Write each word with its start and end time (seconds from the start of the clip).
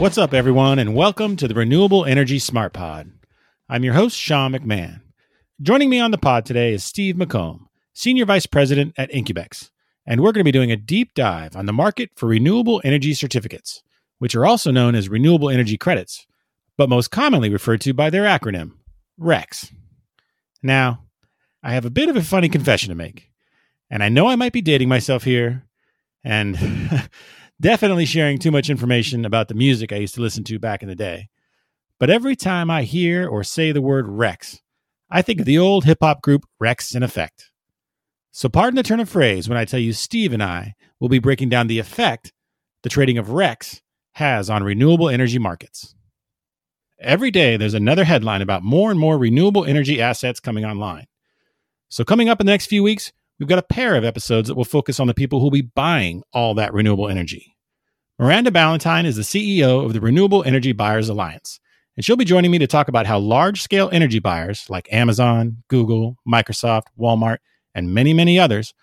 What's 0.00 0.16
up, 0.16 0.32
everyone, 0.32 0.78
and 0.78 0.94
welcome 0.94 1.36
to 1.36 1.46
the 1.46 1.52
Renewable 1.52 2.06
Energy 2.06 2.38
Smart 2.38 2.72
Pod. 2.72 3.12
I'm 3.68 3.84
your 3.84 3.92
host, 3.92 4.16
Sean 4.16 4.52
McMahon. 4.52 5.02
Joining 5.60 5.90
me 5.90 6.00
on 6.00 6.10
the 6.10 6.16
pod 6.16 6.46
today 6.46 6.72
is 6.72 6.82
Steve 6.82 7.16
McComb, 7.16 7.66
Senior 7.92 8.24
Vice 8.24 8.46
President 8.46 8.94
at 8.96 9.12
Incubex, 9.12 9.68
and 10.06 10.22
we're 10.22 10.32
going 10.32 10.40
to 10.40 10.48
be 10.48 10.52
doing 10.52 10.72
a 10.72 10.76
deep 10.76 11.12
dive 11.12 11.54
on 11.54 11.66
the 11.66 11.74
market 11.74 12.12
for 12.16 12.30
renewable 12.30 12.80
energy 12.82 13.12
certificates, 13.12 13.82
which 14.18 14.34
are 14.34 14.46
also 14.46 14.70
known 14.70 14.94
as 14.94 15.10
renewable 15.10 15.50
energy 15.50 15.76
credits, 15.76 16.26
but 16.78 16.88
most 16.88 17.10
commonly 17.10 17.50
referred 17.50 17.82
to 17.82 17.92
by 17.92 18.08
their 18.08 18.24
acronym, 18.24 18.72
RECs. 19.20 19.70
Now, 20.62 21.04
I 21.62 21.74
have 21.74 21.84
a 21.84 21.90
bit 21.90 22.08
of 22.08 22.16
a 22.16 22.22
funny 22.22 22.48
confession 22.48 22.88
to 22.88 22.94
make, 22.94 23.30
and 23.90 24.02
I 24.02 24.08
know 24.08 24.28
I 24.28 24.36
might 24.36 24.54
be 24.54 24.62
dating 24.62 24.88
myself 24.88 25.24
here, 25.24 25.66
and 26.24 26.56
definitely 27.60 28.06
sharing 28.06 28.38
too 28.38 28.50
much 28.50 28.70
information 28.70 29.24
about 29.24 29.48
the 29.48 29.54
music 29.54 29.92
I 29.92 29.96
used 29.96 30.14
to 30.14 30.22
listen 30.22 30.44
to 30.44 30.58
back 30.58 30.82
in 30.82 30.88
the 30.88 30.94
day. 30.94 31.28
But 31.98 32.10
every 32.10 32.34
time 32.34 32.70
I 32.70 32.84
hear 32.84 33.28
or 33.28 33.44
say 33.44 33.72
the 33.72 33.82
word 33.82 34.06
RECs, 34.06 34.60
I 35.10 35.22
think 35.22 35.40
of 35.40 35.46
the 35.46 35.58
old 35.58 35.84
hip 35.84 35.98
hop 36.00 36.22
group 36.22 36.46
Wreckx-n-Effect. 36.62 37.50
So, 38.32 38.48
pardon 38.48 38.76
the 38.76 38.82
turn 38.82 39.00
of 39.00 39.08
phrase 39.08 39.48
when 39.48 39.58
I 39.58 39.64
tell 39.64 39.80
you 39.80 39.92
Steve 39.92 40.32
and 40.32 40.42
I 40.42 40.74
will 41.00 41.08
be 41.08 41.18
breaking 41.18 41.48
down 41.48 41.66
the 41.66 41.80
effect 41.80 42.32
the 42.82 42.88
trading 42.88 43.18
of 43.18 43.26
RECs 43.26 43.80
has 44.12 44.48
on 44.48 44.62
renewable 44.62 45.08
energy 45.08 45.38
markets. 45.38 45.94
Every 47.00 47.30
day, 47.30 47.56
there's 47.56 47.74
another 47.74 48.04
headline 48.04 48.40
about 48.40 48.62
more 48.62 48.90
and 48.90 49.00
more 49.00 49.18
renewable 49.18 49.64
energy 49.64 50.00
assets 50.00 50.38
coming 50.38 50.64
online. 50.64 51.06
So, 51.88 52.04
coming 52.04 52.28
up 52.28 52.40
in 52.40 52.46
the 52.46 52.52
next 52.52 52.66
few 52.66 52.82
weeks, 52.82 53.12
we've 53.40 53.48
got 53.48 53.58
a 53.58 53.62
pair 53.62 53.96
of 53.96 54.04
episodes 54.04 54.46
that 54.46 54.54
will 54.54 54.64
focus 54.64 55.00
on 55.00 55.08
the 55.08 55.14
people 55.14 55.40
who 55.40 55.46
will 55.46 55.50
be 55.50 55.62
buying 55.62 56.22
all 56.32 56.54
that 56.54 56.72
renewable 56.72 57.08
energy. 57.08 57.56
Miranda 58.18 58.50
Ballentine 58.50 59.06
is 59.06 59.16
the 59.16 59.22
CEO 59.22 59.84
of 59.84 59.94
the 59.94 60.00
Renewable 60.00 60.44
Energy 60.44 60.72
Buyers 60.72 61.08
Alliance, 61.08 61.58
and 61.96 62.04
she'll 62.04 62.16
be 62.16 62.24
joining 62.24 62.50
me 62.50 62.58
to 62.58 62.66
talk 62.66 62.88
about 62.88 63.06
how 63.06 63.18
large 63.18 63.62
scale 63.62 63.88
energy 63.92 64.18
buyers 64.18 64.66
like 64.68 64.92
Amazon, 64.92 65.62
Google, 65.68 66.16
Microsoft, 66.30 66.84
Walmart, 66.98 67.38
and 67.74 67.94
many, 67.94 68.12
many 68.12 68.38
others 68.38 68.74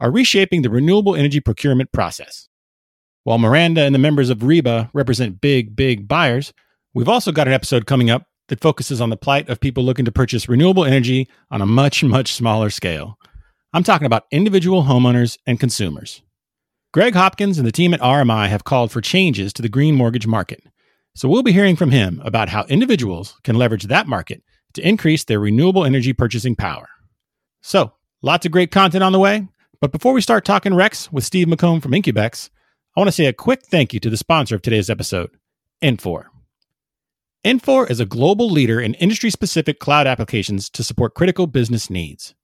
are 0.00 0.10
reshaping 0.10 0.62
the 0.62 0.70
renewable 0.70 1.14
energy 1.14 1.40
procurement 1.40 1.92
process. 1.92 2.48
While 3.24 3.38
Miranda 3.38 3.82
and 3.82 3.94
the 3.94 3.98
members 3.98 4.30
of 4.30 4.38
REBA 4.38 4.90
represent 4.94 5.40
big, 5.42 5.76
big 5.76 6.08
buyers, 6.08 6.54
we've 6.94 7.08
also 7.08 7.32
got 7.32 7.48
an 7.48 7.54
episode 7.54 7.86
coming 7.86 8.08
up 8.08 8.24
that 8.48 8.60
focuses 8.62 9.00
on 9.00 9.10
the 9.10 9.16
plight 9.16 9.48
of 9.50 9.60
people 9.60 9.82
looking 9.84 10.04
to 10.04 10.12
purchase 10.12 10.48
renewable 10.48 10.84
energy 10.84 11.28
on 11.50 11.60
a 11.60 11.66
much, 11.66 12.02
much 12.02 12.32
smaller 12.32 12.70
scale. 12.70 13.18
I'm 13.76 13.84
talking 13.84 14.06
about 14.06 14.24
individual 14.30 14.84
homeowners 14.84 15.36
and 15.46 15.60
consumers. 15.60 16.22
Greg 16.94 17.12
Hopkins 17.12 17.58
and 17.58 17.66
the 17.66 17.72
team 17.72 17.92
at 17.92 18.00
RMI 18.00 18.48
have 18.48 18.64
called 18.64 18.90
for 18.90 19.02
changes 19.02 19.52
to 19.52 19.60
the 19.60 19.68
green 19.68 19.94
mortgage 19.94 20.26
market. 20.26 20.62
So 21.14 21.28
we'll 21.28 21.42
be 21.42 21.52
hearing 21.52 21.76
from 21.76 21.90
him 21.90 22.22
about 22.24 22.48
how 22.48 22.64
individuals 22.70 23.38
can 23.44 23.56
leverage 23.56 23.82
that 23.84 24.06
market 24.06 24.42
to 24.72 24.88
increase 24.88 25.24
their 25.24 25.40
renewable 25.40 25.84
energy 25.84 26.14
purchasing 26.14 26.56
power. 26.56 26.88
So, 27.60 27.92
lots 28.22 28.46
of 28.46 28.52
great 28.52 28.70
content 28.70 29.04
on 29.04 29.12
the 29.12 29.18
way. 29.18 29.46
But 29.82 29.92
before 29.92 30.14
we 30.14 30.22
start 30.22 30.46
talking 30.46 30.72
RECs 30.72 31.12
with 31.12 31.24
Steve 31.24 31.46
McComb 31.46 31.82
from 31.82 31.92
Incubex, 31.92 32.48
I 32.96 33.00
want 33.00 33.08
to 33.08 33.12
say 33.12 33.26
a 33.26 33.34
quick 33.34 33.62
thank 33.66 33.92
you 33.92 34.00
to 34.00 34.08
the 34.08 34.16
sponsor 34.16 34.54
of 34.54 34.62
today's 34.62 34.88
episode, 34.88 35.32
Infor. 35.82 36.28
Infor 37.44 37.90
is 37.90 38.00
a 38.00 38.06
global 38.06 38.48
leader 38.48 38.80
in 38.80 38.94
industry 38.94 39.28
specific 39.28 39.80
cloud 39.80 40.06
applications 40.06 40.70
to 40.70 40.82
support 40.82 41.12
critical 41.12 41.46
business 41.46 41.90
needs. 41.90 42.34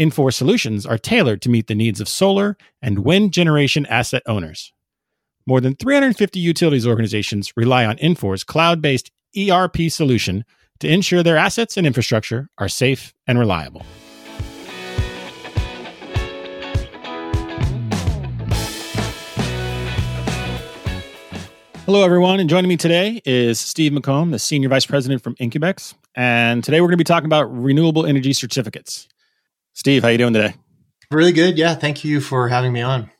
Infor 0.00 0.32
solutions 0.32 0.86
are 0.86 0.96
tailored 0.96 1.42
to 1.42 1.50
meet 1.50 1.66
the 1.66 1.74
needs 1.74 2.00
of 2.00 2.08
solar 2.08 2.56
and 2.80 3.00
wind 3.00 3.34
generation 3.34 3.84
asset 3.84 4.22
owners. 4.24 4.72
More 5.46 5.60
than 5.60 5.76
350 5.76 6.40
utilities 6.40 6.86
organizations 6.86 7.52
rely 7.54 7.84
on 7.84 7.98
Infor's 7.98 8.42
cloud 8.42 8.80
based 8.80 9.10
ERP 9.36 9.90
solution 9.90 10.46
to 10.78 10.88
ensure 10.88 11.22
their 11.22 11.36
assets 11.36 11.76
and 11.76 11.86
infrastructure 11.86 12.48
are 12.56 12.66
safe 12.66 13.12
and 13.26 13.38
reliable. 13.38 13.84
Hello, 21.84 22.02
everyone, 22.02 22.40
and 22.40 22.48
joining 22.48 22.70
me 22.70 22.78
today 22.78 23.20
is 23.26 23.60
Steve 23.60 23.92
McComb, 23.92 24.30
the 24.30 24.38
Senior 24.38 24.70
Vice 24.70 24.86
President 24.86 25.22
from 25.22 25.34
Incubex. 25.34 25.92
And 26.14 26.64
today 26.64 26.80
we're 26.80 26.86
going 26.86 26.92
to 26.92 26.96
be 26.96 27.04
talking 27.04 27.26
about 27.26 27.54
renewable 27.54 28.06
energy 28.06 28.32
certificates. 28.32 29.06
Steve, 29.80 30.02
how 30.02 30.08
are 30.08 30.12
you 30.12 30.18
doing 30.18 30.34
today? 30.34 30.52
Really 31.10 31.32
good. 31.32 31.56
Yeah. 31.56 31.74
Thank 31.74 32.04
you 32.04 32.20
for 32.20 32.48
having 32.48 32.70
me 32.70 32.82
on. 32.82 33.10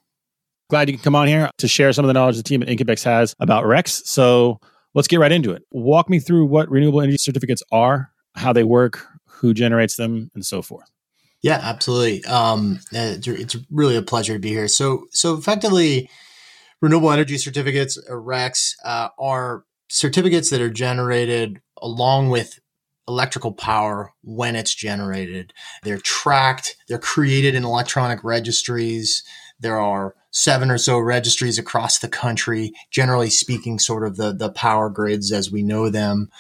Glad 0.69 0.91
you 0.91 0.94
can 0.94 1.03
come 1.03 1.16
on 1.16 1.26
here 1.26 1.48
to 1.56 1.66
share 1.66 1.91
some 1.94 2.04
of 2.04 2.09
the 2.09 2.12
knowledge 2.12 2.37
the 2.37 2.43
team 2.43 2.62
at 2.62 2.69
Incubex 2.69 3.03
has 3.03 3.34
about 3.41 3.65
RECs. 3.65 4.04
So 4.04 4.60
let's 4.93 5.09
get 5.09 5.21
right 5.21 5.32
into 5.32 5.53
it. 5.53 5.62
Walk 5.71 6.10
me 6.10 6.21
through 6.21 6.44
what 6.44 6.71
renewable 6.71 7.00
energy 7.00 7.16
certificates 7.16 7.62
are, 7.72 8.10
how 8.34 8.53
they 8.53 8.62
work, 8.62 9.06
who 9.26 9.54
generates 9.54 9.97
them, 9.97 10.31
and 10.34 10.44
so 10.44 10.60
forth. 10.60 10.84
Yeah, 11.41 11.60
absolutely. 11.62 12.22
Um, 12.26 12.81
it's 12.92 13.56
really 13.71 13.97
a 13.97 14.03
pleasure 14.03 14.34
to 14.34 14.38
be 14.38 14.50
here. 14.50 14.69
So, 14.69 15.06
so 15.12 15.38
effectively, 15.38 16.10
renewable 16.82 17.10
energy 17.10 17.38
certificates, 17.38 17.97
or 18.06 18.21
RECs, 18.21 18.75
uh, 18.84 19.09
are 19.19 19.65
certificates 19.88 20.50
that 20.50 20.60
are 20.60 20.69
generated 20.69 21.62
along 21.81 22.28
with 22.28 22.59
electrical 23.10 23.53
power 23.53 24.12
when 24.22 24.54
it's 24.54 24.75
generated. 24.75 25.53
They're 25.82 25.98
tracked, 25.98 26.76
they're 26.88 26.98
created 26.98 27.54
in 27.54 27.65
electronic 27.65 28.22
registries. 28.22 29.25
There 29.59 29.78
are 29.78 30.15
seven 30.31 30.71
or 30.71 30.78
so 30.78 30.98
registries 30.98 31.59
across 31.59 31.98
the 31.98 32.09
country, 32.09 32.72
generally 32.91 33.31
speaking, 33.31 33.78
sort 33.78 34.06
of 34.06 34.16
the, 34.16 34.32
the 34.32 34.50
power 34.50 34.88
grids 34.88 35.32
as 35.32 35.50
we 35.50 35.62
know 35.62 35.91
them. 35.91 36.31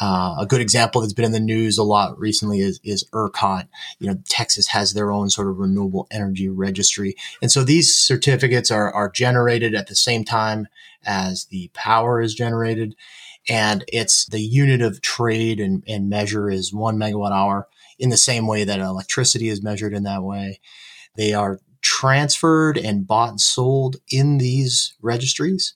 Uh, 0.00 0.36
a 0.38 0.46
good 0.46 0.62
example 0.62 1.00
that's 1.00 1.12
been 1.12 1.26
in 1.26 1.32
the 1.32 1.40
news 1.40 1.76
a 1.76 1.82
lot 1.82 2.18
recently 2.18 2.60
is, 2.60 2.80
is 2.82 3.04
ERCOT. 3.12 3.68
You 3.98 4.06
know, 4.06 4.18
Texas 4.28 4.68
has 4.68 4.94
their 4.94 5.10
own 5.10 5.28
sort 5.28 5.48
of 5.48 5.58
renewable 5.58 6.06
energy 6.10 6.48
registry. 6.48 7.16
And 7.42 7.50
so 7.50 7.64
these 7.64 7.94
certificates 7.94 8.70
are, 8.70 8.90
are 8.94 9.10
generated 9.10 9.74
at 9.74 9.88
the 9.88 9.94
same 9.94 10.24
time 10.24 10.68
as 11.04 11.46
the 11.46 11.70
power 11.74 12.22
is 12.22 12.34
generated 12.34 12.94
and 13.50 13.84
it's 13.88 14.26
the 14.26 14.40
unit 14.40 14.80
of 14.80 15.02
trade 15.02 15.58
and, 15.58 15.82
and 15.88 16.08
measure 16.08 16.48
is 16.48 16.72
one 16.72 16.96
megawatt 16.96 17.32
hour 17.32 17.66
in 17.98 18.08
the 18.08 18.16
same 18.16 18.46
way 18.46 18.62
that 18.62 18.78
electricity 18.78 19.48
is 19.48 19.60
measured 19.60 19.92
in 19.92 20.04
that 20.04 20.22
way. 20.22 20.60
They 21.16 21.34
are 21.34 21.58
transferred 21.82 22.78
and 22.78 23.08
bought 23.08 23.30
and 23.30 23.40
sold 23.40 23.96
in 24.08 24.38
these 24.38 24.94
registries. 25.02 25.74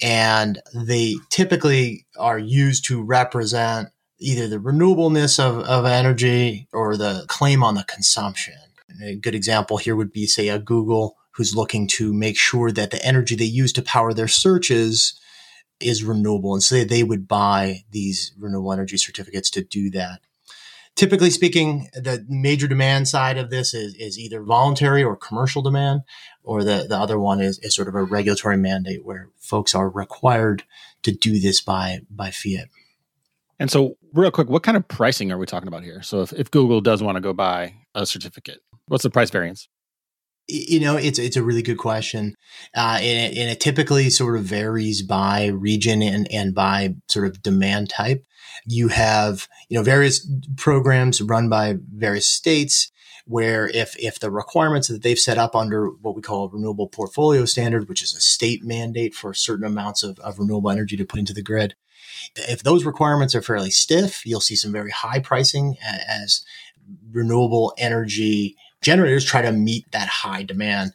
And 0.00 0.62
they 0.74 1.16
typically 1.28 2.06
are 2.18 2.38
used 2.38 2.86
to 2.86 3.02
represent 3.02 3.90
either 4.18 4.48
the 4.48 4.58
renewableness 4.58 5.38
of, 5.38 5.58
of 5.64 5.84
energy 5.84 6.66
or 6.72 6.96
the 6.96 7.26
claim 7.28 7.62
on 7.62 7.74
the 7.74 7.84
consumption. 7.84 8.54
A 9.04 9.16
good 9.16 9.34
example 9.34 9.76
here 9.76 9.96
would 9.96 10.12
be, 10.12 10.26
say, 10.26 10.48
a 10.48 10.58
Google 10.58 11.16
who's 11.32 11.54
looking 11.54 11.86
to 11.88 12.14
make 12.14 12.38
sure 12.38 12.72
that 12.72 12.90
the 12.90 13.04
energy 13.04 13.36
they 13.36 13.44
use 13.44 13.72
to 13.74 13.82
power 13.82 14.14
their 14.14 14.28
searches 14.28 15.18
is 15.82 16.04
renewable. 16.04 16.54
And 16.54 16.62
so 16.62 16.76
they, 16.76 16.84
they 16.84 17.02
would 17.02 17.28
buy 17.28 17.84
these 17.90 18.32
renewable 18.38 18.72
energy 18.72 18.96
certificates 18.96 19.50
to 19.50 19.62
do 19.62 19.90
that. 19.90 20.20
Typically 20.94 21.30
speaking, 21.30 21.88
the 21.94 22.24
major 22.28 22.68
demand 22.68 23.08
side 23.08 23.38
of 23.38 23.48
this 23.48 23.72
is, 23.72 23.94
is 23.94 24.18
either 24.18 24.42
voluntary 24.42 25.02
or 25.02 25.16
commercial 25.16 25.62
demand, 25.62 26.02
or 26.42 26.62
the, 26.62 26.84
the 26.86 26.98
other 26.98 27.18
one 27.18 27.40
is, 27.40 27.58
is 27.60 27.74
sort 27.74 27.88
of 27.88 27.94
a 27.94 28.02
regulatory 28.02 28.58
mandate 28.58 29.04
where 29.04 29.30
folks 29.38 29.74
are 29.74 29.88
required 29.88 30.64
to 31.02 31.10
do 31.10 31.40
this 31.40 31.62
by, 31.62 32.00
by 32.10 32.30
fiat. 32.30 32.68
And 33.58 33.70
so, 33.70 33.96
real 34.12 34.30
quick, 34.30 34.50
what 34.50 34.62
kind 34.62 34.76
of 34.76 34.86
pricing 34.86 35.32
are 35.32 35.38
we 35.38 35.46
talking 35.46 35.68
about 35.68 35.82
here? 35.82 36.02
So, 36.02 36.20
if, 36.20 36.32
if 36.32 36.50
Google 36.50 36.80
does 36.80 37.02
want 37.02 37.16
to 37.16 37.20
go 37.20 37.32
buy 37.32 37.74
a 37.94 38.04
certificate, 38.04 38.58
what's 38.86 39.04
the 39.04 39.10
price 39.10 39.30
variance? 39.30 39.68
You 40.48 40.80
know, 40.80 40.96
it's 40.96 41.18
it's 41.18 41.36
a 41.36 41.42
really 41.42 41.62
good 41.62 41.78
question, 41.78 42.34
uh, 42.76 42.98
and, 43.00 43.32
it, 43.32 43.38
and, 43.38 43.50
it, 43.50 43.60
typically 43.60 44.10
sort 44.10 44.36
of 44.36 44.42
varies 44.42 45.00
by 45.02 45.46
region 45.46 46.02
and 46.02 46.30
and 46.32 46.54
by 46.54 46.96
sort 47.08 47.26
of 47.26 47.42
demand 47.42 47.90
type. 47.90 48.24
You 48.66 48.88
have 48.88 49.46
you 49.68 49.78
know 49.78 49.84
various 49.84 50.28
programs 50.56 51.22
run 51.22 51.48
by 51.48 51.76
various 51.94 52.26
states 52.26 52.90
where 53.24 53.68
if 53.68 53.96
if 53.98 54.18
the 54.18 54.30
requirements 54.30 54.88
that 54.88 55.02
they've 55.02 55.18
set 55.18 55.38
up 55.38 55.54
under 55.54 55.88
what 55.88 56.16
we 56.16 56.22
call 56.22 56.46
a 56.46 56.48
renewable 56.48 56.88
portfolio 56.88 57.44
standard, 57.44 57.88
which 57.88 58.02
is 58.02 58.14
a 58.14 58.20
state 58.20 58.64
mandate 58.64 59.14
for 59.14 59.32
certain 59.32 59.64
amounts 59.64 60.02
of, 60.02 60.18
of 60.20 60.38
renewable 60.38 60.70
energy 60.70 60.96
to 60.96 61.04
put 61.04 61.20
into 61.20 61.32
the 61.32 61.42
grid, 61.42 61.74
if 62.36 62.62
those 62.62 62.84
requirements 62.84 63.34
are 63.34 63.42
fairly 63.42 63.70
stiff, 63.70 64.26
you'll 64.26 64.40
see 64.40 64.56
some 64.56 64.72
very 64.72 64.90
high 64.90 65.20
pricing 65.20 65.76
as 66.08 66.44
renewable 67.12 67.72
energy 67.78 68.56
generators 68.82 69.24
try 69.24 69.42
to 69.42 69.52
meet 69.52 69.90
that 69.92 70.08
high 70.08 70.42
demand. 70.42 70.92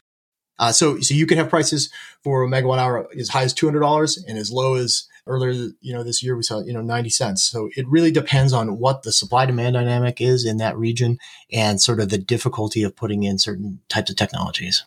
Uh, 0.59 0.71
so, 0.71 0.99
so 0.99 1.13
you 1.13 1.27
can 1.27 1.37
have 1.37 1.49
prices 1.49 1.91
for 2.23 2.43
a 2.43 2.47
megawatt 2.47 2.79
hour 2.79 3.07
as 3.17 3.29
high 3.29 3.43
as 3.43 3.53
two 3.53 3.67
hundred 3.67 3.81
dollars 3.81 4.23
and 4.27 4.37
as 4.37 4.51
low 4.51 4.75
as 4.75 5.07
earlier, 5.27 5.69
you 5.81 5.93
know, 5.93 6.03
this 6.03 6.23
year 6.23 6.35
we 6.35 6.43
saw, 6.43 6.61
you 6.61 6.73
know, 6.73 6.81
ninety 6.81 7.09
cents. 7.09 7.43
So 7.43 7.69
it 7.75 7.87
really 7.87 8.11
depends 8.11 8.53
on 8.53 8.79
what 8.79 9.03
the 9.03 9.11
supply 9.11 9.45
demand 9.45 9.73
dynamic 9.73 10.19
is 10.19 10.45
in 10.45 10.57
that 10.57 10.77
region 10.77 11.19
and 11.51 11.81
sort 11.81 11.99
of 11.99 12.09
the 12.09 12.17
difficulty 12.17 12.83
of 12.83 12.95
putting 12.95 13.23
in 13.23 13.37
certain 13.37 13.79
types 13.89 14.09
of 14.09 14.15
technologies. 14.15 14.83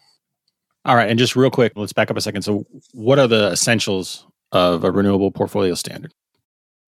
All 0.85 0.97
right, 0.97 1.11
and 1.11 1.19
just 1.19 1.37
real 1.37 1.51
quick, 1.51 1.73
let's 1.77 1.93
back 1.93 2.11
up 2.11 2.17
a 2.17 2.21
second. 2.21 2.43
So, 2.43 2.67
what 2.93 3.19
are 3.19 3.29
the 3.29 3.51
essentials 3.53 4.27
of 4.51 4.83
a 4.83 4.91
renewable 4.91 5.31
portfolio 5.31 5.75
standard? 5.75 6.15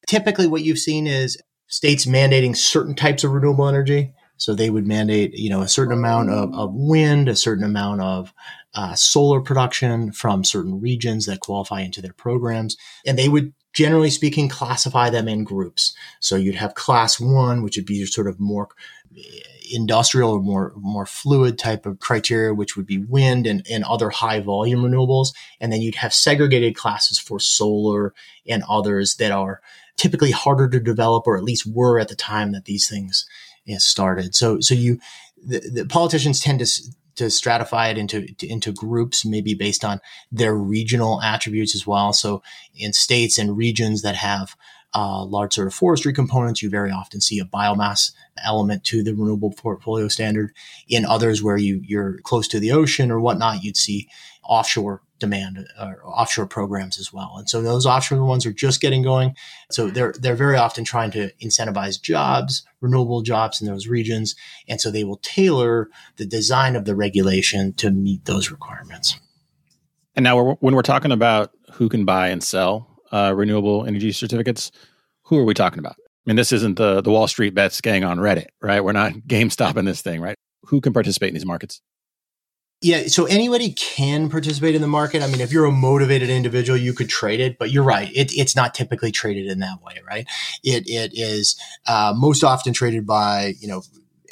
Typically, 0.06 0.46
what 0.46 0.62
you've 0.62 0.78
seen 0.78 1.06
is 1.06 1.40
states 1.66 2.06
mandating 2.06 2.56
certain 2.56 2.94
types 2.94 3.22
of 3.22 3.32
renewable 3.32 3.68
energy. 3.68 4.12
So 4.42 4.56
they 4.56 4.70
would 4.70 4.88
mandate, 4.88 5.38
you 5.38 5.48
know, 5.48 5.60
a 5.60 5.68
certain 5.68 5.96
amount 5.96 6.30
of, 6.30 6.52
of 6.52 6.74
wind, 6.74 7.28
a 7.28 7.36
certain 7.36 7.62
amount 7.62 8.00
of 8.00 8.34
uh, 8.74 8.92
solar 8.96 9.40
production 9.40 10.10
from 10.10 10.42
certain 10.42 10.80
regions 10.80 11.26
that 11.26 11.38
qualify 11.38 11.82
into 11.82 12.02
their 12.02 12.12
programs, 12.12 12.76
and 13.06 13.16
they 13.16 13.28
would 13.28 13.52
generally 13.72 14.10
speaking, 14.10 14.48
classify 14.48 15.10
them 15.10 15.28
in 15.28 15.44
groups. 15.44 15.94
So 16.18 16.34
you'd 16.34 16.56
have 16.56 16.74
class 16.74 17.20
one, 17.20 17.62
which 17.62 17.76
would 17.76 17.86
be 17.86 17.94
your 17.94 18.08
sort 18.08 18.26
of 18.26 18.40
more 18.40 18.68
industrial 19.72 20.32
or 20.32 20.40
more 20.42 20.72
more 20.76 21.06
fluid 21.06 21.56
type 21.56 21.86
of 21.86 22.00
criteria, 22.00 22.52
which 22.52 22.76
would 22.76 22.86
be 22.86 22.98
wind 22.98 23.46
and, 23.46 23.64
and 23.70 23.84
other 23.84 24.10
high 24.10 24.40
volume 24.40 24.82
renewables. 24.82 25.28
And 25.60 25.72
then 25.72 25.82
you'd 25.82 25.94
have 25.94 26.12
segregated 26.12 26.74
classes 26.74 27.16
for 27.16 27.38
solar 27.38 28.12
and 28.48 28.64
others 28.68 29.14
that 29.16 29.30
are 29.30 29.62
typically 29.96 30.32
harder 30.32 30.68
to 30.68 30.80
develop 30.80 31.28
or 31.28 31.36
at 31.36 31.44
least 31.44 31.64
were 31.64 32.00
at 32.00 32.08
the 32.08 32.16
time 32.16 32.50
that 32.50 32.64
these 32.64 32.88
things 32.88 33.24
started. 33.78 34.34
So 34.34 34.60
so 34.60 34.74
you 34.74 34.98
the, 35.36 35.60
the 35.60 35.86
politicians 35.86 36.40
tend 36.40 36.60
to 36.60 36.66
to 37.16 37.24
stratify 37.24 37.90
it 37.90 37.98
into 37.98 38.26
into 38.42 38.72
groups, 38.72 39.24
maybe 39.24 39.54
based 39.54 39.84
on 39.84 40.00
their 40.30 40.54
regional 40.54 41.20
attributes 41.22 41.74
as 41.74 41.86
well. 41.86 42.12
So 42.12 42.42
in 42.74 42.92
states 42.92 43.38
and 43.38 43.56
regions 43.56 44.02
that 44.02 44.16
have 44.16 44.56
uh, 44.94 45.24
large 45.24 45.54
sort 45.54 45.66
of 45.66 45.74
forestry 45.74 46.12
components, 46.12 46.62
you 46.62 46.68
very 46.68 46.90
often 46.90 47.20
see 47.20 47.38
a 47.38 47.44
biomass 47.44 48.12
element 48.44 48.84
to 48.84 49.02
the 49.02 49.14
renewable 49.14 49.52
portfolio 49.52 50.08
standard. 50.08 50.52
In 50.88 51.04
others 51.04 51.42
where 51.42 51.56
you 51.56 51.80
you're 51.84 52.18
close 52.18 52.48
to 52.48 52.60
the 52.60 52.72
ocean 52.72 53.10
or 53.10 53.20
whatnot, 53.20 53.62
you'd 53.64 53.76
see 53.76 54.08
offshore 54.44 55.02
demand 55.18 55.66
or 55.80 56.04
offshore 56.04 56.46
programs 56.46 56.98
as 56.98 57.12
well. 57.12 57.36
And 57.38 57.48
so 57.48 57.62
those 57.62 57.86
offshore 57.86 58.24
ones 58.24 58.44
are 58.44 58.52
just 58.52 58.80
getting 58.80 59.02
going. 59.02 59.34
So 59.70 59.88
they're 59.88 60.14
they're 60.18 60.36
very 60.36 60.56
often 60.56 60.84
trying 60.84 61.10
to 61.12 61.30
incentivize 61.42 62.00
jobs, 62.00 62.64
renewable 62.80 63.22
jobs 63.22 63.62
in 63.62 63.68
those 63.68 63.86
regions, 63.86 64.34
and 64.68 64.80
so 64.80 64.90
they 64.90 65.04
will 65.04 65.20
tailor 65.22 65.88
the 66.16 66.26
design 66.26 66.76
of 66.76 66.84
the 66.84 66.94
regulation 66.94 67.72
to 67.74 67.90
meet 67.90 68.24
those 68.24 68.50
requirements. 68.50 69.18
And 70.14 70.24
now, 70.24 70.36
we're, 70.36 70.54
when 70.56 70.74
we're 70.74 70.82
talking 70.82 71.12
about 71.12 71.52
who 71.72 71.88
can 71.88 72.04
buy 72.04 72.28
and 72.28 72.42
sell 72.42 72.91
uh, 73.12 73.32
renewable 73.34 73.84
energy 73.84 74.12
certificates, 74.12 74.72
who 75.24 75.38
are 75.38 75.44
we 75.44 75.54
talking 75.54 75.78
about? 75.78 75.96
I 75.98 76.30
mean, 76.30 76.36
this 76.36 76.52
isn't 76.52 76.76
the 76.76 77.00
the 77.00 77.10
Wall 77.10 77.28
Street 77.28 77.54
bets 77.54 77.80
gang 77.80 78.04
on 78.04 78.18
Reddit, 78.18 78.48
right? 78.60 78.82
We're 78.82 78.92
not 78.92 79.12
GameStop 79.26 79.76
in 79.76 79.84
this 79.84 80.02
thing, 80.02 80.20
right? 80.20 80.36
Who 80.66 80.80
can 80.80 80.92
participate 80.92 81.28
in 81.28 81.34
these 81.34 81.46
markets? 81.46 81.80
Yeah, 82.84 83.06
so 83.06 83.26
anybody 83.26 83.72
can 83.74 84.28
participate 84.28 84.74
in 84.74 84.82
the 84.82 84.88
market. 84.88 85.22
I 85.22 85.28
mean, 85.28 85.40
if 85.40 85.52
you're 85.52 85.66
a 85.66 85.70
motivated 85.72 86.28
individual, 86.28 86.76
you 86.76 86.92
could 86.92 87.08
trade 87.08 87.38
it, 87.38 87.56
but 87.56 87.70
you're 87.70 87.84
right; 87.84 88.10
it, 88.12 88.32
it's 88.32 88.56
not 88.56 88.74
typically 88.74 89.12
traded 89.12 89.46
in 89.46 89.60
that 89.60 89.80
way, 89.82 90.00
right? 90.06 90.26
It 90.64 90.88
it 90.88 91.12
is 91.14 91.56
uh, 91.86 92.12
most 92.16 92.42
often 92.42 92.72
traded 92.72 93.06
by 93.06 93.54
you 93.60 93.68
know 93.68 93.82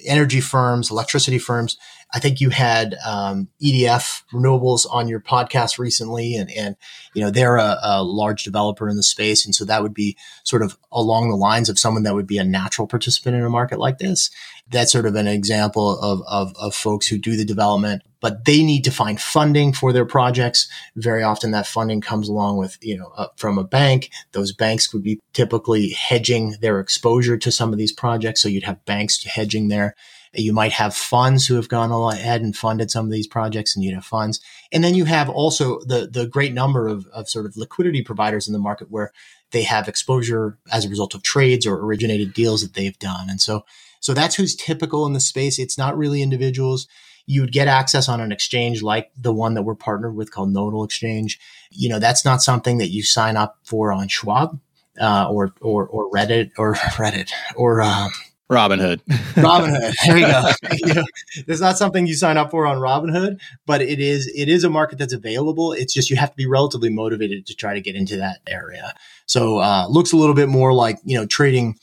energy 0.05 0.41
firms, 0.41 0.91
electricity 0.91 1.39
firms. 1.39 1.77
I 2.13 2.19
think 2.19 2.41
you 2.41 2.51
had 2.51 2.97
um, 3.07 3.49
EDF 3.63 4.25
Renewables 4.33 4.87
on 4.91 5.09
your 5.09 5.21
podcast 5.21 5.79
recently, 5.79 6.35
and 6.35 6.51
and 6.51 6.77
you 7.15 7.23
know 7.23 7.31
they're 7.31 7.57
a, 7.57 7.79
a, 7.83 8.03
large 8.03 8.43
developer 8.43 8.89
in 8.89 8.97
the 8.97 9.03
space, 9.03 9.45
and 9.45 9.55
so 9.55 9.65
that 9.65 9.83
would 9.83 9.95
be 9.95 10.17
sort 10.43 10.63
of 10.63 10.77
along 10.91 11.31
the 11.31 11.37
lines 11.37 11.69
of 11.69 11.79
someone 11.79 12.03
that 12.03 12.15
would 12.15 12.27
be 12.27 12.39
a 12.39 12.45
natural 12.45 12.89
participant 12.89 13.37
in 13.37 13.45
a 13.45 13.51
market 13.51 13.79
like 13.79 13.99
this. 13.99 14.31
That's 14.71 14.93
sort 14.93 15.07
of 15.07 15.15
an 15.15 15.27
example 15.27 15.99
of, 16.01 16.23
of, 16.29 16.55
of 16.57 16.75
folks 16.75 17.09
who 17.09 17.19
do 17.19 17.37
the 17.37 17.45
development, 17.45 18.03
but 18.21 18.45
they 18.45 18.63
need 18.63 18.85
to 18.85 18.93
find 18.93 19.21
funding 19.21 19.73
for 19.73 19.93
their 19.93 20.05
projects. 20.05 20.69
Very 20.97 21.23
often, 21.23 21.53
that 21.53 21.67
funding 21.67 22.01
comes 22.01 22.29
along 22.29 22.57
with 22.57 22.77
you 22.81 22.99
know 22.99 23.13
uh, 23.17 23.29
from 23.37 23.57
a 23.57 23.65
bank. 23.65 24.11
Those 24.33 24.53
banks 24.53 24.93
would 24.93 25.05
be 25.05 25.21
typically 25.33 25.91
hedging 25.91 26.57
their 26.61 26.81
exposure 26.81 27.37
to 27.37 27.53
some 27.53 27.73
of 27.73 27.79
these 27.79 27.93
projects, 27.93 28.43
so 28.43 28.49
you'd 28.49 28.65
have 28.65 28.85
banks 28.85 29.23
hedging 29.25 29.69
there 29.69 29.95
you 30.35 30.53
might 30.53 30.73
have 30.73 30.95
funds 30.95 31.47
who 31.47 31.57
have 31.57 31.69
gone 31.69 31.91
ahead 31.91 32.41
and 32.41 32.57
funded 32.57 32.91
some 32.91 33.05
of 33.05 33.11
these 33.11 33.27
projects 33.27 33.75
and 33.75 33.85
you 33.85 33.95
have 33.95 34.05
funds. 34.05 34.41
And 34.71 34.85
then 34.85 34.95
you 34.95 35.05
have 35.05 35.29
also 35.29 35.81
the, 35.81 36.09
the 36.11 36.27
great 36.27 36.55
number 36.55 36.87
of, 36.87 37.07
of 37.09 37.29
sort 37.29 37.47
of 37.47 37.57
liquidity 37.57 38.03
providers 38.03 38.47
in 38.47 38.53
the 38.53 38.59
market 38.59 38.91
where 38.91 39.13
they 39.51 39.65
have 39.65 39.89
exposure 39.89 40.59
as 40.73 40.85
a 40.85 40.89
result 40.89 41.15
of 41.15 41.23
trades 41.23 41.67
or 41.67 41.75
originated 41.75 42.33
deals 42.33 42.63
that 42.63 42.75
they've 42.75 42.99
done. 43.01 43.29
And 43.29 43.41
so, 43.41 43.65
so 43.99 44.15
that's 44.15 44.37
who's 44.37 44.55
typical 44.55 45.05
in 45.05 45.15
the 45.15 45.21
space. 45.21 45.59
It's 45.59 45.77
not 45.77 45.99
really 45.99 46.23
individuals. 46.23 46.87
You 47.27 47.41
would 47.41 47.53
get 47.53 47.67
access 47.67 48.09
on 48.09 48.21
an 48.21 48.31
exchange 48.31 48.83
like 48.83 49.11
the 49.17 49.33
one 49.33 49.55
that 49.55 49.63
we're 49.63 49.75
partnered 49.75 50.15
with 50.15 50.31
called 50.31 50.53
Nodal 50.53 50.85
Exchange. 50.85 51.41
You 51.71 51.89
know, 51.89 51.99
that's 51.99 52.25
not 52.25 52.43
something 52.43 52.79
that 52.79 52.91
you 52.91 53.03
sign 53.03 53.37
up 53.37 53.59
for 53.65 53.93
on 53.93 54.09
Schwab. 54.09 54.61
Uh, 55.01 55.29
or, 55.31 55.55
or, 55.63 55.87
or 55.87 56.11
Reddit 56.11 56.51
or 56.59 56.75
Reddit 56.75 57.31
or, 57.55 57.81
um, 57.81 58.11
Robinhood. 58.51 59.01
Robinhood. 59.35 59.95
There 60.05 60.19
you 60.19 60.27
go. 60.27 60.51
you 60.89 60.95
know, 60.95 61.05
it's 61.47 61.61
not 61.61 61.79
something 61.79 62.07
you 62.07 62.15
sign 62.15 62.37
up 62.37 62.51
for 62.51 62.67
on 62.67 62.79
Robinhood, 62.79 63.41
but 63.65 63.81
it 63.81 64.01
is 64.01 64.27
it 64.35 64.49
is 64.49 64.65
a 64.65 64.71
market 64.71 64.99
that's 64.99 65.13
available. 65.13 65.73
It's 65.73 65.95
just 65.95 66.11
you 66.11 66.17
have 66.17 66.31
to 66.31 66.37
be 66.37 66.47
relatively 66.47 66.91
motivated 66.91 67.47
to 67.47 67.55
try 67.55 67.75
to 67.75 67.81
get 67.81 67.95
into 67.95 68.17
that 68.17 68.41
area. 68.49 68.95
So 69.27 69.59
uh, 69.59 69.87
looks 69.89 70.13
a 70.13 70.17
little 70.17 70.35
bit 70.35 70.49
more 70.49 70.73
like 70.73 70.99
you 71.05 71.17
know 71.17 71.27
trading 71.27 71.77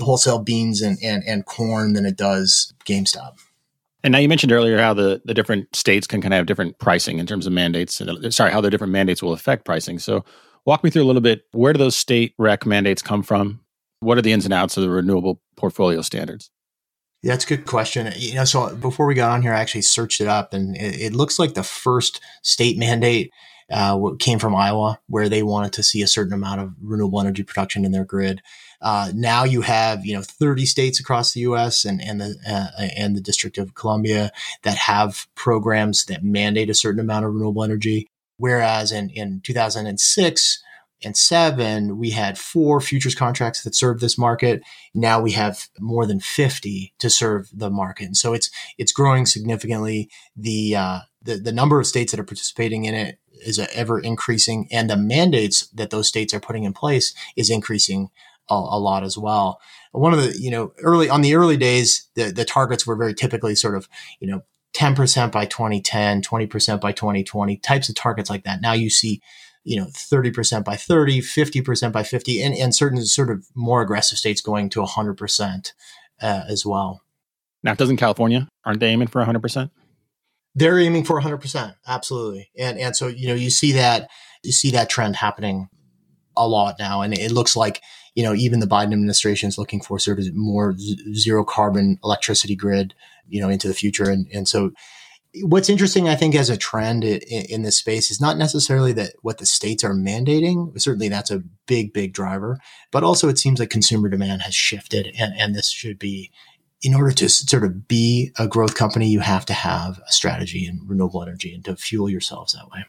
wholesale 0.00 0.38
beans 0.38 0.80
and, 0.80 0.98
and, 1.02 1.22
and 1.26 1.44
corn 1.44 1.92
than 1.92 2.06
it 2.06 2.16
does 2.16 2.72
GameStop. 2.86 3.38
And 4.02 4.12
now 4.12 4.18
you 4.18 4.28
mentioned 4.28 4.52
earlier 4.52 4.78
how 4.78 4.94
the, 4.94 5.20
the 5.24 5.34
different 5.34 5.74
states 5.74 6.06
can 6.06 6.22
kind 6.22 6.32
of 6.32 6.38
have 6.38 6.46
different 6.46 6.78
pricing 6.78 7.18
in 7.18 7.26
terms 7.26 7.46
of 7.46 7.52
mandates. 7.52 8.00
Sorry, 8.30 8.52
how 8.52 8.60
the 8.60 8.70
different 8.70 8.92
mandates 8.92 9.22
will 9.22 9.32
affect 9.32 9.64
pricing. 9.64 9.98
So 9.98 10.24
walk 10.64 10.84
me 10.84 10.90
through 10.90 11.02
a 11.02 11.04
little 11.04 11.20
bit. 11.20 11.42
Where 11.52 11.72
do 11.72 11.78
those 11.78 11.96
state 11.96 12.34
rec 12.38 12.64
mandates 12.64 13.02
come 13.02 13.22
from? 13.22 13.60
What 14.00 14.16
are 14.16 14.22
the 14.22 14.32
ins 14.32 14.44
and 14.44 14.54
outs 14.54 14.76
of 14.76 14.84
the 14.84 14.88
renewable 14.88 15.42
portfolio 15.58 16.00
standards? 16.02 16.50
That's 17.22 17.44
a 17.44 17.48
good 17.48 17.66
question. 17.66 18.12
You 18.16 18.36
know, 18.36 18.44
so 18.44 18.74
before 18.76 19.06
we 19.06 19.14
got 19.14 19.32
on 19.32 19.42
here, 19.42 19.52
I 19.52 19.60
actually 19.60 19.82
searched 19.82 20.20
it 20.20 20.28
up, 20.28 20.54
and 20.54 20.76
it, 20.76 21.00
it 21.00 21.12
looks 21.12 21.38
like 21.38 21.54
the 21.54 21.64
first 21.64 22.20
state 22.42 22.78
mandate 22.78 23.32
uh, 23.70 23.98
came 24.18 24.38
from 24.38 24.54
Iowa, 24.54 25.00
where 25.08 25.28
they 25.28 25.42
wanted 25.42 25.72
to 25.74 25.82
see 25.82 26.00
a 26.00 26.06
certain 26.06 26.32
amount 26.32 26.60
of 26.60 26.72
renewable 26.80 27.20
energy 27.20 27.42
production 27.42 27.84
in 27.84 27.92
their 27.92 28.04
grid. 28.04 28.40
Uh, 28.80 29.10
now 29.14 29.42
you 29.42 29.62
have 29.62 30.06
you 30.06 30.14
know 30.14 30.22
30 30.22 30.64
states 30.64 31.00
across 31.00 31.32
the 31.32 31.40
U.S. 31.40 31.84
and 31.84 32.00
and 32.00 32.20
the 32.20 32.36
uh, 32.48 32.86
and 32.96 33.16
the 33.16 33.20
District 33.20 33.58
of 33.58 33.74
Columbia 33.74 34.30
that 34.62 34.78
have 34.78 35.26
programs 35.34 36.04
that 36.04 36.22
mandate 36.22 36.70
a 36.70 36.74
certain 36.74 37.00
amount 37.00 37.24
of 37.24 37.34
renewable 37.34 37.64
energy. 37.64 38.06
Whereas 38.36 38.92
in 38.92 39.10
in 39.10 39.40
2006 39.40 40.62
and 41.04 41.16
seven, 41.16 41.98
we 41.98 42.10
had 42.10 42.38
four 42.38 42.80
futures 42.80 43.14
contracts 43.14 43.62
that 43.62 43.74
served 43.74 44.00
this 44.00 44.18
market. 44.18 44.62
Now 44.94 45.20
we 45.20 45.32
have 45.32 45.68
more 45.78 46.06
than 46.06 46.20
50 46.20 46.94
to 46.98 47.10
serve 47.10 47.48
the 47.52 47.70
market. 47.70 48.06
And 48.06 48.16
so 48.16 48.32
it's, 48.32 48.50
it's 48.78 48.92
growing 48.92 49.26
significantly. 49.26 50.10
The, 50.36 50.76
uh, 50.76 50.98
the, 51.22 51.36
the 51.36 51.52
number 51.52 51.78
of 51.78 51.86
states 51.86 52.12
that 52.12 52.20
are 52.20 52.24
participating 52.24 52.84
in 52.84 52.94
it 52.94 53.18
is 53.46 53.58
ever 53.72 54.00
increasing 54.00 54.68
and 54.72 54.90
the 54.90 54.96
mandates 54.96 55.68
that 55.68 55.90
those 55.90 56.08
states 56.08 56.34
are 56.34 56.40
putting 56.40 56.64
in 56.64 56.72
place 56.72 57.14
is 57.36 57.50
increasing 57.50 58.10
a, 58.50 58.54
a 58.54 58.78
lot 58.78 59.04
as 59.04 59.16
well. 59.16 59.60
One 59.92 60.12
of 60.12 60.22
the, 60.22 60.36
you 60.38 60.50
know, 60.50 60.72
early 60.82 61.08
on 61.08 61.22
the 61.22 61.34
early 61.34 61.56
days, 61.56 62.08
the, 62.14 62.32
the 62.32 62.44
targets 62.44 62.86
were 62.86 62.96
very 62.96 63.14
typically 63.14 63.54
sort 63.54 63.76
of, 63.76 63.88
you 64.20 64.26
know, 64.26 64.42
10% 64.74 65.32
by 65.32 65.44
2010, 65.44 66.22
20% 66.22 66.80
by 66.80 66.92
2020 66.92 67.56
types 67.58 67.88
of 67.88 67.94
targets 67.94 68.30
like 68.30 68.44
that. 68.44 68.60
Now 68.60 68.72
you 68.72 68.90
see 68.90 69.20
you 69.68 69.76
know 69.76 69.86
30% 69.86 70.64
by 70.64 70.76
30 70.76 71.20
50% 71.20 71.92
by 71.92 72.02
50 72.02 72.42
and, 72.42 72.54
and 72.54 72.74
certain 72.74 73.04
sort 73.04 73.30
of 73.30 73.46
more 73.54 73.82
aggressive 73.82 74.16
states 74.16 74.40
going 74.40 74.70
to 74.70 74.80
100% 74.80 75.72
uh, 76.22 76.42
as 76.48 76.64
well. 76.64 77.02
Now 77.62 77.74
doesn't 77.74 77.98
california 77.98 78.48
aren't 78.64 78.80
they 78.80 78.88
aiming 78.88 79.08
for 79.08 79.22
100% 79.22 79.70
they're 80.54 80.78
aiming 80.78 81.04
for 81.04 81.20
100% 81.20 81.74
absolutely. 81.86 82.50
And 82.58 82.78
and 82.78 82.96
so 82.96 83.06
you 83.08 83.28
know 83.28 83.34
you 83.34 83.50
see 83.50 83.72
that 83.72 84.08
you 84.42 84.52
see 84.52 84.70
that 84.70 84.88
trend 84.88 85.16
happening 85.16 85.68
a 86.36 86.48
lot 86.48 86.76
now 86.78 87.02
and 87.02 87.12
it 87.12 87.32
looks 87.32 87.56
like 87.56 87.82
you 88.14 88.22
know 88.22 88.32
even 88.32 88.60
the 88.60 88.66
biden 88.66 88.92
administration 88.92 89.48
is 89.48 89.58
looking 89.58 89.80
for 89.80 89.98
sort 89.98 90.20
of 90.20 90.34
more 90.34 90.76
z- 90.78 91.14
zero 91.14 91.44
carbon 91.44 91.98
electricity 92.04 92.54
grid 92.54 92.94
you 93.28 93.40
know 93.40 93.48
into 93.48 93.66
the 93.66 93.74
future 93.74 94.08
and 94.08 94.28
and 94.32 94.46
so 94.46 94.70
what's 95.42 95.68
interesting, 95.68 96.08
I 96.08 96.14
think, 96.14 96.34
as 96.34 96.50
a 96.50 96.56
trend 96.56 97.04
in, 97.04 97.20
in, 97.20 97.62
this 97.62 97.78
space 97.78 98.10
is 98.10 98.20
not 98.20 98.36
necessarily 98.36 98.92
that 98.94 99.14
what 99.22 99.38
the 99.38 99.46
states 99.46 99.84
are 99.84 99.94
mandating. 99.94 100.78
Certainly, 100.80 101.08
that's 101.08 101.30
a 101.30 101.42
big, 101.66 101.92
big 101.92 102.12
driver. 102.12 102.58
But 102.90 103.04
also, 103.04 103.28
it 103.28 103.38
seems 103.38 103.60
like 103.60 103.70
consumer 103.70 104.08
demand 104.08 104.42
has 104.42 104.54
shifted, 104.54 105.14
and, 105.18 105.34
and 105.38 105.54
this 105.54 105.70
should 105.70 105.98
be. 105.98 106.30
In 106.80 106.94
order 106.94 107.10
to 107.10 107.28
sort 107.28 107.64
of 107.64 107.88
be 107.88 108.30
a 108.38 108.46
growth 108.46 108.76
company, 108.76 109.08
you 109.08 109.18
have 109.18 109.44
to 109.46 109.52
have 109.52 110.00
a 110.08 110.12
strategy 110.12 110.64
in 110.64 110.80
renewable 110.86 111.20
energy 111.20 111.52
and 111.52 111.64
to 111.64 111.74
fuel 111.74 112.08
yourselves 112.08 112.52
that 112.52 112.70
way. 112.70 112.84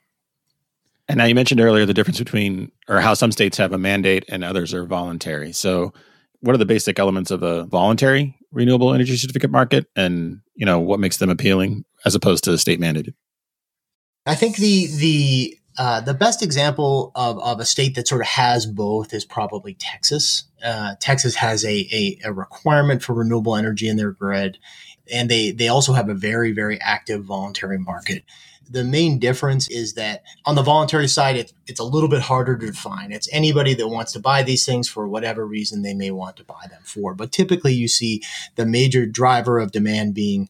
And 1.08 1.17
now 1.17 1.25
you 1.25 1.34
mentioned 1.34 1.60
earlier 1.60 1.88
the 1.88 1.93
difference 1.96 2.19
between, 2.19 2.72
or 2.88 3.01
how 3.01 3.15
some 3.15 3.31
states 3.31 3.58
have 3.58 3.74
a 3.74 3.79
mandate 3.79 4.25
and 4.29 4.43
others 4.43 4.75
are 4.75 4.86
voluntary. 4.86 5.53
So, 5.53 5.91
what 6.41 6.53
are 6.53 6.60
the 6.60 6.67
basic 6.67 7.00
elements 7.00 7.31
of 7.31 7.41
a 7.41 7.63
voluntary 7.65 8.38
renewable 8.51 8.93
energy 8.93 9.17
certificate 9.17 9.51
market, 9.51 9.88
and 9.96 10.41
you 10.53 10.67
know 10.67 10.79
what 10.79 11.00
makes 11.00 11.17
them 11.17 11.31
appealing 11.31 11.84
as 12.06 12.15
opposed 12.15 12.44
to 12.46 12.58
state 12.58 12.79
mandated? 12.79 13.13
I 14.25 14.36
think 14.36 14.58
the 14.58 14.88
the 14.88 15.56
Uh, 15.77 16.01
the 16.01 16.13
best 16.13 16.44
example 16.44 17.10
of, 17.15 17.39
of 17.39 17.62
a 17.62 17.65
state 17.65 17.96
that 17.96 18.06
sort 18.06 18.20
of 18.20 18.27
has 18.27 18.65
both 18.65 19.13
is 19.13 19.24
probably 19.24 19.75
Texas. 19.75 20.44
Uh, 20.62 20.96
Texas 21.00 21.36
has 21.36 21.63
a, 21.63 21.88
a, 21.94 22.20
a, 22.25 22.34
requirement 22.34 23.01
for 23.01 23.13
renewable 23.13 23.56
energy 23.56 23.88
in 23.88 23.96
their 23.96 24.12
grid, 24.12 24.58
and 25.13 25.29
they, 25.29 25.51
they 25.51 25.70
also 25.70 25.94
have 25.94 26.10
a 26.10 26.13
very, 26.13 26.51
very 26.51 26.77
active 26.82 27.24
voluntary 27.24 27.77
market. 27.79 28.25
The 28.70 28.84
main 28.84 29.20
difference 29.20 29.70
is 29.70 29.94
that 29.94 30.24
on 30.44 30.56
the 30.56 30.63
voluntary 30.63 31.08
side, 31.08 31.38
it, 31.38 31.53
it's 31.65 31.79
a 31.79 31.91
little 31.94 32.10
bit 32.10 32.24
harder 32.24 32.58
to 32.58 32.65
define. 32.65 33.13
It's 33.13 33.29
anybody 33.32 33.74
that 33.75 33.88
wants 33.88 34.12
to 34.13 34.20
buy 34.20 34.44
these 34.44 34.65
things 34.65 34.89
for 34.89 35.08
whatever 35.08 35.48
reason 35.48 35.82
they 35.82 35.94
may 35.94 36.12
want 36.12 36.36
to 36.38 36.44
buy 36.44 36.65
them 36.70 36.82
for. 36.84 37.15
But 37.15 37.32
typically, 37.32 37.74
you 37.74 37.88
see 37.88 38.22
the 38.56 38.65
major 38.65 39.06
driver 39.06 39.60
of 39.60 39.72
demand 39.72 40.13
being 40.13 40.50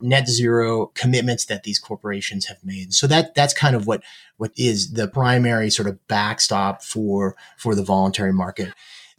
net 0.00 0.28
zero 0.28 0.86
commitments 0.94 1.44
that 1.46 1.62
these 1.62 1.78
corporations 1.78 2.46
have 2.46 2.58
made. 2.62 2.92
So 2.92 3.06
that 3.06 3.34
that's 3.34 3.54
kind 3.54 3.74
of 3.74 3.86
what 3.86 4.02
what 4.36 4.52
is 4.56 4.92
the 4.92 5.08
primary 5.08 5.70
sort 5.70 5.88
of 5.88 6.06
backstop 6.08 6.82
for 6.82 7.36
for 7.56 7.74
the 7.74 7.84
voluntary 7.84 8.32
market. 8.32 8.72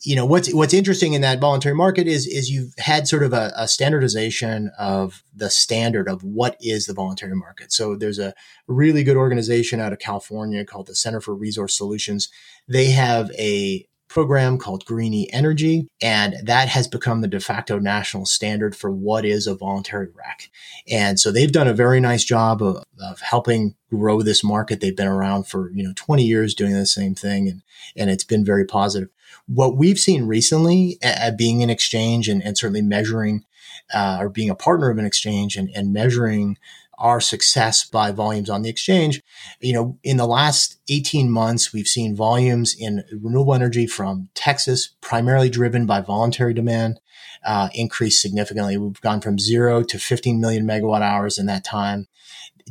You 0.03 0.15
know 0.15 0.25
what's 0.25 0.53
what's 0.53 0.75
interesting 0.75 1.13
in 1.13 1.21
that 1.21 1.39
voluntary 1.39 1.73
market 1.73 2.07
is 2.07 2.27
is 2.27 2.51
you've 2.51 2.73
had 2.77 3.07
sort 3.07 3.23
of 3.23 3.33
a, 3.33 3.51
a 3.55 3.67
standardization 3.67 4.69
of 4.77 5.23
the 5.35 5.49
standard 5.49 6.07
of 6.07 6.23
what 6.23 6.55
is 6.61 6.85
the 6.85 6.93
voluntary 6.93 7.35
market. 7.35 7.73
So 7.73 7.95
there's 7.95 8.19
a 8.19 8.35
really 8.67 9.03
good 9.03 9.17
organization 9.17 9.79
out 9.79 9.93
of 9.93 9.99
California 9.99 10.63
called 10.63 10.85
the 10.85 10.95
Center 10.95 11.19
for 11.19 11.33
Resource 11.33 11.75
Solutions. 11.75 12.29
They 12.67 12.91
have 12.91 13.31
a 13.31 13.87
program 14.07 14.57
called 14.57 14.85
Green-e 14.85 15.29
Energy, 15.31 15.87
and 16.01 16.35
that 16.43 16.69
has 16.69 16.87
become 16.87 17.21
the 17.21 17.27
de 17.27 17.39
facto 17.39 17.79
national 17.79 18.25
standard 18.25 18.75
for 18.75 18.89
what 18.89 19.25
is 19.25 19.47
a 19.47 19.55
voluntary 19.55 20.07
REC. 20.07 20.49
And 20.89 21.19
so 21.19 21.31
they've 21.31 21.51
done 21.51 21.67
a 21.67 21.73
very 21.73 21.99
nice 21.99 22.23
job 22.23 22.63
of, 22.63 22.83
of 23.01 23.19
helping 23.21 23.75
grow 23.89 24.21
this 24.21 24.43
market. 24.43 24.79
They've 24.79 24.95
been 24.95 25.07
around 25.07 25.47
for 25.47 25.71
you 25.71 25.83
know 25.83 25.93
20 25.95 26.23
years 26.23 26.53
doing 26.53 26.73
the 26.73 26.85
same 26.85 27.15
thing, 27.15 27.47
and 27.47 27.61
and 27.95 28.09
it's 28.09 28.23
been 28.23 28.45
very 28.45 28.65
positive. 28.65 29.09
What 29.47 29.77
we've 29.77 29.99
seen 29.99 30.23
recently 30.23 30.97
at, 31.01 31.37
being 31.37 31.63
an 31.63 31.69
exchange 31.69 32.27
and, 32.27 32.43
and 32.43 32.57
certainly 32.57 32.81
measuring 32.81 33.45
uh, 33.93 34.17
or 34.19 34.29
being 34.29 34.49
a 34.49 34.55
partner 34.55 34.89
of 34.89 34.97
an 34.97 35.05
exchange 35.05 35.55
and, 35.55 35.69
and 35.75 35.93
measuring 35.93 36.57
our 36.97 37.21
success 37.21 37.85
by 37.85 38.11
volumes 38.11 38.49
on 38.49 38.61
the 38.61 38.69
exchange. 38.69 39.21
You 39.59 39.73
know, 39.73 39.99
in 40.03 40.17
the 40.17 40.27
last 40.27 40.79
18 40.89 41.29
months, 41.29 41.71
we've 41.71 41.87
seen 41.87 42.15
volumes 42.15 42.75
in 42.77 43.03
renewable 43.21 43.53
energy 43.53 43.87
from 43.87 44.29
Texas, 44.33 44.95
primarily 45.01 45.49
driven 45.49 45.85
by 45.85 46.01
voluntary 46.01 46.53
demand, 46.53 46.99
uh, 47.45 47.69
increase 47.73 48.21
significantly. 48.21 48.77
We've 48.77 49.01
gone 49.01 49.21
from 49.21 49.39
zero 49.39 49.83
to 49.83 49.99
15 49.99 50.41
million 50.41 50.65
megawatt 50.65 51.01
hours 51.01 51.37
in 51.37 51.45
that 51.45 51.63
time 51.63 52.07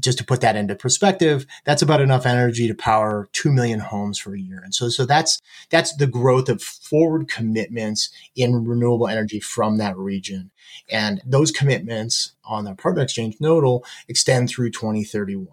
just 0.01 0.19
to 0.19 0.25
put 0.25 0.41
that 0.41 0.57
into 0.57 0.75
perspective, 0.75 1.47
that's 1.65 1.83
about 1.83 2.01
enough 2.01 2.27
energy 2.27 2.69
to 2.69 2.75
power 2.75 3.29
2 3.33 3.51
million 3.51 3.81
homes 3.81 4.19
for 4.19 4.35
a 4.35 4.41
year. 4.41 4.61
And 4.63 4.75
so, 4.75 4.89
so 4.89 5.05
that's, 5.05 5.41
that's 5.71 5.95
the 5.97 6.07
growth 6.07 6.49
of 6.49 6.63
forward 6.63 7.29
commitments 7.29 8.11
in 8.35 8.65
renewable 8.65 9.09
energy 9.09 9.41
from 9.41 9.79
that 9.79 9.97
region. 9.97 10.51
And 10.91 11.21
those 11.25 11.51
commitments 11.51 12.33
on 12.45 12.65
the 12.65 12.75
partner 12.75 13.03
exchange 13.03 13.37
nodal 13.41 13.85
extend 14.09 14.49
through 14.49 14.71
2031. 14.71 15.49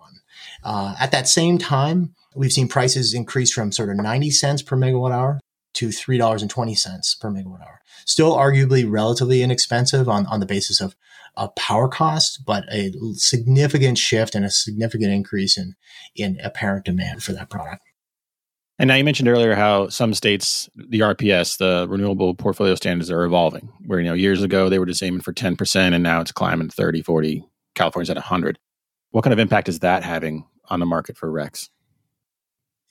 Uh, 0.63 0.95
at 0.99 1.11
that 1.11 1.27
same 1.27 1.57
time, 1.57 2.15
we've 2.35 2.53
seen 2.53 2.67
prices 2.67 3.13
increase 3.13 3.51
from 3.51 3.71
sort 3.71 3.89
of 3.89 3.97
90 3.97 4.31
cents 4.31 4.61
per 4.61 4.75
megawatt 4.75 5.11
hour 5.11 5.39
to 5.73 5.89
$3.20 5.89 7.19
per 7.19 7.29
megawatt 7.29 7.61
hour. 7.61 7.81
Still 8.05 8.35
arguably 8.35 8.89
relatively 8.89 9.41
inexpensive 9.41 10.09
on, 10.09 10.25
on 10.27 10.39
the 10.39 10.45
basis 10.45 10.81
of 10.81 10.95
a 11.35 11.49
power 11.49 11.87
cost, 11.87 12.43
but 12.45 12.63
a 12.71 12.91
significant 13.13 13.97
shift 13.97 14.35
and 14.35 14.45
a 14.45 14.49
significant 14.49 15.11
increase 15.11 15.57
in, 15.57 15.75
in 16.15 16.39
apparent 16.43 16.85
demand 16.85 17.23
for 17.23 17.33
that 17.33 17.49
product. 17.49 17.81
And 18.79 18.87
now 18.87 18.95
you 18.95 19.03
mentioned 19.03 19.29
earlier 19.29 19.53
how 19.53 19.87
some 19.89 20.13
states, 20.13 20.67
the 20.75 21.01
RPS, 21.01 21.57
the 21.57 21.87
renewable 21.87 22.33
portfolio 22.33 22.75
standards 22.75 23.11
are 23.11 23.23
evolving, 23.23 23.71
where, 23.85 23.99
you 23.99 24.05
know, 24.05 24.13
years 24.13 24.41
ago 24.41 24.67
they 24.67 24.79
were 24.79 24.85
just 24.85 25.03
aiming 25.03 25.21
for 25.21 25.31
10% 25.31 25.93
and 25.93 26.03
now 26.03 26.21
it's 26.21 26.31
climbing 26.31 26.69
30, 26.69 27.03
40, 27.03 27.45
California's 27.75 28.09
at 28.09 28.17
100. 28.17 28.57
What 29.11 29.23
kind 29.23 29.33
of 29.33 29.39
impact 29.39 29.69
is 29.69 29.79
that 29.79 30.03
having 30.03 30.45
on 30.69 30.79
the 30.79 30.85
market 30.85 31.17
for 31.17 31.31
RECs? 31.31 31.69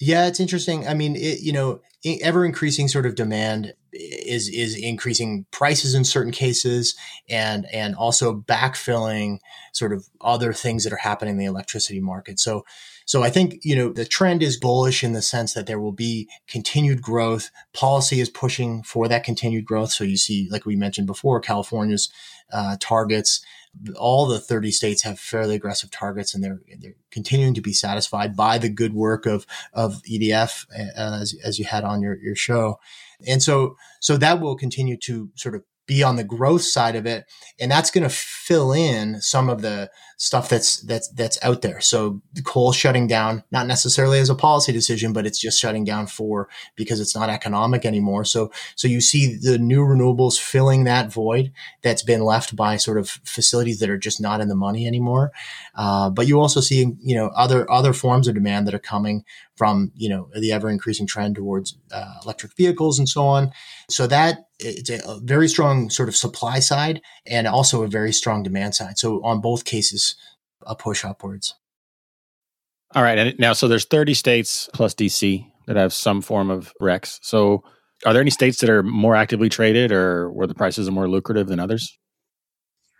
Yeah, 0.04 0.26
it's 0.26 0.40
interesting. 0.40 0.88
I 0.88 0.94
mean, 0.94 1.14
it, 1.14 1.42
you 1.42 1.52
know, 1.52 1.80
ever 2.04 2.44
increasing 2.44 2.88
sort 2.88 3.06
of 3.06 3.14
demand 3.14 3.72
is 3.92 4.48
is 4.48 4.74
increasing 4.74 5.46
prices 5.52 5.94
in 5.94 6.02
certain 6.02 6.32
cases, 6.32 6.96
and 7.28 7.66
and 7.72 7.94
also 7.94 8.34
backfilling 8.34 9.38
sort 9.72 9.92
of 9.92 10.08
other 10.20 10.52
things 10.52 10.82
that 10.82 10.92
are 10.92 10.96
happening 10.96 11.34
in 11.34 11.38
the 11.38 11.44
electricity 11.44 12.00
market. 12.00 12.40
So, 12.40 12.64
so 13.06 13.22
I 13.22 13.30
think 13.30 13.60
you 13.62 13.76
know 13.76 13.92
the 13.92 14.04
trend 14.04 14.42
is 14.42 14.58
bullish 14.58 15.04
in 15.04 15.12
the 15.12 15.22
sense 15.22 15.54
that 15.54 15.68
there 15.68 15.78
will 15.78 15.92
be 15.92 16.28
continued 16.48 17.00
growth. 17.00 17.52
Policy 17.72 18.18
is 18.18 18.28
pushing 18.28 18.82
for 18.82 19.06
that 19.06 19.22
continued 19.22 19.64
growth. 19.66 19.92
So 19.92 20.02
you 20.02 20.16
see, 20.16 20.48
like 20.50 20.66
we 20.66 20.74
mentioned 20.74 21.06
before, 21.06 21.38
California's 21.38 22.10
uh, 22.52 22.76
targets 22.80 23.40
all 23.96 24.26
the 24.26 24.38
30 24.38 24.70
states 24.70 25.02
have 25.02 25.18
fairly 25.18 25.54
aggressive 25.54 25.90
targets 25.90 26.34
and 26.34 26.44
they're, 26.44 26.60
they're 26.78 26.94
continuing 27.10 27.54
to 27.54 27.60
be 27.60 27.72
satisfied 27.72 28.36
by 28.36 28.58
the 28.58 28.68
good 28.68 28.92
work 28.92 29.26
of, 29.26 29.46
of 29.72 30.02
EDF 30.02 30.66
uh, 30.70 31.20
as, 31.20 31.34
as 31.42 31.58
you 31.58 31.64
had 31.64 31.84
on 31.84 32.02
your, 32.02 32.16
your 32.16 32.36
show. 32.36 32.78
And 33.26 33.42
so, 33.42 33.76
so 34.00 34.16
that 34.18 34.40
will 34.40 34.56
continue 34.56 34.96
to 34.98 35.30
sort 35.34 35.54
of 35.54 35.64
be 35.86 36.02
on 36.02 36.16
the 36.16 36.24
growth 36.24 36.62
side 36.62 36.96
of 36.96 37.06
it 37.06 37.24
and 37.58 37.70
that's 37.70 37.90
going 37.90 38.02
to 38.02 38.14
fill 38.14 38.72
in 38.72 39.20
some 39.20 39.48
of 39.48 39.62
the 39.62 39.90
stuff 40.16 40.48
that's 40.48 40.80
that's 40.82 41.08
that's 41.08 41.38
out 41.42 41.62
there. 41.62 41.80
So 41.80 42.22
coal 42.44 42.70
shutting 42.70 43.08
down 43.08 43.42
not 43.50 43.66
necessarily 43.66 44.20
as 44.20 44.30
a 44.30 44.36
policy 44.36 44.70
decision 44.72 45.12
but 45.12 45.26
it's 45.26 45.40
just 45.40 45.60
shutting 45.60 45.84
down 45.84 46.06
for 46.06 46.48
because 46.76 47.00
it's 47.00 47.16
not 47.16 47.28
economic 47.28 47.84
anymore. 47.84 48.24
So 48.24 48.52
so 48.76 48.86
you 48.86 49.00
see 49.00 49.36
the 49.36 49.58
new 49.58 49.80
renewables 49.80 50.38
filling 50.38 50.84
that 50.84 51.12
void 51.12 51.52
that's 51.82 52.04
been 52.04 52.22
left 52.22 52.54
by 52.54 52.76
sort 52.76 52.98
of 52.98 53.08
facilities 53.24 53.80
that 53.80 53.90
are 53.90 53.98
just 53.98 54.20
not 54.20 54.40
in 54.40 54.48
the 54.48 54.54
money 54.54 54.86
anymore 54.86 55.32
uh, 55.74 56.10
but 56.10 56.26
you 56.26 56.40
also 56.40 56.60
see 56.60 56.92
you 57.00 57.14
know 57.14 57.28
other 57.28 57.70
other 57.70 57.92
forms 57.92 58.28
of 58.28 58.34
demand 58.34 58.66
that 58.66 58.74
are 58.74 58.78
coming 58.78 59.24
from 59.56 59.92
you 59.94 60.08
know 60.08 60.28
the 60.38 60.52
ever 60.52 60.68
increasing 60.68 61.06
trend 61.06 61.36
towards 61.36 61.76
uh, 61.92 62.14
electric 62.24 62.54
vehicles 62.56 62.98
and 62.98 63.08
so 63.08 63.24
on 63.24 63.50
so 63.88 64.06
that 64.06 64.46
it's 64.58 64.90
a 64.90 65.20
very 65.22 65.48
strong 65.48 65.90
sort 65.90 66.08
of 66.08 66.16
supply 66.16 66.58
side 66.58 67.00
and 67.26 67.46
also 67.46 67.82
a 67.82 67.88
very 67.88 68.12
strong 68.12 68.42
demand 68.42 68.74
side. 68.74 68.98
So 68.98 69.22
on 69.24 69.40
both 69.40 69.64
cases, 69.64 70.16
a 70.66 70.74
push 70.74 71.04
upwards. 71.04 71.54
All 72.94 73.02
right. 73.02 73.18
And 73.18 73.38
now, 73.38 73.52
so 73.52 73.68
there's 73.68 73.86
30 73.86 74.14
states 74.14 74.68
plus 74.72 74.94
DC 74.94 75.46
that 75.66 75.76
have 75.76 75.92
some 75.92 76.20
form 76.20 76.50
of 76.50 76.72
RECs. 76.80 77.18
So 77.22 77.64
are 78.04 78.12
there 78.12 78.22
any 78.22 78.30
states 78.30 78.60
that 78.60 78.70
are 78.70 78.82
more 78.82 79.14
actively 79.14 79.48
traded 79.48 79.92
or 79.92 80.30
where 80.30 80.46
the 80.46 80.54
prices 80.54 80.88
are 80.88 80.92
more 80.92 81.08
lucrative 81.08 81.46
than 81.46 81.60
others? 81.60 81.98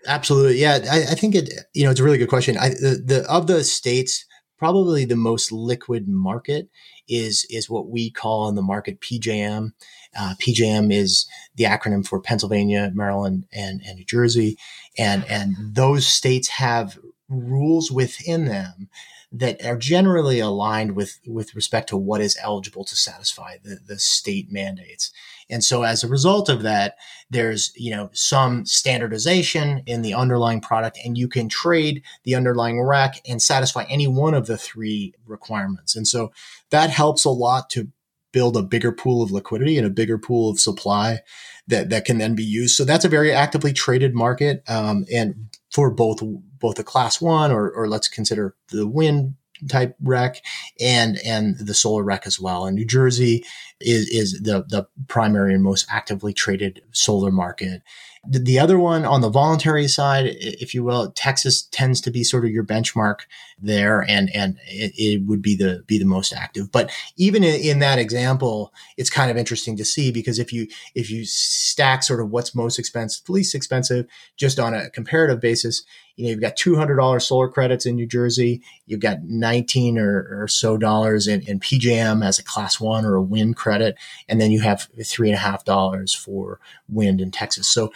Absolutely. 0.07 0.61
Yeah. 0.61 0.81
I, 0.91 1.13
I 1.13 1.15
think 1.15 1.35
it, 1.35 1.51
you 1.75 1.85
know, 1.85 1.91
it's 1.91 2.01
a 2.01 2.05
really 2.05 2.19
good 2.19 2.29
question. 2.29 2.57
I, 2.57 2.71
the, 2.71 3.03
the, 3.05 3.31
of 3.31 3.47
the 3.47 3.63
states, 3.65 4.25
probably 4.59 5.05
the 5.05 5.17
most 5.17 5.53
liquid 5.53 6.09
market 6.09 6.69
is, 7.09 7.47
is 7.51 7.69
what 7.69 7.89
we 7.89 8.11
call 8.11 8.49
in 8.49 8.55
the 8.55 8.63
market 8.63 9.01
PJM. 9.01 9.73
Uh, 10.17 10.35
PJM 10.41 10.93
is 10.93 11.27
the 11.57 11.65
acronym 11.65 12.07
for 12.07 12.21
Pennsylvania, 12.21 12.91
Maryland, 12.95 13.47
and, 13.53 13.81
and 13.87 13.97
New 13.97 14.05
Jersey. 14.05 14.57
And, 14.99 15.25
and 15.29 15.57
those 15.59 16.07
states 16.07 16.49
have 16.49 16.99
rules 17.29 17.91
within 17.91 18.45
them 18.45 18.89
that 19.33 19.65
are 19.65 19.79
generally 19.79 20.39
aligned 20.39 20.95
with, 20.95 21.19
with 21.27 21.55
respect 21.55 21.89
to 21.89 21.97
what 21.97 22.21
is 22.21 22.37
eligible 22.43 22.85
to 22.85 22.97
satisfy 22.97 23.57
the, 23.63 23.79
the 23.87 23.99
state 23.99 24.53
mandates. 24.53 25.11
And 25.51 25.63
so 25.63 25.83
as 25.83 26.03
a 26.03 26.09
result 26.09 26.49
of 26.49 26.63
that, 26.63 26.97
there's, 27.31 27.73
you 27.77 27.91
know, 27.91 28.11
some 28.13 28.67
standardization 28.67 29.83
in 29.87 30.03
the 30.03 30.15
underlying 30.15 30.61
product 30.61 30.99
and 31.05 31.17
you 31.17 31.29
can 31.29 31.49
trade 31.49 32.03
the 32.25 32.35
underlying 32.35 32.81
rack 32.83 33.21
and 33.27 33.41
satisfy 33.41 33.85
any 33.89 34.07
one 34.07 34.35
of 34.35 34.47
the 34.47 34.59
three 34.59 35.15
requirements. 35.27 35.97
And 35.97 36.07
so 36.07 36.33
that 36.71 36.91
helps 36.91 37.25
a 37.25 37.31
lot 37.31 37.71
to 37.71 37.89
build 38.33 38.57
a 38.57 38.63
bigger 38.63 38.93
pool 38.93 39.23
of 39.23 39.31
liquidity 39.31 39.77
and 39.77 39.87
a 39.87 39.91
bigger 39.91 40.19
pool 40.19 40.51
of 40.51 40.59
supply 40.59 41.21
that, 41.69 41.91
that 41.91 42.05
can 42.05 42.19
then 42.19 42.35
be 42.35 42.45
used. 42.45 42.75
So 42.75 42.85
that's 42.85 43.05
a 43.05 43.11
very 43.11 43.31
actively 43.31 43.73
traded 43.73 44.15
market. 44.15 44.63
Um, 44.69 45.05
and 45.13 45.51
for 45.71 45.91
both, 45.91 46.21
both 46.59 46.79
a 46.79 46.85
class 46.85 47.21
one 47.21 47.53
or, 47.53 47.71
or 47.71 47.89
let's 47.89 48.09
consider 48.09 48.57
the 48.69 48.87
wind 48.87 49.35
type 49.69 49.95
REC 50.03 50.43
and, 50.83 51.19
and 51.25 51.59
the 51.59 51.75
solar 51.75 52.03
REC 52.03 52.27
as 52.27 52.41
well. 52.41 52.67
And 52.67 52.77
New 52.77 52.85
Jersey 52.85 53.45
is, 53.81 54.09
is 54.09 54.41
the, 54.43 54.65
the 54.69 54.87
primary 55.09 55.55
and 55.55 55.63
most 55.63 55.87
actively 55.91 56.33
traded 56.33 56.83
solar 56.93 57.31
market. 57.31 57.83
The, 58.29 58.39
the 58.39 58.59
other 58.61 58.79
one 58.79 59.05
on 59.05 59.21
the 59.21 59.29
voluntary 59.29 59.89
side, 59.89 60.27
if 60.27 60.75
you 60.75 60.85
will, 60.85 61.11
Texas 61.11 61.63
tends 61.73 62.01
to 62.03 62.11
be 62.11 62.23
sort 62.23 62.45
of 62.45 62.53
your 62.53 62.65
benchmark 62.65 63.23
there, 63.61 64.05
and 64.09 64.31
and 64.35 64.59
it, 64.67 64.93
it 64.97 65.27
would 65.27 65.43
be 65.43 65.57
the 65.57 65.83
be 65.89 65.99
the 65.99 66.05
most 66.05 66.33
active. 66.33 66.71
But 66.71 66.91
even 67.17 67.43
in, 67.43 67.81
that 67.81 67.99
example, 67.99 68.73
it's 68.97 69.11
kind 69.11 69.31
of 69.31 69.37
interesting 69.37 69.77
to 69.77 69.85
see 69.85 70.13
because 70.13 70.39
if 70.39 70.53
you 70.53 70.69
if 70.95 71.11
you 71.11 71.25
stack 71.25 72.05
sort 72.05 72.21
of 72.21 72.31
what's 72.31 72.55
most 72.55 72.79
expensive, 72.79 73.29
least 73.29 73.57
expensive, 73.57 74.07
just 74.37 74.61
on 74.61 74.73
a 74.73 74.89
comparative 74.91 75.41
basis, 75.41 75.83
you 76.17 76.25
know, 76.25 76.31
you've 76.31 76.41
got 76.41 76.57
$200 76.57 77.23
solar 77.23 77.49
credits 77.49 77.87
in 77.87 77.97
New 77.97 78.07
Jersey. 78.07 78.63
You've 78.87 79.01
got 79.01 79.23
19 79.25 79.99
or, 79.99 80.43
or 80.43 80.49
so 80.49 80.77
dollars 80.77 81.27
in, 81.27 81.41
in, 81.43 81.59
PJM 81.59 82.25
as 82.25 82.39
a 82.39 82.45
class 82.45 82.79
one 82.79 83.05
or 83.05 83.15
a 83.15 83.23
wind 83.23 83.57
credit. 83.57 83.97
And 84.29 84.41
then 84.41 84.51
you 84.51 84.61
have 84.61 84.89
three 85.05 85.31
and 85.31 85.37
a 85.37 85.41
half 85.41 85.65
dollars 85.65 86.13
for 86.13 86.61
wind 86.89 87.21
in 87.21 87.31
Texas. 87.31 87.69
So 87.69 87.93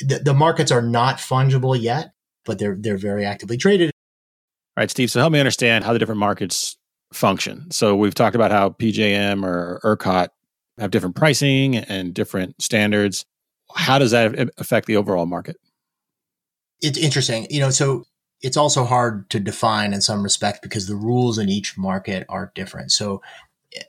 the, 0.00 0.20
the 0.24 0.34
markets 0.34 0.70
are 0.70 0.82
not 0.82 1.18
fungible 1.18 1.80
yet, 1.80 2.12
but 2.44 2.58
they're, 2.58 2.76
they're 2.78 2.98
very 2.98 3.24
actively 3.24 3.56
traded. 3.56 3.90
All 4.76 4.82
right, 4.82 4.90
Steve. 4.90 5.10
So 5.10 5.20
help 5.20 5.32
me 5.32 5.40
understand 5.40 5.84
how 5.84 5.92
the 5.92 5.98
different 5.98 6.20
markets 6.20 6.76
function. 7.12 7.70
So 7.70 7.96
we've 7.96 8.14
talked 8.14 8.36
about 8.36 8.50
how 8.50 8.70
PJM 8.70 9.44
or 9.44 9.80
ERCOT 9.84 10.28
have 10.78 10.90
different 10.90 11.16
pricing 11.16 11.76
and 11.76 12.14
different 12.14 12.60
standards. 12.62 13.24
How 13.74 13.98
does 13.98 14.12
that 14.12 14.50
affect 14.58 14.86
the 14.86 14.96
overall 14.96 15.26
market? 15.26 15.56
It's 16.80 16.98
interesting, 16.98 17.46
you 17.50 17.60
know, 17.60 17.70
so 17.70 18.04
it's 18.40 18.56
also 18.56 18.84
hard 18.84 19.28
to 19.30 19.40
define 19.40 19.92
in 19.92 20.00
some 20.00 20.22
respect 20.22 20.62
because 20.62 20.86
the 20.86 20.94
rules 20.94 21.38
in 21.38 21.48
each 21.48 21.76
market 21.76 22.24
are 22.28 22.52
different. 22.54 22.92
So 22.92 23.20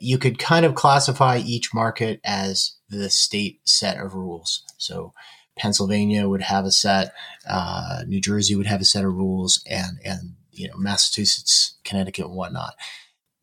you 0.00 0.18
could 0.18 0.38
kind 0.38 0.66
of 0.66 0.74
classify 0.74 1.38
each 1.38 1.72
market 1.72 2.20
as 2.24 2.76
the 2.88 3.08
state 3.08 3.60
set 3.64 3.96
of 3.98 4.14
rules. 4.14 4.64
So 4.76 5.14
Pennsylvania 5.60 6.26
would 6.28 6.42
have 6.42 6.64
a 6.64 6.72
set, 6.72 7.12
uh, 7.48 8.02
New 8.06 8.20
Jersey 8.20 8.56
would 8.56 8.66
have 8.66 8.80
a 8.80 8.86
set 8.86 9.04
of 9.04 9.14
rules, 9.14 9.62
and 9.68 9.98
and 10.04 10.34
you 10.50 10.68
know 10.68 10.76
Massachusetts, 10.76 11.76
Connecticut, 11.84 12.26
and 12.26 12.34
whatnot. 12.34 12.74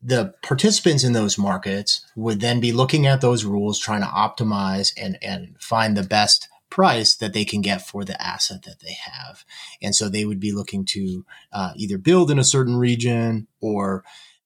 The 0.02 0.34
participants 0.42 1.04
in 1.04 1.12
those 1.12 1.38
markets 1.38 2.04
would 2.16 2.40
then 2.40 2.60
be 2.60 2.72
looking 2.72 3.06
at 3.06 3.20
those 3.20 3.44
rules, 3.44 3.78
trying 3.78 4.02
to 4.02 4.08
optimize 4.08 4.92
and 5.00 5.16
and 5.22 5.56
find 5.60 5.96
the 5.96 6.02
best 6.02 6.48
price 6.70 7.14
that 7.16 7.32
they 7.32 7.44
can 7.44 7.62
get 7.62 7.86
for 7.86 8.04
the 8.04 8.20
asset 8.20 8.62
that 8.64 8.80
they 8.80 8.92
have. 8.92 9.44
And 9.80 9.94
so 9.94 10.08
they 10.08 10.24
would 10.24 10.40
be 10.40 10.52
looking 10.52 10.84
to 10.86 11.24
uh, 11.52 11.72
either 11.76 11.98
build 11.98 12.30
in 12.30 12.38
a 12.38 12.44
certain 12.44 12.76
region 12.76 13.46
or 13.60 14.04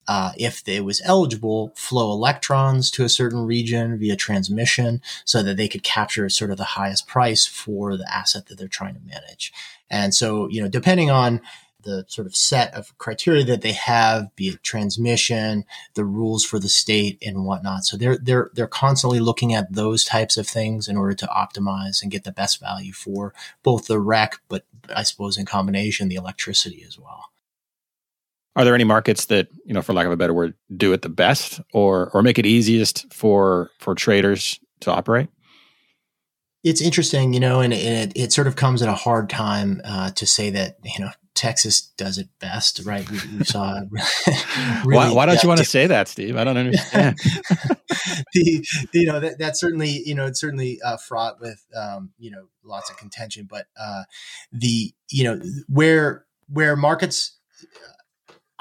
uh, 0.09 0.33
if 0.37 0.67
it 0.67 0.85
was 0.85 1.01
eligible, 1.05 1.73
flow 1.77 2.11
electrons 2.13 2.91
to 2.93 3.05
a 3.05 3.09
certain 3.09 3.47
region 3.47 3.99
via 3.99 4.17
transmission 4.17 5.01
so 5.25 5.43
that 5.43 5.57
they 5.57 5.69
could 5.69 5.83
capture 5.83 6.29
sort 6.29 6.51
of 6.51 6.57
the 6.57 6.65
highest 6.65 7.07
price 7.07 7.47
for 7.47 7.97
the 7.97 8.15
asset 8.15 8.47
that 8.47 8.59
they're 8.59 8.69
trying 8.69 8.95
to 8.95 9.01
manage. 9.01 9.53
And 9.91 10.15
so, 10.15 10.49
you 10.49 10.61
know, 10.61 10.69
depending 10.69 11.11
on 11.11 11.41
the 11.83 12.05
sort 12.09 12.27
of 12.27 12.37
set 12.37 12.73
of 12.75 12.97
criteria 12.99 13.45
that 13.45 13.63
they 13.63 13.73
have, 13.73 14.35
be 14.37 14.49
it 14.49 14.63
transmission, 14.63 15.65
the 15.95 16.05
rules 16.05 16.45
for 16.45 16.59
the 16.59 16.69
state 16.69 17.19
and 17.25 17.45
whatnot. 17.45 17.85
So 17.85 17.97
they're 17.97 18.19
they're 18.19 18.51
they're 18.55 18.67
constantly 18.67 19.21
looking 19.21 19.55
at 19.55 19.73
those 19.73 20.05
types 20.05 20.37
of 20.37 20.47
things 20.47 20.89
in 20.89 20.97
order 20.97 21.15
to 21.15 21.27
optimize 21.27 22.03
and 22.03 22.11
get 22.11 22.25
the 22.25 22.33
best 22.33 22.61
value 22.61 22.93
for 22.93 23.35
both 23.63 23.87
the 23.87 24.01
REC, 24.01 24.41
but 24.49 24.65
I 24.95 25.03
suppose 25.03 25.37
in 25.37 25.47
combination 25.47 26.09
the 26.09 26.17
electricity 26.17 26.85
as 26.87 26.99
well. 26.99 27.32
Are 28.55 28.65
there 28.65 28.75
any 28.75 28.85
markets 28.85 29.27
that, 29.27 29.49
you 29.65 29.73
know, 29.73 29.83
for 29.83 29.95
lack 29.95 30.07
of 30.07 30.13
a 30.13 30.17
better 30.17 30.35
word, 30.35 30.55
do 30.77 30.93
it 30.93 31.03
the 31.03 31.09
best 31.09 31.61
or 31.73 32.11
or 32.13 32.23
make 32.23 32.39
it 32.39 32.47
easiest 32.47 33.13
for 33.13 33.71
for 33.79 33.95
traders 33.95 34.61
to 34.81 34.93
operate? 34.93 35.29
It's 36.65 36.81
interesting, 36.81 37.33
you 37.33 37.41
know, 37.41 37.61
and, 37.61 37.73
it, 37.73 38.13
it, 38.15 38.33
sort 38.33 38.47
of 38.47 38.55
comes 38.55 38.83
at 38.83 38.89
a 38.89 38.95
hard 38.95 39.29
time 39.29 39.81
uh, 39.85 40.13
to 40.13 40.25
say 40.25 40.51
that, 40.51 40.77
you 40.85 41.05
know, 41.05 41.11
Texas 41.35 41.81
does 41.97 42.19
it 42.19 42.29
best, 42.39 42.83
right? 42.85 43.09
We, 43.11 43.19
we 43.39 43.45
saw. 43.45 43.81
really 44.85 44.97
why, 44.97 45.13
why, 45.13 45.27
don't 45.27 45.43
you 45.43 45.49
want 45.49 45.59
to 45.59 45.65
say 45.65 45.87
that, 45.89 46.07
Steve? 46.07 46.37
I 46.37 46.45
don't 46.45 46.57
understand. 46.57 47.19
the 48.35 48.65
you 48.93 49.07
know 49.07 49.19
that 49.19 49.39
that's 49.39 49.59
certainly 49.59 50.03
you 50.05 50.15
know 50.15 50.27
it's 50.27 50.41
certainly 50.41 50.79
uh, 50.85 50.99
fraught 50.99 51.41
with 51.41 51.65
um, 51.75 52.11
you 52.19 52.31
know 52.31 52.49
lots 52.63 52.91
of 52.91 52.97
contention, 52.97 53.49
but 53.49 53.67
uh, 53.81 54.03
the 54.53 54.93
you 55.11 55.25
know 55.25 55.41
where 55.69 56.27
where 56.49 56.77
markets 56.77 57.39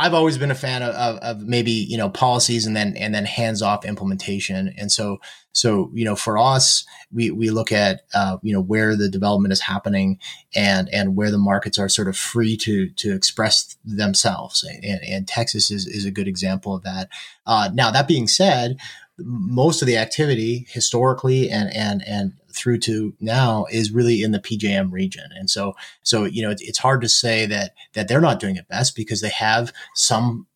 I've 0.02 0.16
always 0.16 0.40
been 0.40 0.50
a 0.50 0.56
fan 0.56 0.82
of, 0.82 0.96
of, 0.96 1.18
of, 1.18 1.48
maybe 1.48 1.72
you 1.72 1.96
know 1.96 2.10
policies 2.10 2.66
and 2.66 2.76
then 2.76 2.98
and 2.98 3.14
then 3.14 3.24
hands 3.24 3.62
off 3.62 3.86
implementation. 3.86 4.74
And 4.76 4.92
so 4.92 5.20
so 5.52 5.92
you 5.94 6.04
know 6.04 6.16
for 6.16 6.40
us, 6.40 6.86
we 7.12 7.30
we 7.30 7.52
look 7.52 7.72
at 7.72 8.02
uh, 8.16 8.38
you 8.42 8.52
know 8.52 8.62
where 8.62 8.96
the 8.96 9.08
development 9.08 9.52
is 9.52 9.62
happening 9.62 10.18
and 10.56 10.90
and 10.92 11.16
where 11.16 11.30
the 11.30 11.38
markets 11.38 11.78
are 11.78 11.88
sort 11.88 12.08
of 12.08 12.18
free 12.18 12.58
to 12.58 12.90
to 12.90 13.14
express 13.14 13.78
themselves. 13.86 14.64
And, 14.64 15.04
and 15.04 15.28
Texas 15.28 15.70
is 15.70 15.86
is 15.86 16.06
a 16.06 16.12
good 16.12 16.28
example 16.28 16.74
of 16.74 16.82
that. 16.82 17.10
Uh, 17.46 17.70
now 17.72 17.92
that 17.92 18.08
being 18.08 18.28
said, 18.28 18.78
most 19.20 19.84
of 19.84 19.88
the 19.88 19.98
activity 19.98 20.66
historically 20.72 21.52
and 21.52 21.72
and 21.76 22.04
and 22.08 22.34
through 22.56 22.80
to 22.80 23.14
now 23.20 23.66
is 23.72 23.92
really 23.92 24.24
in 24.24 24.32
the 24.32 24.40
PJM 24.40 24.92
region. 24.92 25.30
And 25.36 25.50
so, 25.50 25.76
so, 26.04 26.26
you 26.26 26.42
know, 26.42 26.52
it's 26.52 26.80
hard 26.80 27.02
to 27.02 27.10
say 27.10 27.46
that, 27.48 27.74
that 27.94 28.08
they're 28.08 28.22
not 28.22 28.40
doing 28.40 28.56
it 28.56 28.68
best 28.68 28.96
because 28.96 29.22
they 29.22 29.30
have 29.30 29.74
some 29.96 30.48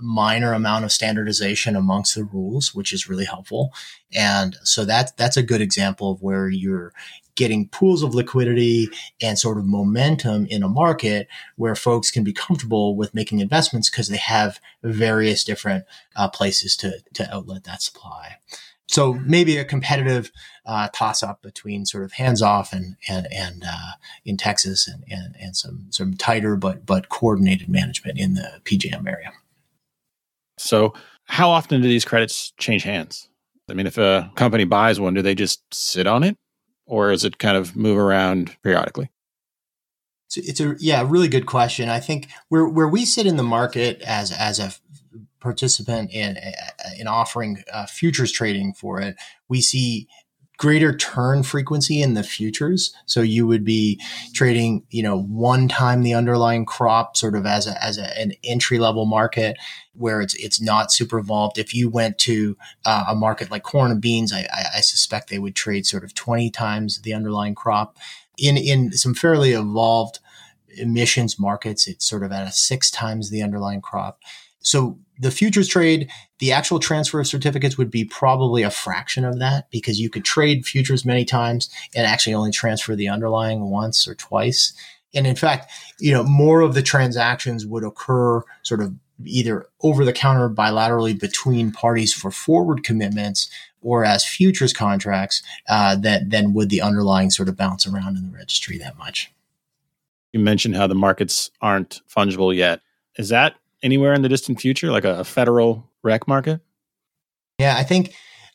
minor 0.00 0.52
amount 0.52 0.84
of 0.84 0.92
standardization 0.92 1.76
amongst 1.76 2.14
the 2.14 2.24
rules, 2.24 2.74
which 2.74 2.92
is 2.92 3.08
really 3.08 3.24
helpful. 3.24 3.72
And 4.14 4.56
so 4.62 4.84
that, 4.84 5.16
that's 5.16 5.36
a 5.36 5.42
good 5.42 5.60
example 5.60 6.12
of 6.12 6.22
where 6.22 6.48
you're 6.48 6.92
getting 7.38 7.68
pools 7.68 8.02
of 8.02 8.16
liquidity 8.16 8.88
and 9.22 9.38
sort 9.38 9.58
of 9.58 9.64
momentum 9.64 10.44
in 10.46 10.64
a 10.64 10.68
market 10.68 11.28
where 11.54 11.76
folks 11.76 12.10
can 12.10 12.24
be 12.24 12.32
comfortable 12.32 12.96
with 12.96 13.14
making 13.14 13.38
investments 13.38 13.88
because 13.88 14.08
they 14.08 14.16
have 14.16 14.58
various 14.82 15.44
different 15.44 15.84
uh, 16.16 16.28
places 16.28 16.76
to, 16.76 16.98
to 17.14 17.32
outlet 17.32 17.62
that 17.62 17.80
supply. 17.80 18.38
So 18.88 19.14
maybe 19.14 19.58
a 19.58 19.64
competitive 19.64 20.32
uh, 20.64 20.88
toss 20.92 21.22
up 21.22 21.42
between 21.42 21.84
sort 21.84 22.04
of 22.04 22.12
hands 22.12 22.42
off 22.42 22.72
and 22.72 22.96
and 23.08 23.28
and 23.32 23.62
uh, 23.66 23.92
in 24.24 24.36
Texas 24.36 24.88
and, 24.88 25.04
and 25.10 25.36
and 25.38 25.56
some 25.56 25.86
some 25.90 26.14
tighter 26.14 26.56
but 26.56 26.86
but 26.86 27.08
coordinated 27.10 27.68
management 27.68 28.18
in 28.18 28.34
the 28.34 28.60
PJM 28.64 29.06
area. 29.06 29.32
So 30.58 30.94
how 31.24 31.50
often 31.50 31.82
do 31.82 31.88
these 31.88 32.04
credits 32.04 32.52
change 32.58 32.82
hands? 32.82 33.28
I 33.70 33.74
mean, 33.74 33.86
if 33.86 33.98
a 33.98 34.32
company 34.34 34.64
buys 34.64 34.98
one, 34.98 35.14
do 35.14 35.22
they 35.22 35.34
just 35.34 35.62
sit 35.72 36.06
on 36.06 36.24
it, 36.24 36.36
or 36.86 37.12
is 37.12 37.24
it 37.24 37.38
kind 37.38 37.56
of 37.56 37.76
move 37.76 37.98
around 37.98 38.56
periodically? 38.62 39.10
It's 40.36 40.60
a 40.60 40.76
yeah, 40.78 41.06
really 41.06 41.28
good 41.28 41.46
question. 41.46 41.88
I 41.88 42.00
think 42.00 42.28
where 42.48 42.66
where 42.66 42.88
we 42.88 43.04
sit 43.04 43.26
in 43.26 43.36
the 43.36 43.42
market 43.42 44.02
as 44.02 44.30
as 44.30 44.58
a 44.58 44.72
participant 45.40 46.10
in 46.12 46.36
in 46.98 47.06
offering 47.06 47.62
uh, 47.72 47.86
futures 47.86 48.32
trading 48.32 48.72
for 48.72 49.00
it, 49.00 49.16
we 49.48 49.60
see 49.60 50.08
greater 50.58 50.94
turn 50.94 51.44
frequency 51.44 52.02
in 52.02 52.14
the 52.14 52.24
futures. 52.24 52.92
So 53.06 53.22
you 53.22 53.46
would 53.46 53.64
be 53.64 54.00
trading, 54.34 54.84
you 54.90 55.04
know, 55.04 55.22
one 55.22 55.68
time 55.68 56.02
the 56.02 56.14
underlying 56.14 56.66
crop 56.66 57.16
sort 57.16 57.36
of 57.36 57.46
as 57.46 57.68
a, 57.68 57.82
as 57.82 57.96
a, 57.96 58.18
an 58.18 58.32
entry 58.42 58.80
level 58.80 59.06
market 59.06 59.56
where 59.94 60.20
it's, 60.20 60.34
it's 60.34 60.60
not 60.60 60.92
super 60.92 61.18
evolved. 61.18 61.58
If 61.58 61.74
you 61.74 61.88
went 61.88 62.18
to 62.18 62.56
uh, 62.84 63.04
a 63.08 63.14
market 63.14 63.52
like 63.52 63.62
corn 63.62 63.92
and 63.92 64.00
beans, 64.00 64.32
I, 64.32 64.48
I, 64.52 64.64
I 64.78 64.80
suspect 64.80 65.30
they 65.30 65.38
would 65.38 65.54
trade 65.54 65.86
sort 65.86 66.02
of 66.02 66.12
20 66.12 66.50
times 66.50 67.02
the 67.02 67.14
underlying 67.14 67.54
crop 67.54 67.96
in, 68.36 68.56
in 68.56 68.90
some 68.92 69.14
fairly 69.14 69.52
evolved 69.52 70.18
emissions 70.76 71.38
markets. 71.38 71.86
It's 71.86 72.04
sort 72.04 72.24
of 72.24 72.32
at 72.32 72.48
a 72.48 72.52
six 72.52 72.90
times 72.90 73.30
the 73.30 73.42
underlying 73.42 73.80
crop. 73.80 74.18
So 74.58 74.98
the 75.18 75.30
futures 75.30 75.68
trade, 75.68 76.10
the 76.38 76.52
actual 76.52 76.78
transfer 76.78 77.20
of 77.20 77.26
certificates 77.26 77.76
would 77.76 77.90
be 77.90 78.04
probably 78.04 78.62
a 78.62 78.70
fraction 78.70 79.24
of 79.24 79.38
that 79.38 79.70
because 79.70 80.00
you 80.00 80.10
could 80.10 80.24
trade 80.24 80.66
futures 80.66 81.04
many 81.04 81.24
times 81.24 81.68
and 81.94 82.06
actually 82.06 82.34
only 82.34 82.52
transfer 82.52 82.94
the 82.94 83.08
underlying 83.08 83.70
once 83.70 84.06
or 84.06 84.14
twice. 84.14 84.72
And 85.14 85.26
in 85.26 85.36
fact, 85.36 85.70
you 85.98 86.12
know, 86.12 86.22
more 86.22 86.60
of 86.60 86.74
the 86.74 86.82
transactions 86.82 87.66
would 87.66 87.84
occur 87.84 88.42
sort 88.62 88.80
of 88.80 88.94
either 89.24 89.66
over 89.80 90.04
the 90.04 90.12
counter 90.12 90.48
bilaterally 90.48 91.18
between 91.18 91.72
parties 91.72 92.12
for 92.12 92.30
forward 92.30 92.84
commitments 92.84 93.50
or 93.80 94.04
as 94.04 94.24
futures 94.24 94.72
contracts 94.72 95.42
uh, 95.68 95.96
that 95.96 96.30
then 96.30 96.52
would 96.52 96.70
the 96.70 96.80
underlying 96.80 97.30
sort 97.30 97.48
of 97.48 97.56
bounce 97.56 97.86
around 97.86 98.16
in 98.16 98.30
the 98.30 98.36
registry 98.36 98.78
that 98.78 98.98
much. 98.98 99.32
You 100.32 100.40
mentioned 100.40 100.76
how 100.76 100.86
the 100.86 100.94
markets 100.94 101.50
aren't 101.60 102.00
fungible 102.08 102.54
yet. 102.54 102.80
Is 103.16 103.30
that 103.30 103.56
anywhere 103.82 104.14
in 104.14 104.22
the 104.22 104.28
distant 104.28 104.60
future, 104.60 104.90
like 104.90 105.04
a, 105.04 105.20
a 105.20 105.24
federal 105.24 105.90
REC 106.02 106.26
market? 106.28 106.60
Yeah, 107.58 107.76
I 107.76 107.82
think 107.82 108.14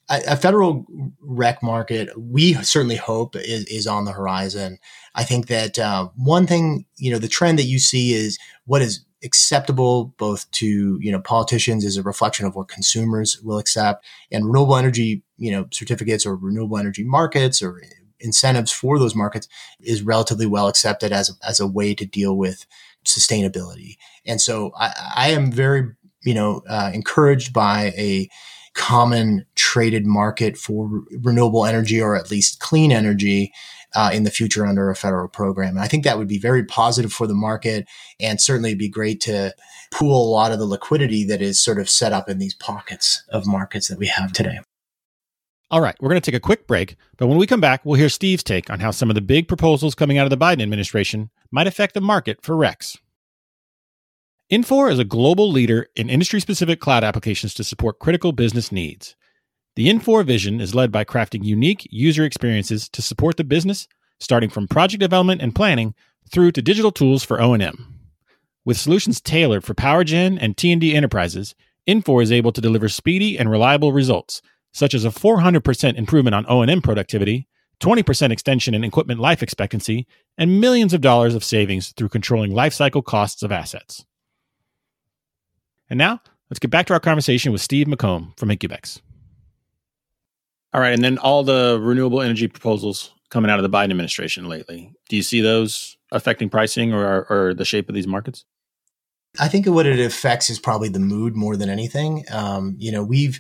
a, 0.10 0.36
federal 0.38 0.86
REC 1.22 1.62
market, 1.64 2.10
we 2.18 2.54
certainly 2.56 2.96
hope 2.96 3.36
is, 3.36 3.66
is 3.66 3.88
on 3.88 4.06
the 4.06 4.12
horizon. 4.12 4.78
I 5.16 5.24
think 5.24 5.48
that 5.48 5.80
uh, 5.80 6.10
one 6.16 6.48
thing, 6.48 6.86
you 6.98 7.12
know, 7.12 7.20
the 7.20 7.28
trend 7.28 7.60
that 7.60 7.64
you 7.64 7.80
see 7.80 8.14
is 8.14 8.38
what 8.66 8.82
is 8.82 9.06
acceptable 9.24 10.14
both 10.18 10.52
to 10.52 11.00
you 11.02 11.10
know 11.10 11.20
politicians 11.22 11.86
is 11.86 11.96
a 11.96 12.04
reflection 12.04 12.46
of 12.46 12.56
what 12.56 12.68
consumers 12.68 13.42
will 13.42 13.58
accept 13.58 14.06
and 14.32 14.46
renewable 14.46 14.76
energy 14.76 15.24
you 15.38 15.50
know 15.50 15.66
certificates 15.72 16.26
or 16.26 16.36
renewable 16.36 16.78
energy 16.78 17.06
markets 17.06 17.62
or 17.62 17.82
incentives 18.20 18.72
for 18.72 19.00
those 19.00 19.16
markets 19.16 19.48
is 19.80 20.02
relatively 20.02 20.46
well 20.46 20.68
accepted 20.68 21.12
as, 21.12 21.38
as 21.48 21.60
a 21.60 21.68
way 21.68 21.96
to 21.96 22.06
deal 22.06 22.36
with 22.36 22.66
sustainability. 23.06 23.98
And 24.26 24.42
so 24.42 24.72
I, 24.80 25.12
I 25.16 25.30
am 25.32 25.52
very, 25.52 25.90
you 26.24 26.34
know, 26.34 26.62
uh, 26.68 26.92
encouraged 26.94 27.54
by 27.54 27.94
a 27.98 28.30
common 28.74 29.46
traded 29.56 30.06
market 30.06 30.58
for 30.58 31.04
renewable 31.22 31.66
energy 31.66 32.02
or 32.02 32.16
at 32.16 32.32
least 32.32 32.60
clean 32.60 32.92
energy 32.92 33.52
uh, 33.96 34.10
in 34.14 34.24
the 34.24 34.32
future 34.32 34.66
under 34.66 34.90
a 34.90 34.96
federal 34.96 35.28
program. 35.28 35.76
And 35.76 35.82
I 35.82 35.88
think 35.88 36.04
that 36.04 36.18
would 36.18 36.28
be 36.28 36.40
very 36.40 36.64
positive 36.64 37.14
for 37.14 37.28
the 37.28 37.36
market 37.36 37.88
and 38.20 38.42
certainly 38.42 38.74
be 38.74 38.90
great 38.90 39.22
to 39.22 39.54
pool 39.92 40.28
a 40.28 40.32
lot 40.32 40.52
of 40.52 40.60
the 40.60 40.66
liquidity 40.66 41.24
that 41.26 41.42
is 41.42 41.62
sort 41.62 41.80
of 41.80 41.90
set 41.90 42.14
up 42.14 42.28
in 42.28 42.40
these 42.40 42.56
pockets 42.56 43.24
of 43.30 43.46
markets 43.46 43.88
that 43.88 44.00
we 44.00 44.08
have 44.08 44.34
today. 44.34 44.60
All 45.70 45.82
right, 45.82 45.96
we're 46.00 46.10
going 46.10 46.22
to 46.22 46.32
take 46.32 46.38
a 46.38 46.40
quick 46.40 46.68
break, 46.68 46.98
but 47.18 47.28
when 47.28 47.38
we 47.38 47.48
come 47.48 47.62
back, 47.62 47.82
we'll 47.84 48.00
hear 48.00 48.10
Steve's 48.10 48.44
take 48.44 48.70
on 48.70 48.80
how 48.80 48.92
some 48.92 49.10
of 49.10 49.16
the 49.16 49.22
big 49.22 49.48
proposals 49.48 49.96
coming 49.96 50.20
out 50.20 50.26
of 50.26 50.30
the 50.30 50.38
Biden 50.38 50.62
administration 50.62 51.32
might 51.54 51.68
affect 51.68 51.94
the 51.94 52.02
market 52.02 52.40
for 52.42 52.56
RECs. 52.56 52.98
Infor 54.52 54.92
is 54.92 54.98
a 54.98 55.06
global 55.06 55.52
leader 55.52 55.88
in 55.96 56.10
industry 56.10 56.40
specific 56.40 56.80
cloud 56.80 57.04
applications 57.04 57.54
to 57.54 57.64
support 57.64 58.00
critical 58.00 58.32
business 58.32 58.72
needs. 58.72 59.16
The 59.76 59.88
Infor 59.88 60.26
vision 60.26 60.60
is 60.60 60.74
led 60.74 60.92
by 60.92 61.06
crafting 61.06 61.44
unique 61.44 61.88
user 61.92 62.26
experiences 62.26 62.90
to 62.90 63.04
support 63.04 63.38
the 63.38 63.44
business, 63.44 63.88
starting 64.20 64.50
from 64.50 64.68
project 64.68 65.00
development 65.00 65.42
and 65.44 65.54
planning 65.54 65.94
through 66.32 66.54
to 66.54 66.62
digital 66.62 66.92
tools 66.92 67.24
for 67.24 67.40
O&M. 67.40 68.00
With 68.66 68.78
solutions 68.78 69.22
tailored 69.22 69.64
for 69.64 69.76
power 69.76 70.04
gen 70.04 70.40
and 70.40 70.58
T&D 70.58 70.96
enterprises, 70.96 71.54
Infor 71.88 72.24
is 72.24 72.32
able 72.32 72.52
to 72.52 72.62
deliver 72.62 72.90
speedy 72.90 73.38
and 73.38 73.50
reliable 73.50 73.94
results, 73.94 74.42
such 74.72 74.96
as 74.96 75.06
a 75.06 75.10
400% 75.10 75.98
improvement 75.98 76.34
on 76.34 76.46
O&M 76.50 76.82
productivity, 76.82 77.48
20% 77.84 78.32
extension 78.32 78.74
in 78.74 78.84
equipment 78.84 79.20
life 79.20 79.44
expectancy, 79.44 80.08
and 80.38 80.62
millions 80.62 80.94
of 80.94 81.02
dollars 81.02 81.36
of 81.36 81.44
savings 81.44 81.92
through 81.92 82.10
controlling 82.10 82.52
lifecycle 82.52 83.04
costs 83.04 83.44
of 83.44 83.52
assets. 83.52 84.06
And 85.90 85.98
now, 85.98 86.22
let's 86.50 86.60
get 86.60 86.72
back 86.72 86.88
to 86.88 86.94
our 86.94 87.00
conversation 87.00 87.52
with 87.52 87.62
Steve 87.62 87.88
McComb 87.88 88.38
from 88.40 88.50
Incubex. 88.50 89.02
All 90.74 90.82
right, 90.82 90.94
and 90.94 91.04
then 91.04 91.18
all 91.18 91.44
the 91.44 91.78
renewable 91.80 92.22
energy 92.22 92.48
proposals 92.48 93.14
coming 93.30 93.52
out 93.52 93.60
of 93.60 93.70
the 93.70 93.78
Biden 93.78 93.92
administration 93.92 94.48
lately. 94.48 94.94
Do 95.10 95.18
you 95.18 95.22
see 95.22 95.42
those 95.42 95.98
affecting 96.12 96.50
pricing 96.50 96.94
or, 96.94 97.26
or 97.30 97.54
the 97.54 97.66
shape 97.66 97.90
of 97.90 97.96
these 97.96 98.08
markets? 98.08 98.46
I 99.40 99.50
think 99.50 99.66
what 99.66 99.86
it 99.86 100.00
affects 100.00 100.50
is 100.50 100.58
probably 100.58 100.90
the 100.90 101.00
mood 101.00 101.36
more 101.36 101.58
than 101.58 101.70
anything. 101.70 102.24
Um, 102.32 102.76
you 102.78 102.92
know, 102.92 103.04
we've 103.04 103.40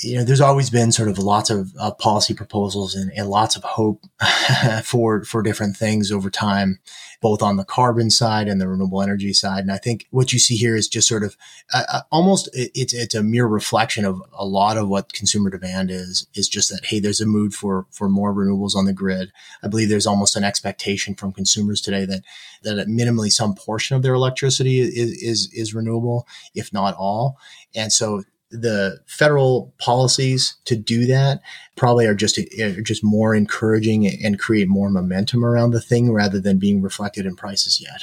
you 0.00 0.16
know, 0.16 0.24
there's 0.24 0.40
always 0.40 0.70
been 0.70 0.92
sort 0.92 1.08
of 1.08 1.18
lots 1.18 1.50
of 1.50 1.72
uh, 1.78 1.90
policy 1.92 2.34
proposals 2.34 2.94
and, 2.94 3.10
and, 3.16 3.28
lots 3.28 3.56
of 3.56 3.64
hope 3.64 4.04
for 4.84 5.24
for 5.24 5.42
different 5.42 5.76
things 5.76 6.12
over 6.12 6.30
time, 6.30 6.78
both 7.20 7.42
on 7.42 7.56
the 7.56 7.64
carbon 7.64 8.10
side 8.10 8.48
and 8.48 8.60
the 8.60 8.68
renewable 8.68 9.02
energy 9.02 9.32
side. 9.32 9.60
And 9.60 9.72
I 9.72 9.78
think 9.78 10.06
what 10.10 10.32
you 10.32 10.38
see 10.38 10.56
here 10.56 10.76
is 10.76 10.88
just 10.88 11.08
sort 11.08 11.24
of 11.24 11.36
uh, 11.72 11.84
uh 11.92 12.00
almost 12.10 12.48
it's 12.52 12.92
it's 12.92 13.14
a 13.14 13.22
mere 13.22 13.46
reflection 13.46 14.04
of 14.04 14.22
a 14.32 14.44
lot 14.44 14.76
of 14.76 14.88
what 14.88 15.12
consumer 15.12 15.50
demand 15.50 15.90
is. 15.90 16.26
Is 16.34 16.48
just 16.48 16.70
that 16.70 16.86
hey, 16.86 17.00
there's 17.00 17.20
a 17.20 17.26
mood 17.26 17.54
for 17.54 17.86
for 17.90 18.08
more 18.08 18.34
renewables 18.34 18.76
on 18.76 18.84
the 18.84 18.92
grid. 18.92 19.32
I 19.62 19.68
believe 19.68 19.88
there's 19.88 20.06
almost 20.06 20.36
an 20.36 20.44
expectation 20.44 21.14
from 21.14 21.32
consumers 21.32 21.80
today 21.80 22.04
that 22.04 22.22
that 22.62 22.78
at 22.78 22.88
minimally 22.88 23.30
some 23.30 23.54
portion 23.54 23.96
of 23.96 24.02
their 24.02 24.14
electricity 24.14 24.80
is 24.80 25.12
is, 25.22 25.52
is 25.52 25.74
renewable, 25.74 26.26
if 26.54 26.72
not 26.72 26.94
all. 26.94 27.38
And 27.74 27.92
so 27.92 28.22
the 28.50 29.00
federal 29.06 29.74
policies 29.78 30.56
to 30.64 30.76
do 30.76 31.06
that 31.06 31.40
probably 31.76 32.06
are 32.06 32.14
just 32.14 32.38
are 32.60 32.80
just 32.80 33.02
more 33.02 33.34
encouraging 33.34 34.06
and 34.06 34.38
create 34.38 34.68
more 34.68 34.90
momentum 34.90 35.44
around 35.44 35.72
the 35.72 35.80
thing 35.80 36.12
rather 36.12 36.40
than 36.40 36.58
being 36.58 36.80
reflected 36.80 37.26
in 37.26 37.36
prices 37.36 37.80
yet. 37.80 38.02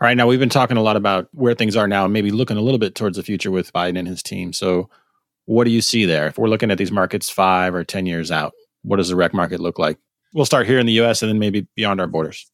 All 0.00 0.06
right, 0.06 0.16
now 0.16 0.26
we've 0.26 0.40
been 0.40 0.48
talking 0.48 0.76
a 0.76 0.82
lot 0.82 0.96
about 0.96 1.28
where 1.32 1.54
things 1.54 1.76
are 1.76 1.86
now, 1.86 2.04
and 2.04 2.12
maybe 2.12 2.32
looking 2.32 2.56
a 2.56 2.60
little 2.62 2.78
bit 2.78 2.94
towards 2.94 3.16
the 3.16 3.22
future 3.22 3.52
with 3.52 3.72
Biden 3.72 3.98
and 3.98 4.08
his 4.08 4.22
team. 4.22 4.52
So, 4.52 4.90
what 5.44 5.64
do 5.64 5.70
you 5.70 5.80
see 5.80 6.06
there? 6.06 6.26
If 6.26 6.38
we're 6.38 6.48
looking 6.48 6.70
at 6.70 6.78
these 6.78 6.90
markets 6.90 7.30
five 7.30 7.74
or 7.74 7.84
ten 7.84 8.06
years 8.06 8.32
out, 8.32 8.52
what 8.82 8.96
does 8.96 9.10
the 9.10 9.16
rec 9.16 9.32
market 9.32 9.60
look 9.60 9.78
like? 9.78 9.98
We'll 10.34 10.46
start 10.46 10.66
here 10.66 10.78
in 10.78 10.86
the 10.86 10.94
U.S. 10.94 11.22
and 11.22 11.30
then 11.30 11.38
maybe 11.38 11.68
beyond 11.76 12.00
our 12.00 12.06
borders. 12.06 12.50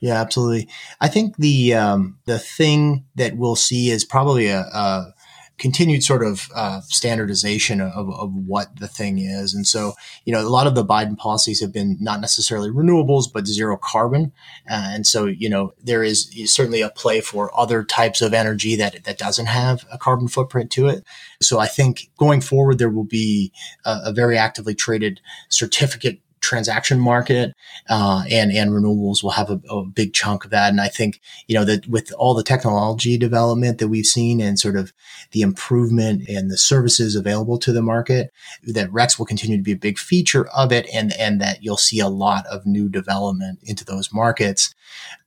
Yeah, 0.00 0.20
absolutely. 0.20 0.68
I 1.00 1.08
think 1.08 1.36
the 1.36 1.74
um, 1.74 2.18
the 2.24 2.38
thing 2.38 3.04
that 3.16 3.36
we'll 3.36 3.54
see 3.54 3.90
is 3.90 4.04
probably 4.04 4.48
a, 4.48 4.60
a 4.60 5.14
continued 5.62 6.02
sort 6.02 6.26
of 6.26 6.50
uh, 6.56 6.80
standardization 6.80 7.80
of, 7.80 8.10
of 8.10 8.34
what 8.34 8.80
the 8.80 8.88
thing 8.88 9.20
is. 9.20 9.54
And 9.54 9.64
so, 9.64 9.92
you 10.24 10.32
know, 10.32 10.40
a 10.40 10.50
lot 10.50 10.66
of 10.66 10.74
the 10.74 10.84
Biden 10.84 11.16
policies 11.16 11.60
have 11.60 11.72
been 11.72 11.96
not 12.00 12.20
necessarily 12.20 12.68
renewables, 12.68 13.32
but 13.32 13.46
zero 13.46 13.76
carbon. 13.76 14.32
Uh, 14.68 14.90
and 14.90 15.06
so, 15.06 15.26
you 15.26 15.48
know, 15.48 15.72
there 15.80 16.02
is 16.02 16.28
certainly 16.46 16.80
a 16.80 16.90
play 16.90 17.20
for 17.20 17.56
other 17.56 17.84
types 17.84 18.20
of 18.20 18.34
energy 18.34 18.74
that, 18.74 19.04
that 19.04 19.18
doesn't 19.18 19.46
have 19.46 19.86
a 19.92 19.96
carbon 19.96 20.26
footprint 20.26 20.72
to 20.72 20.88
it. 20.88 21.04
So 21.40 21.60
I 21.60 21.68
think 21.68 22.10
going 22.18 22.40
forward, 22.40 22.78
there 22.78 22.90
will 22.90 23.04
be 23.04 23.52
a, 23.84 24.00
a 24.06 24.12
very 24.12 24.36
actively 24.36 24.74
traded 24.74 25.20
certificate 25.48 26.18
transaction 26.42 27.00
market, 27.00 27.54
uh, 27.88 28.24
and 28.30 28.52
and 28.52 28.70
renewables 28.72 29.22
will 29.22 29.30
have 29.30 29.48
a, 29.48 29.60
a, 29.70 29.84
big 29.86 30.12
chunk 30.12 30.44
of 30.44 30.50
that. 30.50 30.70
And 30.70 30.80
I 30.80 30.88
think 30.88 31.20
you 31.46 31.54
know 31.54 31.64
that 31.64 31.86
with 31.86 32.12
all 32.18 32.34
the 32.34 32.42
technology 32.42 33.16
development 33.16 33.78
that 33.78 33.88
we've 33.88 34.04
seen 34.04 34.40
and 34.40 34.58
sort 34.58 34.76
of 34.76 34.92
the 35.30 35.40
improvement 35.40 36.28
and 36.28 36.50
the 36.50 36.58
services 36.58 37.16
available 37.16 37.58
to 37.58 37.72
the 37.72 37.82
market, 37.82 38.32
that 38.64 38.90
RECs 38.90 39.18
will 39.18 39.26
continue 39.26 39.56
to 39.56 39.62
be 39.62 39.72
a 39.72 39.76
big 39.76 39.98
feature 39.98 40.46
of 40.48 40.72
it, 40.72 40.86
and 40.92 41.14
and 41.14 41.40
that 41.40 41.62
you'll 41.62 41.76
see 41.76 42.00
a 42.00 42.08
lot 42.08 42.44
of 42.46 42.66
new 42.66 42.88
development 42.88 43.60
into 43.62 43.84
those 43.84 44.12
markets. 44.12 44.74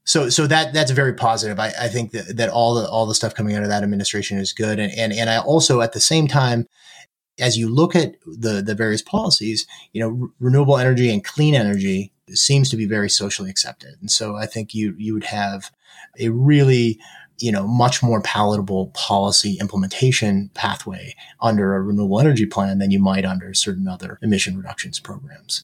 So, 0.08 0.30
so 0.30 0.46
that 0.46 0.72
that's 0.72 0.92
very 0.92 1.14
positive. 1.14 1.60
I, 1.60 1.74
I 1.80 1.88
think 1.88 2.12
that, 2.12 2.38
that 2.38 2.50
all 2.50 2.76
the 2.76 2.88
all 2.88 3.08
the 3.08 3.16
stuff 3.16 3.34
coming 3.34 3.56
out 3.56 3.64
of 3.64 3.70
that 3.70 3.82
administration 3.82 4.38
is 4.38 4.54
good, 4.54 4.78
and 4.78 4.94
and 4.96 5.12
and 5.12 5.30
I 5.30 5.40
also 5.40 5.82
at 5.82 5.94
the 5.94 6.00
same 6.00 6.28
time 6.28 6.68
as 7.40 7.58
you 7.58 7.70
look 7.70 7.96
at 7.96 8.16
the 8.26 8.62
the 8.62 8.76
various 8.76 9.02
policies, 9.02 9.66
you 9.94 10.02
know, 10.02 10.10
re- 10.10 10.30
renewable 10.40 10.78
energy 10.78 11.12
and 11.12 11.24
clean 11.24 11.56
energy 11.56 12.12
seems 12.34 12.70
to 12.70 12.78
be 12.78 12.86
very 12.86 13.10
socially 13.10 13.50
accepted, 13.50 13.96
and 14.00 14.10
so 14.10 14.36
I 14.36 14.46
think 14.46 14.74
you 14.74 14.96
you 14.98 15.14
would 15.14 15.26
have 15.26 15.72
a 16.20 16.30
really 16.30 17.00
you 17.40 17.52
know 17.52 17.68
much 17.68 18.02
more 18.02 18.22
palatable 18.22 18.88
policy 18.94 19.58
implementation 19.60 20.50
pathway 20.54 21.14
under 21.42 21.76
a 21.76 21.82
renewable 21.82 22.20
energy 22.20 22.46
plan 22.46 22.80
than 22.80 22.92
you 22.92 23.00
might 23.00 23.26
under 23.26 23.54
certain 23.54 23.88
other 23.88 24.18
emission 24.22 24.58
reductions 24.58 25.00
programs. 25.00 25.64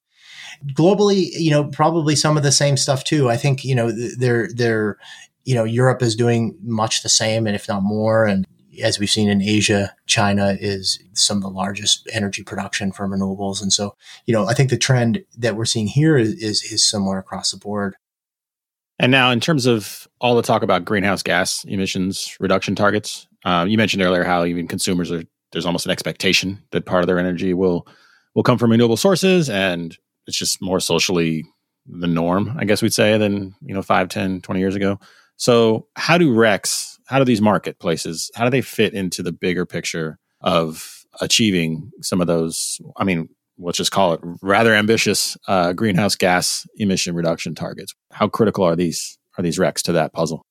Globally 0.73 1.29
you 1.33 1.51
know 1.51 1.65
probably 1.65 2.15
some 2.15 2.37
of 2.37 2.43
the 2.43 2.51
same 2.51 2.75
stuff 2.75 3.03
too. 3.03 3.29
I 3.29 3.37
think 3.37 3.63
you 3.63 3.75
know 3.75 3.91
they're 3.91 4.49
they're 4.53 4.97
you 5.43 5.55
know 5.55 5.63
europe 5.63 6.01
is 6.01 6.15
doing 6.15 6.57
much 6.61 7.03
the 7.03 7.09
same 7.09 7.47
and 7.47 7.55
if 7.55 7.67
not 7.67 7.83
more 7.83 8.25
and 8.25 8.45
as 8.81 8.99
we've 8.99 9.09
seen 9.09 9.29
in 9.29 9.41
Asia, 9.41 9.95
China 10.05 10.57
is 10.59 10.99
some 11.13 11.37
of 11.37 11.43
the 11.43 11.49
largest 11.49 12.07
energy 12.13 12.43
production 12.43 12.91
from 12.91 13.11
renewables. 13.11 13.61
And 13.61 13.73
so, 13.73 13.95
you 14.25 14.33
know, 14.33 14.47
I 14.47 14.53
think 14.53 14.69
the 14.69 14.77
trend 14.77 15.23
that 15.37 15.55
we're 15.55 15.65
seeing 15.65 15.87
here 15.87 16.17
is, 16.17 16.33
is, 16.35 16.63
is 16.63 16.85
similar 16.85 17.17
across 17.17 17.51
the 17.51 17.57
board. 17.57 17.95
And 18.99 19.11
now, 19.11 19.31
in 19.31 19.39
terms 19.39 19.65
of 19.65 20.07
all 20.19 20.35
the 20.35 20.43
talk 20.43 20.61
about 20.61 20.85
greenhouse 20.85 21.23
gas 21.23 21.63
emissions 21.65 22.37
reduction 22.39 22.75
targets, 22.75 23.27
um, 23.45 23.67
you 23.67 23.77
mentioned 23.77 24.03
earlier 24.03 24.23
how 24.23 24.45
even 24.45 24.67
consumers 24.67 25.11
are 25.11 25.23
there's 25.51 25.65
almost 25.65 25.85
an 25.85 25.91
expectation 25.91 26.61
that 26.71 26.85
part 26.85 27.01
of 27.01 27.07
their 27.07 27.19
energy 27.19 27.53
will 27.53 27.87
will 28.35 28.43
come 28.43 28.57
from 28.57 28.71
renewable 28.71 28.97
sources, 28.97 29.49
and 29.49 29.97
it's 30.27 30.37
just 30.37 30.61
more 30.61 30.79
socially 30.79 31.45
the 31.87 32.07
norm, 32.07 32.55
I 32.59 32.65
guess 32.65 32.81
we'd 32.81 32.93
say, 32.93 33.17
than 33.17 33.55
you 33.61 33.73
know 33.73 33.81
5, 33.81 34.07
10, 34.07 34.41
20 34.41 34.59
years 34.59 34.75
ago. 34.75 34.99
So, 35.35 35.87
how 35.95 36.17
do 36.17 36.33
RECs 36.33 36.99
how 37.11 37.19
do 37.19 37.25
these 37.25 37.41
marketplaces 37.41 38.31
how 38.35 38.45
do 38.45 38.49
they 38.49 38.61
fit 38.61 38.93
into 38.93 39.21
the 39.21 39.33
bigger 39.33 39.65
picture 39.65 40.17
of 40.39 41.03
achieving 41.19 41.91
some 42.01 42.21
of 42.21 42.27
those 42.27 42.79
i 42.97 43.03
mean 43.03 43.27
let's 43.59 43.77
just 43.77 43.91
call 43.91 44.13
it 44.13 44.21
rather 44.41 44.73
ambitious 44.73 45.37
uh, 45.47 45.73
greenhouse 45.73 46.15
gas 46.15 46.65
emission 46.77 47.13
reduction 47.13 47.53
targets 47.53 47.93
how 48.11 48.27
critical 48.27 48.63
are 48.63 48.75
these 48.75 49.17
are 49.37 49.43
these 49.43 49.59
RECs 49.59 49.81
to 49.83 49.91
that 49.91 50.13
puzzle 50.13 50.45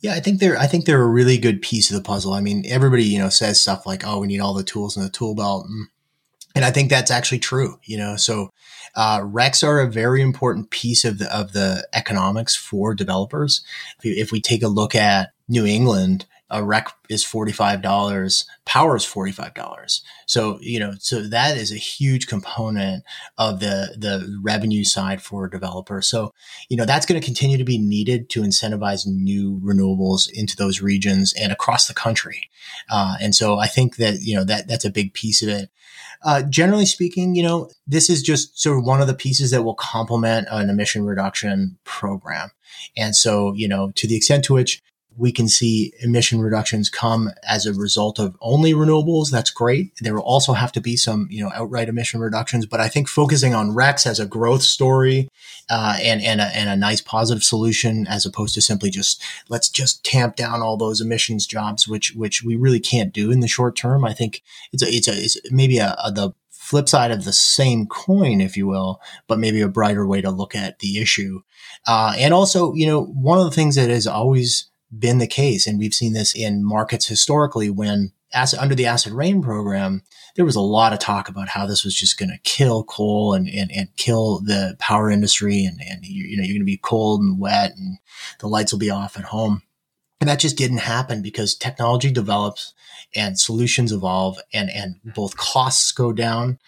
yeah, 0.00 0.12
I 0.12 0.20
think 0.20 0.38
they're 0.38 0.58
I 0.58 0.66
think 0.66 0.84
they're 0.84 1.00
a 1.00 1.06
really 1.06 1.38
good 1.38 1.62
piece 1.62 1.90
of 1.90 1.96
the 1.96 2.02
puzzle. 2.02 2.34
I 2.34 2.42
mean, 2.42 2.64
everybody 2.66 3.04
you 3.04 3.18
know 3.18 3.30
says 3.30 3.58
stuff 3.58 3.86
like, 3.86 4.06
"Oh, 4.06 4.18
we 4.18 4.26
need 4.26 4.40
all 4.40 4.52
the 4.52 4.62
tools 4.62 4.98
in 4.98 5.02
the 5.02 5.08
tool 5.08 5.34
belt," 5.34 5.66
and 6.54 6.62
I 6.62 6.70
think 6.70 6.90
that's 6.90 7.10
actually 7.10 7.38
true. 7.38 7.78
You 7.84 7.96
know, 7.96 8.16
so 8.16 8.50
uh, 8.94 9.20
RECs 9.20 9.66
are 9.66 9.80
a 9.80 9.90
very 9.90 10.20
important 10.20 10.68
piece 10.68 11.06
of 11.06 11.18
the 11.18 11.34
of 11.34 11.54
the 11.54 11.88
economics 11.94 12.54
for 12.54 12.94
developers. 12.94 13.64
If, 14.02 14.26
if 14.26 14.32
we 14.32 14.42
take 14.42 14.62
a 14.62 14.68
look 14.68 14.94
at 14.94 15.30
New 15.48 15.66
England 15.66 16.26
a 16.50 16.62
REC 16.62 16.92
is 17.08 17.24
$45, 17.24 18.44
power 18.64 18.96
is 18.96 19.04
$45. 19.04 20.00
So, 20.26 20.58
you 20.60 20.78
know, 20.78 20.92
so 20.98 21.22
that 21.22 21.56
is 21.56 21.72
a 21.72 21.76
huge 21.76 22.26
component 22.26 23.02
of 23.38 23.60
the, 23.60 23.96
the 23.98 24.38
revenue 24.42 24.84
side 24.84 25.22
for 25.22 25.46
a 25.46 25.50
developer. 25.50 26.02
So, 26.02 26.32
you 26.68 26.76
know, 26.76 26.84
that's 26.84 27.06
going 27.06 27.20
to 27.20 27.24
continue 27.24 27.56
to 27.58 27.64
be 27.64 27.78
needed 27.78 28.28
to 28.30 28.42
incentivize 28.42 29.06
new 29.06 29.60
renewables 29.64 30.30
into 30.32 30.54
those 30.54 30.82
regions 30.82 31.34
and 31.34 31.50
across 31.50 31.88
the 31.88 31.94
country. 31.94 32.50
Uh, 32.90 33.16
and 33.20 33.34
so 33.34 33.58
I 33.58 33.66
think 33.66 33.96
that, 33.96 34.20
you 34.20 34.36
know, 34.36 34.44
that, 34.44 34.68
that's 34.68 34.84
a 34.84 34.90
big 34.90 35.14
piece 35.14 35.42
of 35.42 35.48
it. 35.48 35.70
Uh, 36.24 36.42
generally 36.42 36.86
speaking, 36.86 37.34
you 37.34 37.42
know, 37.42 37.70
this 37.86 38.08
is 38.08 38.22
just 38.22 38.58
sort 38.58 38.78
of 38.78 38.84
one 38.84 39.00
of 39.00 39.06
the 39.06 39.14
pieces 39.14 39.50
that 39.50 39.62
will 39.62 39.74
complement 39.74 40.46
an 40.50 40.70
emission 40.70 41.04
reduction 41.04 41.76
program. 41.84 42.50
And 42.96 43.16
so, 43.16 43.52
you 43.54 43.66
know, 43.66 43.92
to 43.96 44.06
the 44.06 44.16
extent 44.16 44.44
to 44.44 44.54
which 44.54 44.82
we 45.16 45.32
can 45.32 45.48
see 45.48 45.92
emission 46.00 46.40
reductions 46.40 46.90
come 46.90 47.30
as 47.48 47.66
a 47.66 47.74
result 47.74 48.18
of 48.18 48.36
only 48.40 48.72
renewables. 48.72 49.30
That's 49.30 49.50
great. 49.50 49.92
There 50.00 50.14
will 50.14 50.22
also 50.22 50.52
have 50.52 50.72
to 50.72 50.80
be 50.80 50.96
some, 50.96 51.28
you 51.30 51.42
know, 51.42 51.50
outright 51.54 51.88
emission 51.88 52.20
reductions. 52.20 52.66
But 52.66 52.80
I 52.80 52.88
think 52.88 53.08
focusing 53.08 53.54
on 53.54 53.70
RECs 53.70 54.06
as 54.06 54.18
a 54.18 54.26
growth 54.26 54.62
story 54.62 55.28
uh, 55.70 55.98
and 56.02 56.22
and 56.22 56.40
a, 56.40 56.44
and 56.56 56.68
a 56.68 56.76
nice 56.76 57.00
positive 57.00 57.44
solution, 57.44 58.06
as 58.06 58.26
opposed 58.26 58.54
to 58.54 58.62
simply 58.62 58.90
just 58.90 59.22
let's 59.48 59.68
just 59.68 60.04
tamp 60.04 60.36
down 60.36 60.62
all 60.62 60.76
those 60.76 61.00
emissions 61.00 61.46
jobs, 61.46 61.86
which 61.86 62.14
which 62.14 62.42
we 62.42 62.56
really 62.56 62.80
can't 62.80 63.12
do 63.12 63.30
in 63.30 63.40
the 63.40 63.48
short 63.48 63.76
term. 63.76 64.04
I 64.04 64.12
think 64.12 64.42
it's 64.72 64.82
a 64.82 64.86
it's 64.86 65.08
a 65.08 65.12
it's 65.12 65.38
maybe 65.50 65.78
a, 65.78 65.96
a 66.02 66.10
the 66.10 66.32
flip 66.50 66.88
side 66.88 67.10
of 67.10 67.24
the 67.24 67.32
same 67.32 67.86
coin, 67.86 68.40
if 68.40 68.56
you 68.56 68.66
will, 68.66 68.98
but 69.28 69.38
maybe 69.38 69.60
a 69.60 69.68
brighter 69.68 70.06
way 70.06 70.22
to 70.22 70.30
look 70.30 70.54
at 70.54 70.78
the 70.78 70.98
issue. 70.98 71.42
Uh, 71.86 72.14
and 72.16 72.32
also, 72.32 72.72
you 72.72 72.86
know, 72.86 73.04
one 73.04 73.38
of 73.38 73.44
the 73.44 73.50
things 73.50 73.74
that 73.74 73.90
is 73.90 74.06
always 74.06 74.70
been 74.98 75.18
the 75.18 75.26
case. 75.26 75.66
And 75.66 75.78
we've 75.78 75.94
seen 75.94 76.12
this 76.12 76.34
in 76.34 76.64
markets 76.64 77.06
historically 77.06 77.70
when 77.70 78.12
acid, 78.32 78.58
under 78.58 78.74
the 78.74 78.86
acid 78.86 79.12
rain 79.12 79.42
program, 79.42 80.02
there 80.36 80.44
was 80.44 80.56
a 80.56 80.60
lot 80.60 80.92
of 80.92 80.98
talk 80.98 81.28
about 81.28 81.48
how 81.48 81.66
this 81.66 81.84
was 81.84 81.94
just 81.94 82.18
going 82.18 82.28
to 82.28 82.38
kill 82.42 82.84
coal 82.84 83.34
and, 83.34 83.48
and, 83.48 83.70
and 83.72 83.96
kill 83.96 84.40
the 84.40 84.76
power 84.78 85.10
industry. 85.10 85.64
And, 85.64 85.80
and 85.88 86.04
you, 86.04 86.24
you 86.24 86.36
know, 86.36 86.42
you're 86.42 86.54
going 86.54 86.60
to 86.60 86.64
be 86.64 86.76
cold 86.76 87.20
and 87.20 87.38
wet 87.38 87.72
and 87.76 87.98
the 88.40 88.48
lights 88.48 88.72
will 88.72 88.78
be 88.78 88.90
off 88.90 89.16
at 89.16 89.24
home. 89.24 89.62
And 90.20 90.28
that 90.28 90.40
just 90.40 90.56
didn't 90.56 90.78
happen 90.78 91.22
because 91.22 91.54
technology 91.54 92.10
develops 92.10 92.72
and 93.14 93.38
solutions 93.38 93.92
evolve 93.92 94.38
and, 94.52 94.70
and 94.70 94.96
mm-hmm. 94.96 95.10
both 95.10 95.36
costs 95.36 95.92
go 95.92 96.12
down 96.12 96.58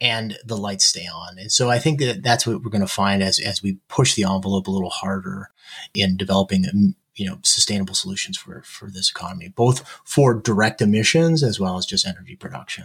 and 0.00 0.38
the 0.44 0.56
lights 0.56 0.84
stay 0.84 1.06
on. 1.12 1.38
And 1.38 1.52
so 1.52 1.68
I 1.68 1.78
think 1.78 2.00
that 2.00 2.22
that's 2.22 2.46
what 2.46 2.62
we're 2.62 2.70
going 2.70 2.80
to 2.80 2.86
find 2.86 3.22
as, 3.22 3.38
as 3.38 3.62
we 3.62 3.78
push 3.88 4.14
the 4.14 4.24
envelope 4.24 4.66
a 4.66 4.70
little 4.70 4.90
harder 4.90 5.50
in 5.94 6.16
developing 6.16 6.94
you 7.16 7.26
know 7.28 7.38
sustainable 7.42 7.94
solutions 7.94 8.38
for 8.38 8.62
for 8.62 8.90
this 8.90 9.10
economy, 9.10 9.48
both 9.48 9.86
for 10.04 10.34
direct 10.34 10.80
emissions 10.80 11.42
as 11.42 11.58
well 11.58 11.76
as 11.76 11.86
just 11.86 12.06
energy 12.06 12.36
production. 12.36 12.84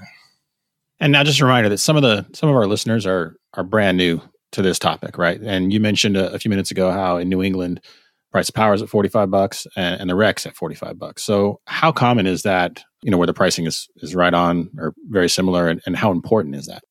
And 1.00 1.12
now, 1.12 1.24
just 1.24 1.42
a 1.42 1.46
reminder 1.46 1.70
that 1.70 1.80
some 1.80 1.96
of 1.96 2.02
the 2.02 2.26
some 2.34 2.50
of 2.50 2.56
our 2.56 2.68
listeners 2.68 3.06
are 3.06 3.36
are 3.54 3.64
brand 3.64 3.98
new 3.98 4.22
to 4.54 4.62
this 4.62 4.80
topic, 4.80 5.18
right? 5.18 5.40
And 5.42 5.74
you 5.74 5.80
mentioned 5.80 6.18
a, 6.18 6.32
a 6.34 6.40
few 6.40 6.50
minutes 6.50 6.72
ago 6.72 6.92
how 6.92 7.18
in 7.18 7.30
New 7.30 7.44
England, 7.44 7.82
price 8.32 8.50
of 8.50 8.56
power 8.56 8.74
is 8.74 8.82
at 8.82 8.90
forty 8.90 9.10
five 9.10 9.30
bucks, 9.30 9.68
and, 9.76 10.00
and 10.00 10.10
the 10.10 10.16
REC's 10.16 10.46
at 10.46 10.56
forty 10.56 10.76
five 10.76 10.98
bucks. 10.98 11.24
So, 11.24 11.60
how 11.66 11.92
common 11.92 12.28
is 12.28 12.44
that? 12.44 12.84
You 13.04 13.12
know, 13.12 13.18
where 13.18 13.28
the 13.28 13.34
pricing 13.34 13.66
is 13.66 13.88
is 13.98 14.16
right 14.16 14.34
on 14.34 14.70
or 14.78 14.94
very 15.10 15.30
similar, 15.30 15.68
and, 15.68 15.82
and 15.86 15.96
how 15.96 16.12
important 16.12 16.56
is 16.56 16.68
that? 16.68 16.84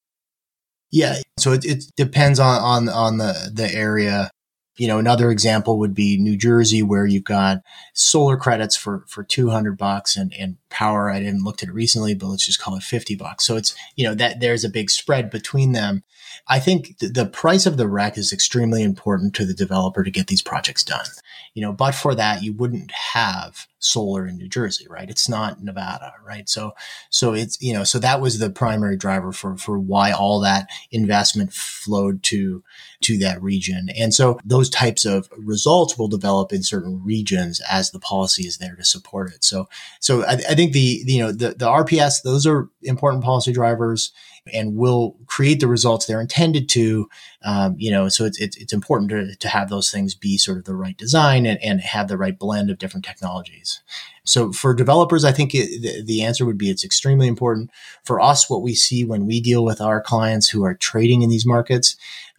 Yeah, 0.93 1.17
so 1.39 1.53
it, 1.53 1.65
it 1.65 1.85
depends 1.97 2.39
on 2.39 2.61
on 2.61 2.89
on 2.89 3.19
the 3.19 3.51
the 3.53 3.75
area 3.75 4.31
you 4.77 4.89
know, 4.89 4.99
another 4.99 5.31
example 5.31 5.79
would 5.79 5.95
be 5.95 6.17
New 6.19 6.37
Jersey, 6.37 6.83
where 6.83 7.07
you've 7.07 7.25
got 7.25 7.59
solar 7.93 8.37
credits 8.37 8.77
for, 8.77 9.05
for 9.07 9.23
200 9.23 9.79
bucks 9.79 10.17
and, 10.17 10.33
and 10.39 10.57
power. 10.69 11.11
I 11.11 11.21
didn't 11.21 11.45
looked 11.45 11.63
at 11.63 11.69
it 11.69 11.75
recently, 11.75 12.15
but 12.15 12.27
let's 12.27 12.47
just 12.47 12.61
call 12.61 12.77
it 12.77 12.83
50 12.83 13.15
bucks. 13.15 13.47
So 13.47 13.57
it's, 13.57 13.75
you 13.95 14.05
know, 14.05 14.15
that 14.15 14.41
there's 14.41 14.65
a 14.65 14.69
big 14.69 14.91
spread 14.91 15.31
between 15.31 15.73
them. 15.73 16.03
I 16.47 16.59
think 16.59 16.99
th- 16.99 17.13
the 17.13 17.27
price 17.27 17.67
of 17.67 17.77
the 17.77 17.89
REC 17.89 18.19
is 18.19 18.33
extremely 18.33 18.83
important 18.83 19.35
to 19.35 19.47
the 19.47 19.55
developer 19.55 20.03
to 20.03 20.11
get 20.11 20.27
these 20.27 20.43
projects 20.43 20.85
done. 20.85 21.07
You 21.55 21.63
know, 21.63 21.73
but 21.73 21.95
for 21.95 22.15
that, 22.15 22.43
you 22.43 22.53
wouldn't 22.53 22.91
have 22.91 23.67
solar 23.85 24.27
in 24.27 24.37
New 24.37 24.49
Jersey, 24.49 24.87
right? 24.89 25.11
It's 25.11 25.29
not 25.29 25.63
Nevada, 25.63 26.15
right? 26.27 26.49
So, 26.49 26.73
so 27.11 27.35
it's, 27.35 27.61
you 27.61 27.73
know, 27.73 27.85
so 27.85 27.99
that 27.99 28.21
was 28.21 28.39
the 28.39 28.51
primary 28.51 28.97
driver 28.97 29.31
for, 29.31 29.57
for 29.57 29.79
why 29.79 30.11
all 30.11 30.41
that 30.41 30.69
investment 30.91 31.53
flowed 31.53 32.23
to, 32.25 32.65
to 33.03 33.19
that 33.19 33.43
region. 33.43 33.89
And 33.97 34.15
so 34.15 34.39
those 34.45 34.71
types 34.71 35.05
of 35.05 35.29
results 35.37 35.99
will 35.99 36.09
develop 36.09 36.53
in 36.53 36.63
certain 36.63 37.03
regions 37.05 37.61
as 37.71 37.91
the 37.91 38.01
policy 38.01 38.47
is 38.47 38.59
there 38.59 38.75
to 38.77 38.85
support 38.85 39.33
it. 39.33 39.45
So, 39.45 39.69
so 40.01 40.25
I, 40.25 40.33
I 40.33 40.55
think 40.55 40.73
the, 40.73 41.03
you 41.05 41.21
know, 41.21 41.31
the, 41.31 41.51
the 41.51 41.67
RPS, 41.67 42.23
those 42.23 42.47
are 42.47 42.71
important 42.83 43.23
policy 43.23 43.53
drivers 43.53 44.13
and 44.53 44.77
will 44.77 45.17
create 45.27 45.61
the 45.61 45.67
results 45.67 46.05
they're 46.05 46.21
intended 46.21 46.69
to. 46.69 47.09
Um, 47.43 47.77
you 47.79 47.91
know, 47.91 48.09
so 48.09 48.25
it's, 48.25 48.39
it's, 48.39 48.57
it's 48.57 48.73
important 48.73 49.11
to, 49.11 49.35
to 49.37 49.49
have 49.49 49.71
those 49.71 49.91
things 49.91 50.15
be 50.15 50.37
sort 50.37 50.59
of 50.59 50.65
the 50.65 50.75
right 50.75 50.97
design 50.97 51.47
and, 51.47 51.59
and 51.63 51.81
have 51.81 52.09
the 52.09 52.19
right 52.19 52.39
blend 52.39 52.71
of 52.71 52.79
different 52.79 53.07
technologies. 53.07 53.81
So 54.25 54.53
for 54.53 54.75
developers, 54.75 55.25
I 55.25 55.33
think 55.33 55.55
it, 55.55 55.83
the, 55.83 56.03
the 56.03 56.23
answer 56.23 56.45
would 56.45 56.59
be 56.59 56.71
it's 56.71 56.85
extremely 56.85 57.27
important. 57.27 57.71
For 58.05 58.21
us, 58.21 58.51
what 58.51 58.63
we 58.63 58.75
see 58.75 59.05
when 59.05 59.27
we 59.27 59.41
deal 59.41 59.65
with 59.65 59.81
our 59.81 60.01
clients 60.01 60.49
who 60.51 60.65
are 60.65 60.75
trading 60.75 61.23
in 61.23 61.31
these 61.31 61.47
markets, 61.47 61.97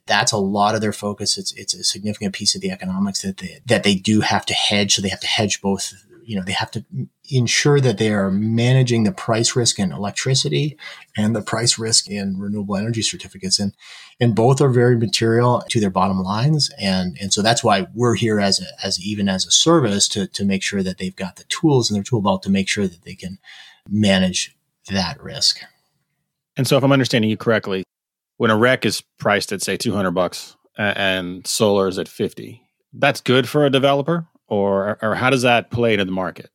that's 0.08 0.32
a 0.32 0.38
lot 0.38 0.76
of 0.76 0.82
their 0.82 0.94
focus. 0.94 1.36
It's 1.36 1.52
it's 1.54 1.74
a 1.74 1.84
significant 1.84 2.36
piece 2.36 2.54
of 2.54 2.62
the 2.62 2.70
economics 2.70 3.24
that 3.24 3.38
they 3.38 3.60
that 3.65 3.84
they 3.84 3.96
do 3.96 4.22
have 4.22 4.46
to 4.46 4.54
hedge. 4.54 4.96
So 4.96 5.02
they 5.02 5.10
have 5.10 5.20
to 5.22 5.28
hedge 5.28 5.62
both 5.62 5.94
you 6.26 6.36
know, 6.36 6.44
they 6.44 6.52
have 6.52 6.72
to 6.72 6.84
ensure 7.30 7.80
that 7.80 7.98
they 7.98 8.12
are 8.12 8.32
managing 8.32 9.04
the 9.04 9.12
price 9.12 9.56
risk 9.56 9.80
in 9.80 9.92
electricity 9.92 10.78
and 11.16 11.36
the 11.36 11.42
price 11.42 11.78
risk 11.78 12.10
in 12.10 12.40
renewable 12.40 12.76
energy 12.76 13.02
certificates. 13.02 13.60
And, 13.60 13.74
and 14.20 14.36
both 14.36 14.60
are 14.60 14.70
very 14.70 14.98
material 14.98 15.64
to 15.70 15.80
their 15.80 15.90
bottom 15.90 16.20
lines. 16.20 16.72
And, 16.80 17.18
and 17.22 17.32
so 17.32 17.42
that's 17.42 17.64
why 17.64 17.88
we're 17.94 18.16
here 18.16 18.40
as 18.40 18.60
a, 18.60 18.66
as 18.84 19.00
even 19.00 19.30
as 19.30 19.46
a 19.46 19.52
service 19.52 20.08
to, 20.10 20.28
to 20.28 20.44
make 20.44 20.64
sure 20.64 20.82
that 20.82 20.98
they've 20.98 21.16
got 21.16 21.36
the 21.36 21.44
tools 21.46 21.90
in 21.90 21.94
their 21.94 22.04
tool 22.04 22.22
belt 22.22 22.42
to 22.44 22.50
make 22.50 22.68
sure 22.68 22.88
that 22.88 23.04
they 23.04 23.16
can 23.16 23.38
manage 23.88 24.56
that 24.90 25.22
risk. 25.22 25.62
And 26.58 26.68
so 26.68 26.78
if 26.78 26.84
I'm 26.84 26.92
understanding 26.92 27.30
you 27.30 27.38
correctly, 27.38 27.84
when 28.38 28.52
a 28.52 28.58
REC 28.58 28.86
is 28.86 29.02
priced 29.20 29.52
at 29.52 29.62
say 29.62 29.78
200 29.78 30.12
bucks 30.12 30.56
and 30.78 31.46
solar 31.46 31.88
is 31.88 32.00
at 32.00 32.08
50, 32.08 32.62
that's 32.94 33.22
good 33.22 33.48
for 33.48 33.66
a 33.66 33.70
developer 33.70 34.28
or 34.48 34.98
or 35.02 35.16
how 35.16 35.30
does 35.30 35.44
that 35.44 35.72
play 35.72 35.96
to 35.96 36.06
the 36.06 36.12
market? 36.12 36.50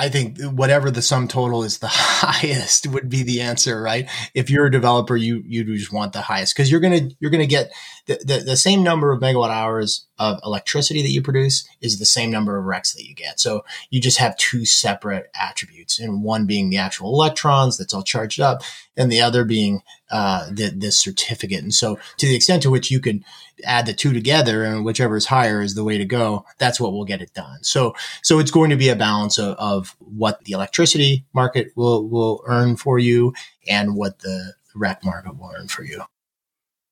I 0.00 0.08
think 0.08 0.40
whatever 0.40 0.92
the 0.92 1.02
sum 1.02 1.26
total 1.26 1.64
is 1.64 1.78
the 1.78 1.88
highest 1.90 2.86
would 2.86 3.10
be 3.10 3.24
the 3.24 3.40
answer, 3.40 3.82
right? 3.82 4.08
If 4.32 4.48
you're 4.48 4.66
a 4.66 4.70
developer, 4.70 5.16
you 5.16 5.42
you 5.44 5.64
just 5.76 5.92
want 5.92 6.12
the 6.12 6.20
highest 6.20 6.54
because 6.54 6.70
you're 6.70 6.80
gonna 6.80 7.10
you're 7.18 7.32
gonna 7.32 7.46
get 7.46 7.72
the, 8.06 8.20
the, 8.24 8.38
the 8.44 8.56
same 8.56 8.84
number 8.84 9.10
of 9.10 9.20
megawatt 9.20 9.50
hours 9.50 10.06
of 10.16 10.38
electricity 10.44 11.02
that 11.02 11.10
you 11.10 11.20
produce 11.20 11.68
is 11.80 11.98
the 11.98 12.06
same 12.06 12.30
number 12.30 12.56
of 12.56 12.64
RECs 12.64 12.94
that 12.94 13.06
you 13.06 13.14
get. 13.14 13.40
So 13.40 13.64
you 13.90 14.00
just 14.00 14.18
have 14.18 14.36
two 14.36 14.64
separate 14.64 15.30
attributes, 15.34 15.98
and 15.98 16.22
one 16.22 16.46
being 16.46 16.70
the 16.70 16.78
actual 16.78 17.12
electrons 17.12 17.76
that's 17.76 17.92
all 17.92 18.04
charged 18.04 18.40
up, 18.40 18.62
and 18.98 19.10
the 19.10 19.22
other 19.22 19.44
being 19.44 19.82
uh, 20.10 20.46
the 20.50 20.70
the 20.76 20.92
certificate. 20.92 21.62
And 21.62 21.74
so 21.74 21.98
to 22.18 22.26
the 22.26 22.34
extent 22.34 22.62
to 22.64 22.70
which 22.70 22.90
you 22.90 23.00
can 23.00 23.24
add 23.64 23.86
the 23.86 23.94
two 23.94 24.12
together 24.12 24.64
and 24.64 24.84
whichever 24.84 25.16
is 25.16 25.26
higher 25.26 25.62
is 25.62 25.74
the 25.74 25.84
way 25.84 25.96
to 25.96 26.04
go, 26.04 26.44
that's 26.58 26.80
what 26.80 26.92
will 26.92 27.04
get 27.04 27.22
it 27.22 27.32
done. 27.32 27.62
So 27.62 27.94
so 28.22 28.38
it's 28.38 28.50
going 28.50 28.70
to 28.70 28.76
be 28.76 28.90
a 28.90 28.96
balance 28.96 29.38
of, 29.38 29.56
of 29.56 29.96
what 30.00 30.44
the 30.44 30.52
electricity 30.52 31.24
market 31.32 31.72
will 31.76 32.06
will 32.06 32.42
earn 32.46 32.76
for 32.76 32.98
you 32.98 33.32
and 33.66 33.96
what 33.96 34.18
the 34.18 34.54
REC 34.74 35.04
market 35.04 35.38
will 35.38 35.52
earn 35.56 35.68
for 35.68 35.84
you. 35.84 36.02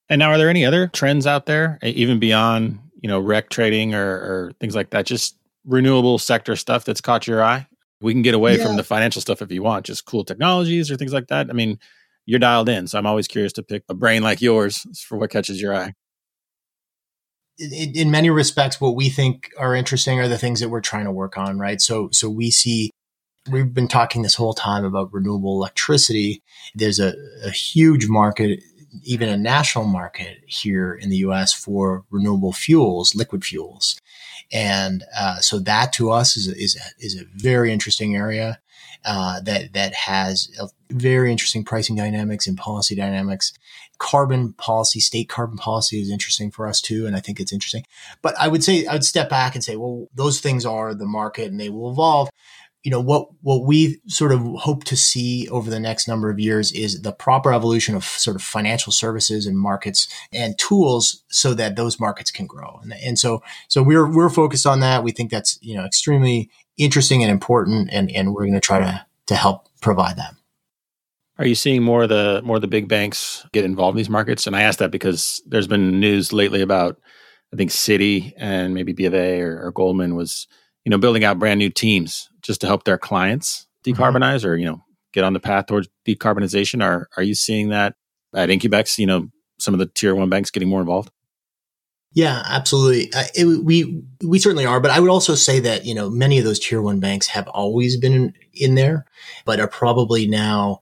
And 0.08 0.20
now, 0.20 0.30
are 0.30 0.38
there 0.38 0.48
any 0.50 0.64
other 0.64 0.86
trends 0.86 1.26
out 1.26 1.46
there, 1.46 1.78
even 1.82 2.18
beyond 2.18 2.78
you 3.00 3.08
know 3.08 3.18
REC 3.18 3.50
trading 3.50 3.94
or, 3.94 4.06
or 4.06 4.52
things 4.60 4.74
like 4.74 4.90
that? 4.90 5.06
Just 5.06 5.36
renewable 5.64 6.18
sector 6.18 6.54
stuff 6.54 6.84
that's 6.84 7.00
caught 7.00 7.26
your 7.26 7.42
eye. 7.42 7.66
We 8.00 8.12
can 8.12 8.22
get 8.22 8.34
away 8.34 8.58
yeah. 8.58 8.64
from 8.64 8.76
the 8.76 8.84
financial 8.84 9.22
stuff 9.22 9.42
if 9.42 9.50
you 9.50 9.62
want, 9.62 9.86
just 9.86 10.04
cool 10.04 10.24
technologies 10.24 10.90
or 10.90 10.96
things 10.96 11.12
like 11.12 11.28
that. 11.28 11.48
I 11.48 11.52
mean, 11.52 11.78
you're 12.26 12.38
dialed 12.38 12.68
in, 12.68 12.86
so 12.86 12.98
I'm 12.98 13.06
always 13.06 13.28
curious 13.28 13.52
to 13.54 13.62
pick 13.62 13.84
a 13.88 13.94
brain 13.94 14.22
like 14.22 14.40
yours 14.40 14.86
for 15.08 15.16
what 15.16 15.30
catches 15.30 15.60
your 15.60 15.74
eye. 15.74 15.94
In, 17.58 17.96
in 17.96 18.10
many 18.10 18.28
respects, 18.28 18.80
what 18.80 18.96
we 18.96 19.08
think 19.08 19.50
are 19.58 19.74
interesting 19.74 20.20
are 20.20 20.28
the 20.28 20.36
things 20.36 20.60
that 20.60 20.68
we're 20.68 20.80
trying 20.80 21.06
to 21.06 21.12
work 21.12 21.38
on, 21.38 21.58
right? 21.58 21.80
So, 21.80 22.10
so 22.12 22.28
we 22.28 22.50
see 22.50 22.90
we've 23.50 23.72
been 23.72 23.88
talking 23.88 24.22
this 24.22 24.34
whole 24.34 24.54
time 24.54 24.84
about 24.84 25.12
renewable 25.12 25.54
electricity. 25.56 26.42
There's 26.74 26.98
a, 26.98 27.14
a 27.44 27.50
huge 27.50 28.08
market 28.08 28.60
even 29.04 29.28
a 29.28 29.36
national 29.36 29.84
market 29.84 30.38
here 30.46 30.94
in 30.94 31.10
the 31.10 31.18
US 31.18 31.52
for 31.52 32.04
renewable 32.10 32.52
fuels, 32.52 33.14
liquid 33.14 33.44
fuels. 33.44 34.00
And 34.52 35.04
uh, 35.18 35.40
so 35.40 35.58
that 35.60 35.92
to 35.94 36.10
us 36.10 36.36
is 36.36 36.48
a, 36.48 36.56
is 36.56 36.76
a, 36.76 37.04
is 37.04 37.20
a 37.20 37.24
very 37.36 37.72
interesting 37.72 38.14
area 38.14 38.60
uh, 39.04 39.40
that 39.40 39.72
that 39.72 39.94
has 39.94 40.50
very 40.90 41.30
interesting 41.30 41.64
pricing 41.64 41.96
dynamics 41.96 42.46
and 42.46 42.56
policy 42.56 42.94
dynamics. 42.94 43.52
Carbon 43.98 44.52
policy, 44.54 45.00
state 45.00 45.28
carbon 45.28 45.56
policy 45.56 46.00
is 46.00 46.10
interesting 46.10 46.50
for 46.50 46.66
us 46.66 46.80
too, 46.80 47.06
and 47.06 47.16
I 47.16 47.20
think 47.20 47.40
it's 47.40 47.52
interesting. 47.52 47.84
But 48.20 48.34
I 48.38 48.48
would 48.48 48.62
say 48.62 48.86
I 48.86 48.92
would 48.92 49.04
step 49.04 49.30
back 49.30 49.54
and 49.54 49.64
say, 49.64 49.76
well, 49.76 50.08
those 50.14 50.40
things 50.40 50.66
are 50.66 50.94
the 50.94 51.06
market 51.06 51.50
and 51.50 51.58
they 51.58 51.70
will 51.70 51.90
evolve 51.90 52.28
you 52.86 52.92
know 52.92 53.00
what 53.00 53.26
what 53.42 53.66
we 53.66 54.00
sort 54.06 54.30
of 54.30 54.40
hope 54.58 54.84
to 54.84 54.94
see 54.94 55.48
over 55.48 55.68
the 55.68 55.80
next 55.80 56.06
number 56.06 56.30
of 56.30 56.38
years 56.38 56.70
is 56.70 57.02
the 57.02 57.10
proper 57.10 57.52
evolution 57.52 57.96
of 57.96 58.04
sort 58.04 58.36
of 58.36 58.42
financial 58.42 58.92
services 58.92 59.44
and 59.44 59.58
markets 59.58 60.06
and 60.32 60.56
tools 60.56 61.24
so 61.26 61.52
that 61.52 61.74
those 61.74 61.98
markets 61.98 62.30
can 62.30 62.46
grow. 62.46 62.78
And, 62.84 62.92
and 63.02 63.18
so 63.18 63.42
so 63.66 63.82
we're 63.82 64.08
we're 64.08 64.30
focused 64.30 64.68
on 64.68 64.78
that. 64.80 65.02
We 65.02 65.10
think 65.10 65.32
that's 65.32 65.58
you 65.60 65.76
know 65.76 65.84
extremely 65.84 66.48
interesting 66.76 67.24
and 67.24 67.30
important 67.30 67.88
and 67.90 68.08
and 68.12 68.32
we're 68.32 68.44
going 68.44 68.54
to 68.54 68.60
try 68.60 68.78
to 68.78 69.04
to 69.26 69.34
help 69.34 69.66
provide 69.80 70.16
that. 70.18 70.36
Are 71.40 71.46
you 71.46 71.56
seeing 71.56 71.82
more 71.82 72.04
of 72.04 72.08
the 72.08 72.40
more 72.44 72.54
of 72.54 72.62
the 72.62 72.68
big 72.68 72.86
banks 72.86 73.44
get 73.52 73.64
involved 73.64 73.96
in 73.96 73.98
these 73.98 74.08
markets? 74.08 74.46
And 74.46 74.54
i 74.54 74.62
ask 74.62 74.78
that 74.78 74.92
because 74.92 75.42
there's 75.44 75.66
been 75.66 75.98
news 75.98 76.32
lately 76.32 76.60
about 76.60 77.00
i 77.52 77.56
think 77.56 77.72
citi 77.72 78.32
and 78.36 78.74
maybe 78.74 78.92
b 78.92 79.06
of 79.06 79.14
a 79.14 79.40
or, 79.40 79.60
or 79.60 79.72
goldman 79.72 80.14
was 80.14 80.46
you 80.84 80.90
know 80.90 80.98
building 80.98 81.24
out 81.24 81.40
brand 81.40 81.58
new 81.58 81.68
teams 81.68 82.30
just 82.46 82.60
to 82.60 82.66
help 82.66 82.84
their 82.84 82.98
clients 82.98 83.66
mm-hmm. 83.84 84.00
decarbonize 84.00 84.40
mm-hmm. 84.40 84.48
or 84.48 84.56
you 84.56 84.66
know 84.66 84.82
get 85.12 85.24
on 85.24 85.32
the 85.32 85.40
path 85.40 85.66
towards 85.66 85.88
decarbonization 86.06 86.82
are 86.82 87.08
are 87.16 87.22
you 87.22 87.34
seeing 87.34 87.70
that 87.70 87.94
at 88.34 88.48
incubex 88.48 88.98
you 88.98 89.06
know 89.06 89.28
some 89.58 89.74
of 89.74 89.78
the 89.78 89.86
tier 89.86 90.14
one 90.14 90.28
banks 90.28 90.50
getting 90.50 90.68
more 90.68 90.80
involved 90.80 91.10
yeah, 92.12 92.42
absolutely. 92.46 93.12
Uh, 93.12 93.24
it, 93.34 93.44
we 93.44 94.02
we 94.24 94.38
certainly 94.38 94.64
are, 94.64 94.80
but 94.80 94.90
I 94.90 95.00
would 95.00 95.10
also 95.10 95.34
say 95.34 95.60
that 95.60 95.84
you 95.84 95.94
know 95.94 96.08
many 96.08 96.38
of 96.38 96.46
those 96.46 96.58
tier 96.58 96.80
one 96.80 96.98
banks 96.98 97.26
have 97.26 97.46
always 97.48 97.98
been 97.98 98.14
in, 98.14 98.34
in 98.54 98.74
there, 98.74 99.04
but 99.44 99.60
are 99.60 99.68
probably 99.68 100.26
now 100.26 100.80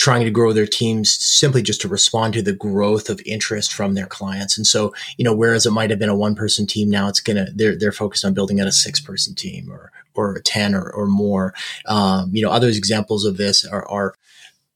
trying 0.00 0.24
to 0.24 0.30
grow 0.30 0.50
their 0.54 0.66
teams 0.66 1.12
simply 1.12 1.60
just 1.60 1.82
to 1.82 1.86
respond 1.86 2.32
to 2.32 2.40
the 2.40 2.54
growth 2.54 3.10
of 3.10 3.20
interest 3.26 3.70
from 3.70 3.92
their 3.92 4.06
clients. 4.06 4.56
And 4.56 4.66
so, 4.66 4.94
you 5.18 5.24
know, 5.26 5.34
whereas 5.34 5.66
it 5.66 5.72
might 5.72 5.90
have 5.90 5.98
been 5.98 6.08
a 6.08 6.16
one 6.16 6.34
person 6.34 6.66
team, 6.66 6.88
now 6.88 7.06
it's 7.06 7.20
gonna 7.20 7.48
they're 7.54 7.76
they're 7.76 7.92
focused 7.92 8.24
on 8.24 8.32
building 8.32 8.62
out 8.62 8.66
a 8.66 8.72
six 8.72 8.98
person 8.98 9.34
team 9.34 9.70
or 9.70 9.92
or 10.14 10.36
a 10.36 10.42
ten 10.42 10.74
or, 10.74 10.88
or 10.90 11.06
more. 11.06 11.52
Um, 11.84 12.30
you 12.32 12.40
know, 12.40 12.50
other 12.50 12.68
examples 12.68 13.26
of 13.26 13.36
this 13.36 13.62
are, 13.66 13.86
are 13.90 14.14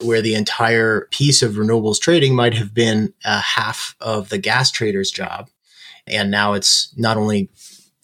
where 0.03 0.21
the 0.21 0.35
entire 0.35 1.09
piece 1.11 1.43
of 1.43 1.55
renewables 1.55 1.99
trading 1.99 2.35
might 2.35 2.53
have 2.53 2.75
been 2.75 3.15
uh, 3.25 3.41
half 3.41 3.97
of 4.03 4.29
the 4.29 4.37
gas 4.37 4.71
trader's 4.71 5.11
job, 5.11 5.49
and 6.07 6.31
now 6.31 6.53
it's 6.53 6.93
not 6.99 7.17
only 7.17 7.49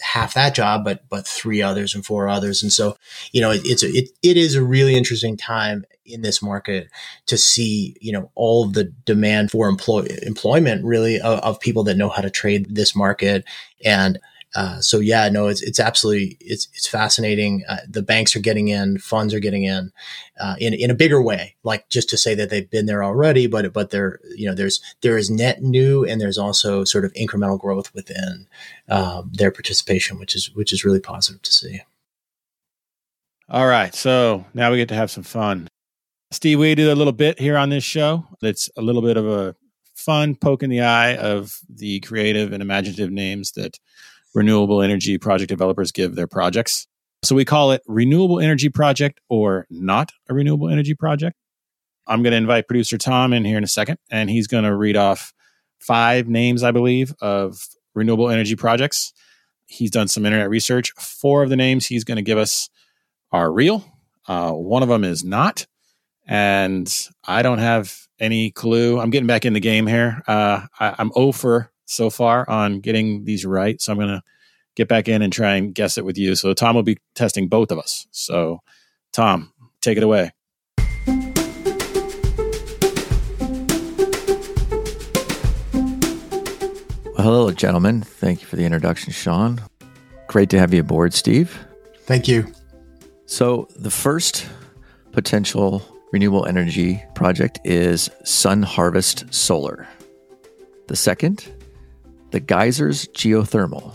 half 0.00 0.34
that 0.34 0.54
job, 0.54 0.84
but 0.84 1.08
but 1.08 1.26
three 1.26 1.62
others 1.62 1.94
and 1.94 2.04
four 2.04 2.28
others. 2.28 2.62
And 2.62 2.72
so, 2.72 2.96
you 3.32 3.40
know, 3.40 3.50
it, 3.50 3.62
it's 3.64 3.82
a, 3.82 3.88
it, 3.88 4.10
it 4.22 4.36
is 4.36 4.54
a 4.54 4.64
really 4.64 4.96
interesting 4.96 5.36
time 5.36 5.84
in 6.04 6.22
this 6.22 6.42
market 6.42 6.88
to 7.26 7.36
see, 7.38 7.96
you 8.00 8.12
know, 8.12 8.30
all 8.34 8.66
the 8.66 8.84
demand 8.84 9.50
for 9.50 9.68
employ 9.68 10.06
employment 10.22 10.84
really 10.84 11.20
of, 11.20 11.38
of 11.40 11.60
people 11.60 11.84
that 11.84 11.96
know 11.96 12.08
how 12.08 12.22
to 12.22 12.30
trade 12.30 12.74
this 12.74 12.96
market 12.96 13.44
and 13.84 14.18
uh, 14.54 14.80
so 14.80 14.98
yeah, 14.98 15.28
no, 15.28 15.46
it's 15.46 15.62
it's 15.62 15.78
absolutely 15.78 16.36
it's 16.40 16.68
it's 16.74 16.86
fascinating. 16.86 17.62
Uh, 17.68 17.78
the 17.88 18.02
banks 18.02 18.34
are 18.34 18.40
getting 18.40 18.68
in, 18.68 18.98
funds 18.98 19.32
are 19.32 19.38
getting 19.38 19.62
in, 19.62 19.92
uh, 20.40 20.56
in 20.58 20.74
in 20.74 20.90
a 20.90 20.94
bigger 20.94 21.22
way. 21.22 21.54
Like 21.62 21.88
just 21.88 22.10
to 22.10 22.16
say 22.16 22.34
that 22.34 22.50
they've 22.50 22.68
been 22.68 22.86
there 22.86 23.04
already, 23.04 23.46
but 23.46 23.72
but 23.72 23.90
there 23.90 24.18
you 24.34 24.48
know 24.48 24.54
there's 24.54 24.80
there 25.02 25.16
is 25.16 25.30
net 25.30 25.62
new 25.62 26.04
and 26.04 26.20
there's 26.20 26.38
also 26.38 26.84
sort 26.84 27.04
of 27.04 27.12
incremental 27.12 27.60
growth 27.60 27.94
within 27.94 28.48
um, 28.88 29.30
their 29.32 29.52
participation, 29.52 30.18
which 30.18 30.34
is 30.34 30.52
which 30.54 30.72
is 30.72 30.84
really 30.84 31.00
positive 31.00 31.42
to 31.42 31.52
see. 31.52 31.82
All 33.48 33.66
right, 33.66 33.94
so 33.94 34.44
now 34.52 34.70
we 34.70 34.78
get 34.78 34.88
to 34.88 34.94
have 34.94 35.10
some 35.10 35.24
fun. 35.24 35.68
Steve, 36.32 36.58
we 36.58 36.74
do 36.74 36.92
a 36.92 36.94
little 36.94 37.12
bit 37.12 37.38
here 37.38 37.56
on 37.56 37.70
this 37.70 37.82
show. 37.82 38.24
It's 38.42 38.70
a 38.76 38.82
little 38.82 39.02
bit 39.02 39.16
of 39.16 39.26
a 39.26 39.54
fun 39.94 40.34
poke 40.34 40.62
in 40.62 40.70
the 40.70 40.80
eye 40.80 41.16
of 41.16 41.58
the 41.68 42.00
creative 42.00 42.52
and 42.52 42.62
imaginative 42.62 43.10
names 43.10 43.52
that 43.52 43.78
renewable 44.34 44.82
energy 44.82 45.18
project 45.18 45.48
developers 45.48 45.92
give 45.92 46.14
their 46.14 46.26
projects. 46.26 46.86
So 47.22 47.34
we 47.34 47.44
call 47.44 47.72
it 47.72 47.82
renewable 47.86 48.40
energy 48.40 48.68
project 48.68 49.20
or 49.28 49.66
not 49.68 50.12
a 50.28 50.34
renewable 50.34 50.68
energy 50.68 50.94
project. 50.94 51.36
I'm 52.06 52.22
going 52.22 52.32
to 52.32 52.38
invite 52.38 52.66
producer 52.66 52.98
Tom 52.98 53.32
in 53.32 53.44
here 53.44 53.58
in 53.58 53.64
a 53.64 53.68
second, 53.68 53.98
and 54.10 54.30
he's 54.30 54.46
going 54.46 54.64
to 54.64 54.74
read 54.74 54.96
off 54.96 55.32
five 55.78 56.28
names, 56.28 56.62
I 56.62 56.70
believe, 56.70 57.14
of 57.20 57.62
renewable 57.94 58.30
energy 58.30 58.56
projects. 58.56 59.12
He's 59.66 59.90
done 59.90 60.08
some 60.08 60.26
internet 60.26 60.50
research. 60.50 60.92
Four 60.98 61.42
of 61.42 61.50
the 61.50 61.56
names 61.56 61.86
he's 61.86 62.04
going 62.04 62.16
to 62.16 62.22
give 62.22 62.38
us 62.38 62.68
are 63.30 63.52
real. 63.52 63.84
Uh, 64.26 64.52
one 64.52 64.82
of 64.82 64.88
them 64.88 65.04
is 65.04 65.22
not. 65.22 65.66
And 66.26 66.92
I 67.26 67.42
don't 67.42 67.58
have 67.58 67.96
any 68.18 68.50
clue. 68.50 68.98
I'm 68.98 69.10
getting 69.10 69.26
back 69.26 69.44
in 69.44 69.52
the 69.52 69.60
game 69.60 69.86
here. 69.86 70.22
Uh, 70.26 70.66
I, 70.78 70.94
I'm 70.98 71.10
over 71.14 71.70
so 71.90 72.08
far 72.08 72.48
on 72.48 72.80
getting 72.80 73.24
these 73.24 73.44
right. 73.44 73.80
So 73.80 73.92
I'm 73.92 73.98
going 73.98 74.08
to 74.08 74.22
get 74.76 74.88
back 74.88 75.08
in 75.08 75.22
and 75.22 75.32
try 75.32 75.56
and 75.56 75.74
guess 75.74 75.98
it 75.98 76.04
with 76.04 76.16
you. 76.16 76.36
So 76.36 76.54
Tom 76.54 76.76
will 76.76 76.84
be 76.84 76.98
testing 77.14 77.48
both 77.48 77.72
of 77.72 77.78
us. 77.78 78.06
So, 78.12 78.60
Tom, 79.12 79.52
take 79.80 79.96
it 79.96 80.04
away. 80.04 80.30
Well, 87.12 87.26
hello, 87.26 87.50
gentlemen. 87.50 88.02
Thank 88.02 88.40
you 88.40 88.46
for 88.46 88.56
the 88.56 88.64
introduction, 88.64 89.12
Sean. 89.12 89.60
Great 90.28 90.48
to 90.50 90.58
have 90.58 90.72
you 90.72 90.80
aboard, 90.80 91.12
Steve. 91.12 91.58
Thank 92.04 92.28
you. 92.28 92.46
So, 93.26 93.68
the 93.76 93.90
first 93.90 94.48
potential 95.12 95.82
renewable 96.12 96.46
energy 96.46 97.02
project 97.14 97.58
is 97.64 98.10
Sun 98.24 98.62
Harvest 98.62 99.32
Solar. 99.34 99.88
The 100.86 100.96
second 100.96 101.46
the 102.30 102.40
geysers 102.40 103.06
geothermal. 103.08 103.94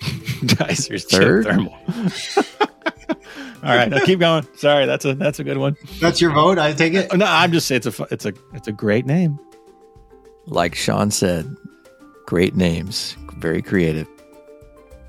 geysers 0.58 1.04
Third? 1.04 1.46
geothermal. 1.46 2.66
All 3.62 3.76
right, 3.76 3.90
now 3.90 4.02
keep 4.04 4.20
going. 4.20 4.46
Sorry, 4.56 4.86
that's 4.86 5.04
a 5.04 5.14
that's 5.14 5.38
a 5.38 5.44
good 5.44 5.58
one. 5.58 5.76
That's 6.00 6.20
your 6.20 6.32
vote. 6.32 6.58
I 6.58 6.72
take 6.72 6.94
it. 6.94 7.12
Uh, 7.12 7.16
no, 7.16 7.26
I'm 7.26 7.52
just 7.52 7.66
saying 7.66 7.82
it's 7.84 7.98
a 8.00 8.06
it's 8.10 8.24
a 8.24 8.32
it's 8.54 8.68
a 8.68 8.72
great 8.72 9.04
name. 9.04 9.38
Like 10.46 10.74
Sean 10.74 11.10
said, 11.10 11.54
great 12.24 12.56
names, 12.56 13.16
very 13.36 13.60
creative. 13.60 14.08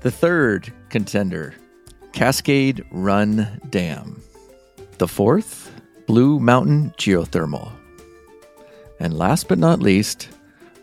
The 0.02 0.10
third 0.10 0.70
contender, 0.90 1.54
Cascade 2.12 2.84
Run 2.90 3.48
Dam. 3.70 4.20
The 4.98 5.08
fourth, 5.08 5.72
Blue 6.06 6.38
Mountain 6.38 6.92
Geothermal. 6.98 7.72
And 9.00 9.16
last 9.16 9.48
but 9.48 9.58
not 9.58 9.80
least, 9.80 10.28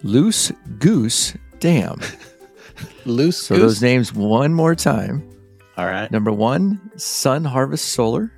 Loose 0.03 0.51
Goose 0.79 1.33
Dam. 1.59 1.99
Loose 3.05 3.37
So 3.37 3.55
Goose. 3.55 3.61
those 3.63 3.81
names 3.81 4.13
one 4.13 4.53
more 4.53 4.75
time. 4.75 5.27
All 5.77 5.85
right. 5.85 6.09
Number 6.11 6.31
one, 6.31 6.79
Sun 6.97 7.45
Harvest 7.45 7.85
Solar. 7.89 8.31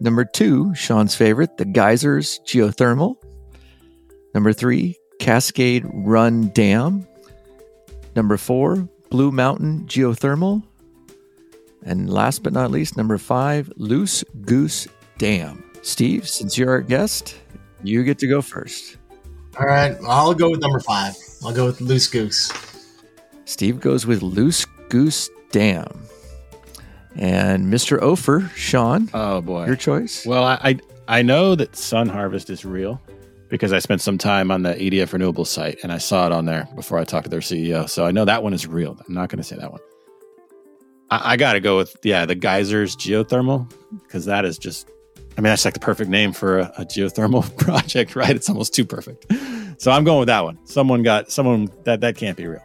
Number 0.00 0.24
two, 0.24 0.74
Sean's 0.74 1.14
favorite, 1.14 1.56
the 1.56 1.64
Geysers 1.64 2.40
Geothermal. 2.46 3.16
Number 4.34 4.52
three, 4.52 4.96
Cascade 5.20 5.84
Run 5.92 6.48
Dam. 6.48 7.06
Number 8.16 8.36
four, 8.36 8.88
Blue 9.10 9.30
Mountain 9.30 9.86
Geothermal. 9.86 10.62
And 11.84 12.10
last 12.10 12.42
but 12.42 12.52
not 12.52 12.70
least, 12.70 12.96
number 12.96 13.18
five, 13.18 13.72
Loose 13.76 14.24
Goose 14.42 14.88
Dam. 15.18 15.62
Steve, 15.82 16.28
since 16.28 16.56
you're 16.58 16.70
our 16.70 16.80
guest, 16.80 17.36
you 17.84 18.02
get 18.04 18.18
to 18.20 18.26
go 18.28 18.40
first. 18.42 18.96
All 19.58 19.66
right, 19.66 19.96
I'll 20.06 20.34
go 20.34 20.50
with 20.50 20.60
number 20.60 20.80
five. 20.80 21.14
I'll 21.44 21.52
go 21.52 21.66
with 21.66 21.80
Loose 21.80 22.08
Goose. 22.08 22.50
Steve 23.44 23.80
goes 23.80 24.06
with 24.06 24.22
Loose 24.22 24.64
Goose 24.88 25.28
Dam. 25.50 26.06
And 27.16 27.66
Mr. 27.72 28.00
Ofer, 28.00 28.50
Sean. 28.54 29.10
Oh 29.12 29.42
boy, 29.42 29.66
your 29.66 29.76
choice. 29.76 30.24
Well, 30.24 30.44
I, 30.44 30.58
I 30.62 30.78
I 31.18 31.22
know 31.22 31.54
that 31.54 31.76
Sun 31.76 32.08
Harvest 32.08 32.48
is 32.48 32.64
real 32.64 33.00
because 33.50 33.74
I 33.74 33.80
spent 33.80 34.00
some 34.00 34.16
time 34.16 34.50
on 34.50 34.62
the 34.62 34.72
EDF 34.74 35.12
Renewable 35.12 35.44
site 35.44 35.78
and 35.82 35.92
I 35.92 35.98
saw 35.98 36.24
it 36.24 36.32
on 36.32 36.46
there 36.46 36.66
before 36.74 36.98
I 36.98 37.04
talked 37.04 37.24
to 37.24 37.30
their 37.30 37.40
CEO. 37.40 37.86
So 37.86 38.06
I 38.06 38.10
know 38.10 38.24
that 38.24 38.42
one 38.42 38.54
is 38.54 38.66
real. 38.66 38.98
I'm 39.06 39.12
not 39.12 39.28
going 39.28 39.36
to 39.38 39.44
say 39.44 39.56
that 39.56 39.70
one. 39.70 39.80
I, 41.10 41.32
I 41.32 41.36
got 41.36 41.52
to 41.52 41.60
go 41.60 41.76
with 41.76 41.94
yeah 42.02 42.24
the 42.24 42.34
geysers 42.34 42.96
geothermal 42.96 43.70
because 44.04 44.24
that 44.24 44.46
is 44.46 44.56
just 44.56 44.88
I 45.36 45.40
mean, 45.40 45.50
that's 45.50 45.64
like 45.64 45.74
the 45.74 45.80
perfect 45.80 46.10
name 46.10 46.32
for 46.32 46.58
a, 46.58 46.72
a, 46.78 46.84
geothermal 46.84 47.56
project, 47.58 48.14
right? 48.14 48.34
It's 48.34 48.48
almost 48.48 48.74
too 48.74 48.84
perfect. 48.84 49.26
So 49.78 49.90
I'm 49.90 50.04
going 50.04 50.18
with 50.18 50.28
that 50.28 50.44
one. 50.44 50.58
Someone 50.66 51.02
got 51.02 51.30
someone 51.30 51.68
that 51.84 52.00
that 52.00 52.16
can't 52.16 52.36
be 52.36 52.46
real. 52.46 52.62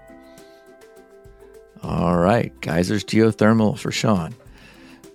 All 1.82 2.18
right, 2.18 2.52
geysers 2.62 3.04
geothermal 3.04 3.78
for 3.78 3.92
Sean. 3.92 4.36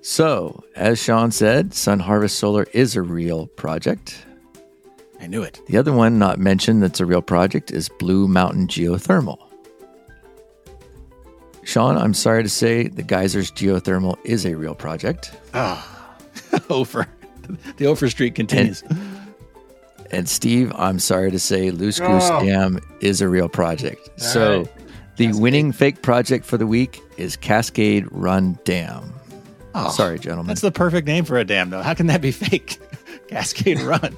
So, 0.00 0.64
as 0.74 0.98
Sean 0.98 1.30
said, 1.30 1.74
Sun 1.74 2.00
Harvest 2.00 2.38
Solar 2.38 2.66
is 2.72 2.96
a 2.96 3.02
real 3.02 3.46
project. 3.48 4.24
I 5.20 5.28
knew 5.28 5.42
it. 5.42 5.60
The 5.68 5.76
other 5.76 5.92
one 5.92 6.18
not 6.18 6.40
mentioned 6.40 6.82
that's 6.82 6.98
a 6.98 7.06
real 7.06 7.22
project 7.22 7.70
is 7.70 7.88
Blue 7.88 8.26
Mountain 8.26 8.66
Geothermal. 8.66 9.38
Sean, 11.62 11.96
I'm 11.96 12.14
sorry 12.14 12.42
to 12.42 12.48
say 12.48 12.88
the 12.88 13.04
geysers 13.04 13.52
geothermal 13.52 14.16
is 14.24 14.44
a 14.44 14.56
real 14.56 14.74
project. 14.74 15.32
Ah, 15.54 16.16
over. 16.70 17.06
The 17.76 17.86
over 17.86 18.08
Street 18.08 18.34
continues. 18.34 18.82
And 20.10 20.28
Steve, 20.28 20.72
I'm 20.76 20.98
sorry 20.98 21.30
to 21.30 21.38
say 21.38 21.70
Loose 21.70 21.98
Goose 21.98 22.28
Oh. 22.30 22.44
Dam 22.44 22.80
is 23.00 23.20
a 23.20 23.28
real 23.28 23.48
project. 23.48 24.08
All 24.10 24.18
so 24.18 24.58
right. 24.58 24.68
the 25.16 25.26
Cascade. 25.26 25.42
winning 25.42 25.72
fake 25.72 26.02
project 26.02 26.44
for 26.44 26.58
the 26.58 26.66
week 26.66 27.00
is 27.16 27.36
Cascade 27.36 28.06
Run 28.10 28.58
Dam. 28.64 29.12
Oh, 29.74 29.88
Sorry, 29.90 30.18
gentlemen. 30.18 30.48
That's 30.48 30.60
the 30.60 30.70
perfect 30.70 31.06
name 31.06 31.24
for 31.24 31.38
a 31.38 31.44
dam, 31.46 31.70
though. 31.70 31.80
How 31.80 31.94
can 31.94 32.08
that 32.08 32.20
be 32.20 32.30
fake? 32.30 32.78
Cascade 33.28 33.80
Run. 33.80 34.14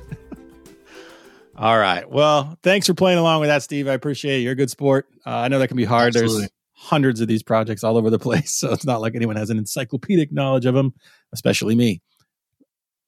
All 1.57 1.79
right. 1.79 2.11
Well, 2.11 2.59
thanks 2.65 2.89
for 2.89 2.95
playing 2.95 3.19
along 3.19 3.39
with 3.41 3.49
that, 3.49 3.63
Steve. 3.63 3.87
I 3.87 3.93
appreciate 3.93 4.39
it. 4.39 4.43
You're 4.43 4.53
a 4.53 4.57
good 4.57 4.71
sport. 4.71 5.07
Uh, 5.25 5.31
I 5.31 5.49
know 5.49 5.61
that 5.61 5.69
can 5.69 5.77
be 5.77 5.85
hard. 5.85 6.13
There's 6.13 6.49
hundreds 6.73 7.21
of 7.21 7.29
these 7.29 7.45
projects 7.45 7.85
all 7.85 7.97
over 7.97 8.11
the 8.11 8.19
place, 8.19 8.53
so 8.53 8.73
it's 8.73 8.85
not 8.85 9.01
like 9.01 9.15
anyone 9.15 9.37
has 9.37 9.51
an 9.51 9.59
encyclopedic 9.59 10.33
knowledge 10.33 10.67
of 10.67 10.75
them, 10.75 10.93
especially 11.33 11.77
me. 11.77 12.03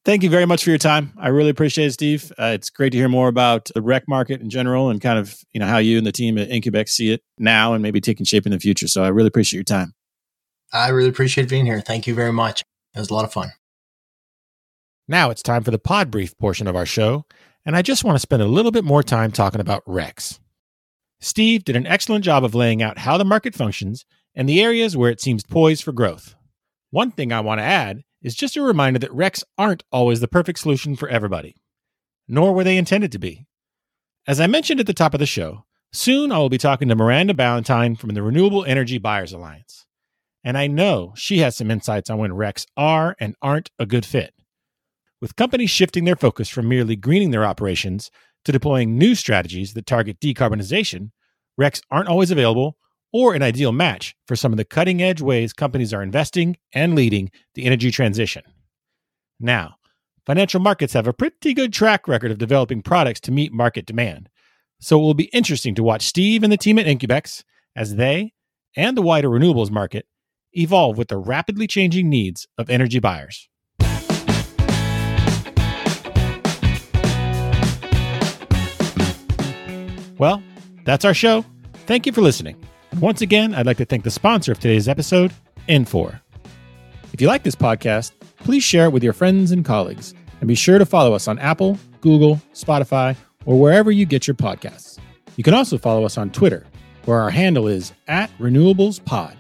Thank 0.07 0.23
you 0.23 0.31
very 0.31 0.47
much 0.47 0.63
for 0.63 0.71
your 0.71 0.79
time. 0.79 1.13
I 1.19 1.31
really 1.31 1.51
appreciate 1.51 1.87
it, 1.87 1.93
Steve. 1.95 2.33
Uh, 2.39 2.53
it's 2.55 2.71
great 2.71 2.91
to 2.91 2.97
hear 2.97 3.09
more 3.09 3.27
about 3.27 3.69
the 3.75 3.83
REC 3.83 4.05
market 4.07 4.41
in 4.41 4.49
general 4.49 4.89
and 4.89 5.01
kind 5.01 5.19
of 5.19 5.37
you 5.53 5.59
know 5.59 5.67
how 5.67 5.79
you 5.79 5.99
and 5.99 6.07
the 6.07 6.13
team 6.13 6.39
at 6.39 6.49
Incubex 6.49 6.91
see 6.91 7.11
it 7.11 7.25
now 7.39 7.73
and 7.75 7.83
maybe 7.83 8.01
taking 8.01 8.25
shape 8.25 8.47
in 8.47 8.53
the 8.53 8.61
future. 8.61 8.87
So 8.87 9.03
I 9.03 9.09
really 9.09 9.27
appreciate 9.27 9.59
your 9.59 9.65
time. 9.65 9.95
I 10.73 10.91
really 10.91 11.09
appreciate 11.09 11.49
being 11.49 11.67
here. 11.67 11.81
Thank 11.81 12.07
you 12.07 12.15
very 12.15 12.33
much. 12.33 12.63
It 12.95 13.01
was 13.01 13.11
a 13.11 13.15
lot 13.15 13.25
of 13.25 13.33
fun. 13.33 13.49
Now 15.09 15.31
it's 15.31 15.43
time 15.43 15.65
for 15.65 15.73
the 15.73 15.79
pod 15.79 16.13
brief 16.13 16.39
portion 16.39 16.69
of 16.69 16.77
our 16.77 16.87
show, 16.87 17.25
and 17.65 17.75
I 17.75 17.83
just 17.83 18.05
want 18.05 18.15
to 18.15 18.21
spend 18.21 18.43
a 18.43 18.47
little 18.47 18.71
bit 18.71 18.85
more 18.85 19.03
time 19.03 19.33
talking 19.33 19.61
about 19.61 19.85
RECs. 19.87 20.39
Steve 21.21 21.65
did 21.65 21.75
an 21.75 21.85
excellent 21.89 22.25
job 22.25 22.45
of 22.45 22.55
laying 22.55 22.81
out 22.81 22.99
how 22.99 23.19
the 23.19 23.25
market 23.25 23.57
functions 23.57 24.07
and 24.37 24.49
the 24.49 24.63
areas 24.63 24.97
where 24.97 25.11
it 25.11 25.21
seems 25.21 25.43
poised 25.43 25.83
for 25.83 25.91
growth. 25.91 26.37
One 26.91 27.11
thing 27.11 27.33
I 27.33 27.41
want 27.41 27.59
to 27.59 27.65
add 27.65 28.05
is 28.23 28.35
just 28.35 28.57
a 28.57 28.63
reminder 28.63 28.99
that 28.99 29.11
RECs 29.11 29.43
aren't 29.57 29.85
always 29.93 30.21
the 30.21 30.29
perfect 30.29 30.59
solution 30.59 30.97
for 30.97 31.09
everybody, 31.09 31.57
nor 32.29 32.53
were 32.53 32.65
they 32.65 32.77
intended 32.77 33.13
to 33.13 33.19
be. 33.19 33.47
As 34.27 34.41
I 34.41 34.47
mentioned 34.47 34.81
at 34.81 34.87
the 34.87 34.95
top 34.95 35.15
of 35.15 35.21
the 35.21 35.27
show, 35.27 35.65
soon 35.93 36.33
I 36.33 36.39
will 36.39 36.49
be 36.49 36.59
talking 36.59 36.89
to 36.89 36.97
Miranda 36.97 37.35
Ballentine 37.35 37.99
from 37.99 38.11
the 38.11 38.23
Renewable 38.23 38.65
Energy 38.65 38.99
Buyers 38.99 39.33
Alliance. 39.33 39.87
And 40.43 40.57
I 40.57 40.67
know 40.67 41.13
she 41.17 41.39
has 41.39 41.57
some 41.57 41.71
insights 41.71 42.11
on 42.11 42.19
when 42.19 42.33
RECs 42.33 42.67
are 42.77 43.17
and 43.19 43.35
aren't 43.43 43.71
a 43.79 43.87
good 43.87 44.07
fit. 44.07 44.33
With 45.21 45.37
companies 45.37 45.71
shifting 45.71 46.05
their 46.05 46.17
focus 46.17 46.49
from 46.49 46.69
merely 46.69 46.97
greening 46.97 47.31
their 47.31 47.45
operations 47.45 48.11
to 48.45 48.53
deploying 48.53 48.99
new 48.99 49.15
strategies 49.15 49.75
that 49.75 49.87
target 49.87 50.21
decarbonization, 50.21 51.11
RECs 51.61 51.81
aren't 51.91 52.09
always 52.09 52.31
available 52.31 52.77
or 53.13 53.35
an 53.35 53.43
ideal 53.43 53.73
match 53.73 54.15
for 54.27 54.37
some 54.37 54.53
of 54.53 54.57
the 54.57 54.65
cutting 54.65 55.03
edge 55.03 55.21
ways 55.21 55.53
companies 55.53 55.93
are 55.93 56.03
investing 56.03 56.57
and 56.73 56.95
leading 56.95 57.31
the 57.55 57.65
energy 57.65 57.91
transition. 57.91 58.43
Now, 59.41 59.77
financial 60.27 60.61
markets 60.61 60.93
have 60.93 61.07
a 61.07 61.13
pretty 61.13 61.55
good 61.55 61.73
track 61.73 62.09
record 62.09 62.31
of 62.31 62.39
developing 62.39 62.83
products 62.83 63.21
to 63.21 63.33
meet 63.33 63.53
market 63.53 63.87
demand. 63.87 64.29
So 64.81 64.99
it 64.99 65.03
will 65.03 65.15
be 65.15 65.25
interesting 65.25 65.75
to 65.77 65.83
watch 65.83 66.03
Steve 66.03 66.43
and 66.43 66.53
the 66.53 66.57
team 66.57 66.79
at 66.79 66.87
Incubex 66.87 67.45
as 67.75 67.97
they 67.97 68.33
and 68.77 68.97
the 68.97 69.03
wider 69.03 69.29
renewables 69.29 69.71
market 69.71 70.07
evolve 70.53 70.99
with 70.99 71.09
the 71.09 71.17
rapidly 71.17 71.67
changing 71.67 72.09
needs 72.09 72.47
of 72.59 72.71
energy 72.71 72.99
buyers. 72.99 73.49
Well, 80.19 80.43
that's 80.85 81.05
our 81.05 81.15
show. 81.15 81.45
Thank 81.87 82.07
you 82.07 82.13
for 82.13 82.23
listening. 82.23 82.57
Once 83.01 83.21
again, 83.21 83.55
I'd 83.55 83.67
like 83.67 83.77
to 83.77 83.85
thank 83.85 84.05
the 84.05 84.11
sponsor 84.11 84.53
of 84.53 84.59
today's 84.59 84.89
episode, 84.89 85.31
Infor. 85.69 86.19
If 87.13 87.21
you 87.21 87.27
like 87.27 87.43
this 87.43 87.55
podcast, 87.55 88.13
please 88.39 88.65
share 88.65 88.87
it 88.87 88.93
with 88.93 89.05
your 89.05 89.13
friends 89.13 89.53
and 89.53 89.65
colleagues, 89.65 90.15
and 90.41 90.49
be 90.49 90.55
sure 90.55 90.79
to 90.79 90.87
follow 90.87 91.13
us 91.13 91.29
on 91.29 91.39
Apple, 91.39 91.79
Google, 92.01 92.41
Spotify, 92.55 93.15
or 93.45 93.61
wherever 93.61 93.91
you 93.91 94.07
get 94.07 94.27
your 94.27 94.35
podcasts. 94.35 94.99
You 95.37 95.45
can 95.45 95.53
also 95.53 95.77
follow 95.77 96.05
us 96.05 96.17
on 96.17 96.31
Twitter, 96.31 96.65
where 97.05 97.21
our 97.21 97.29
handle 97.31 97.69
is 97.69 97.93
at 98.09 98.31
RenewablesPod. 98.39 99.35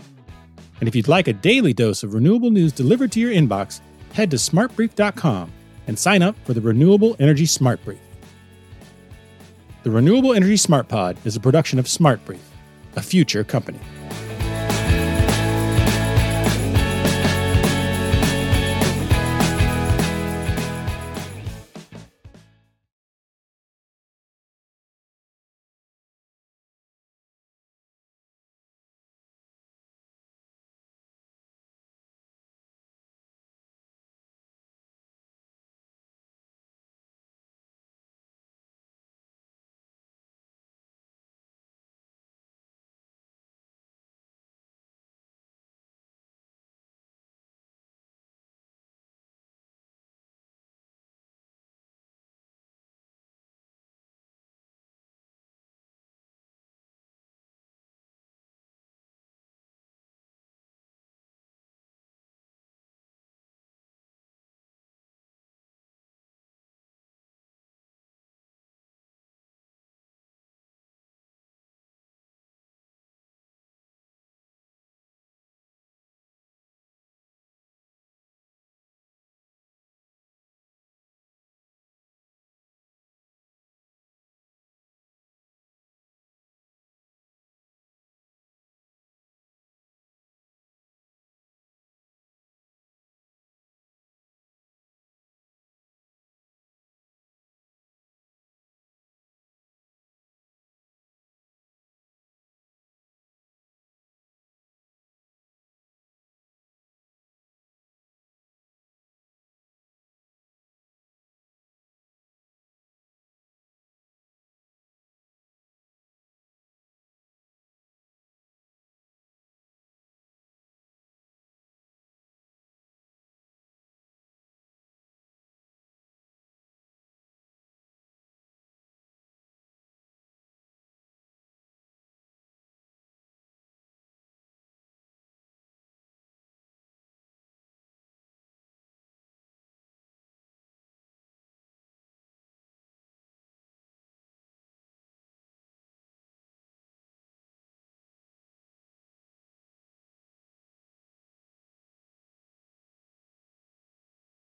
And 0.81 0.89
if 0.89 0.95
you'd 0.95 1.09
like 1.09 1.27
a 1.27 1.33
daily 1.33 1.73
dose 1.73 2.03
of 2.03 2.13
renewable 2.13 2.51
news 2.51 2.73
delivered 2.73 3.11
to 3.13 3.21
your 3.21 3.33
inbox, 3.33 3.81
head 4.13 4.31
to 4.33 4.37
smartbrief.com 4.37 5.51
and 5.87 5.99
sign 5.99 6.21
up 6.21 6.37
for 6.45 6.53
the 6.53 6.61
Renewable 6.61 7.17
Energy 7.19 7.47
Smart 7.47 7.83
Brief. 7.85 8.01
The 9.83 9.91
Renewable 9.91 10.35
Energy 10.35 10.59
Smart 10.59 10.89
Pod 10.89 11.17
is 11.25 11.37
a 11.37 11.41
production 11.41 11.79
of 11.79 11.89
Smart 11.89 12.23
Brief, 12.27 12.43
a 12.97 13.03
future 13.03 13.45
company. 13.45 13.79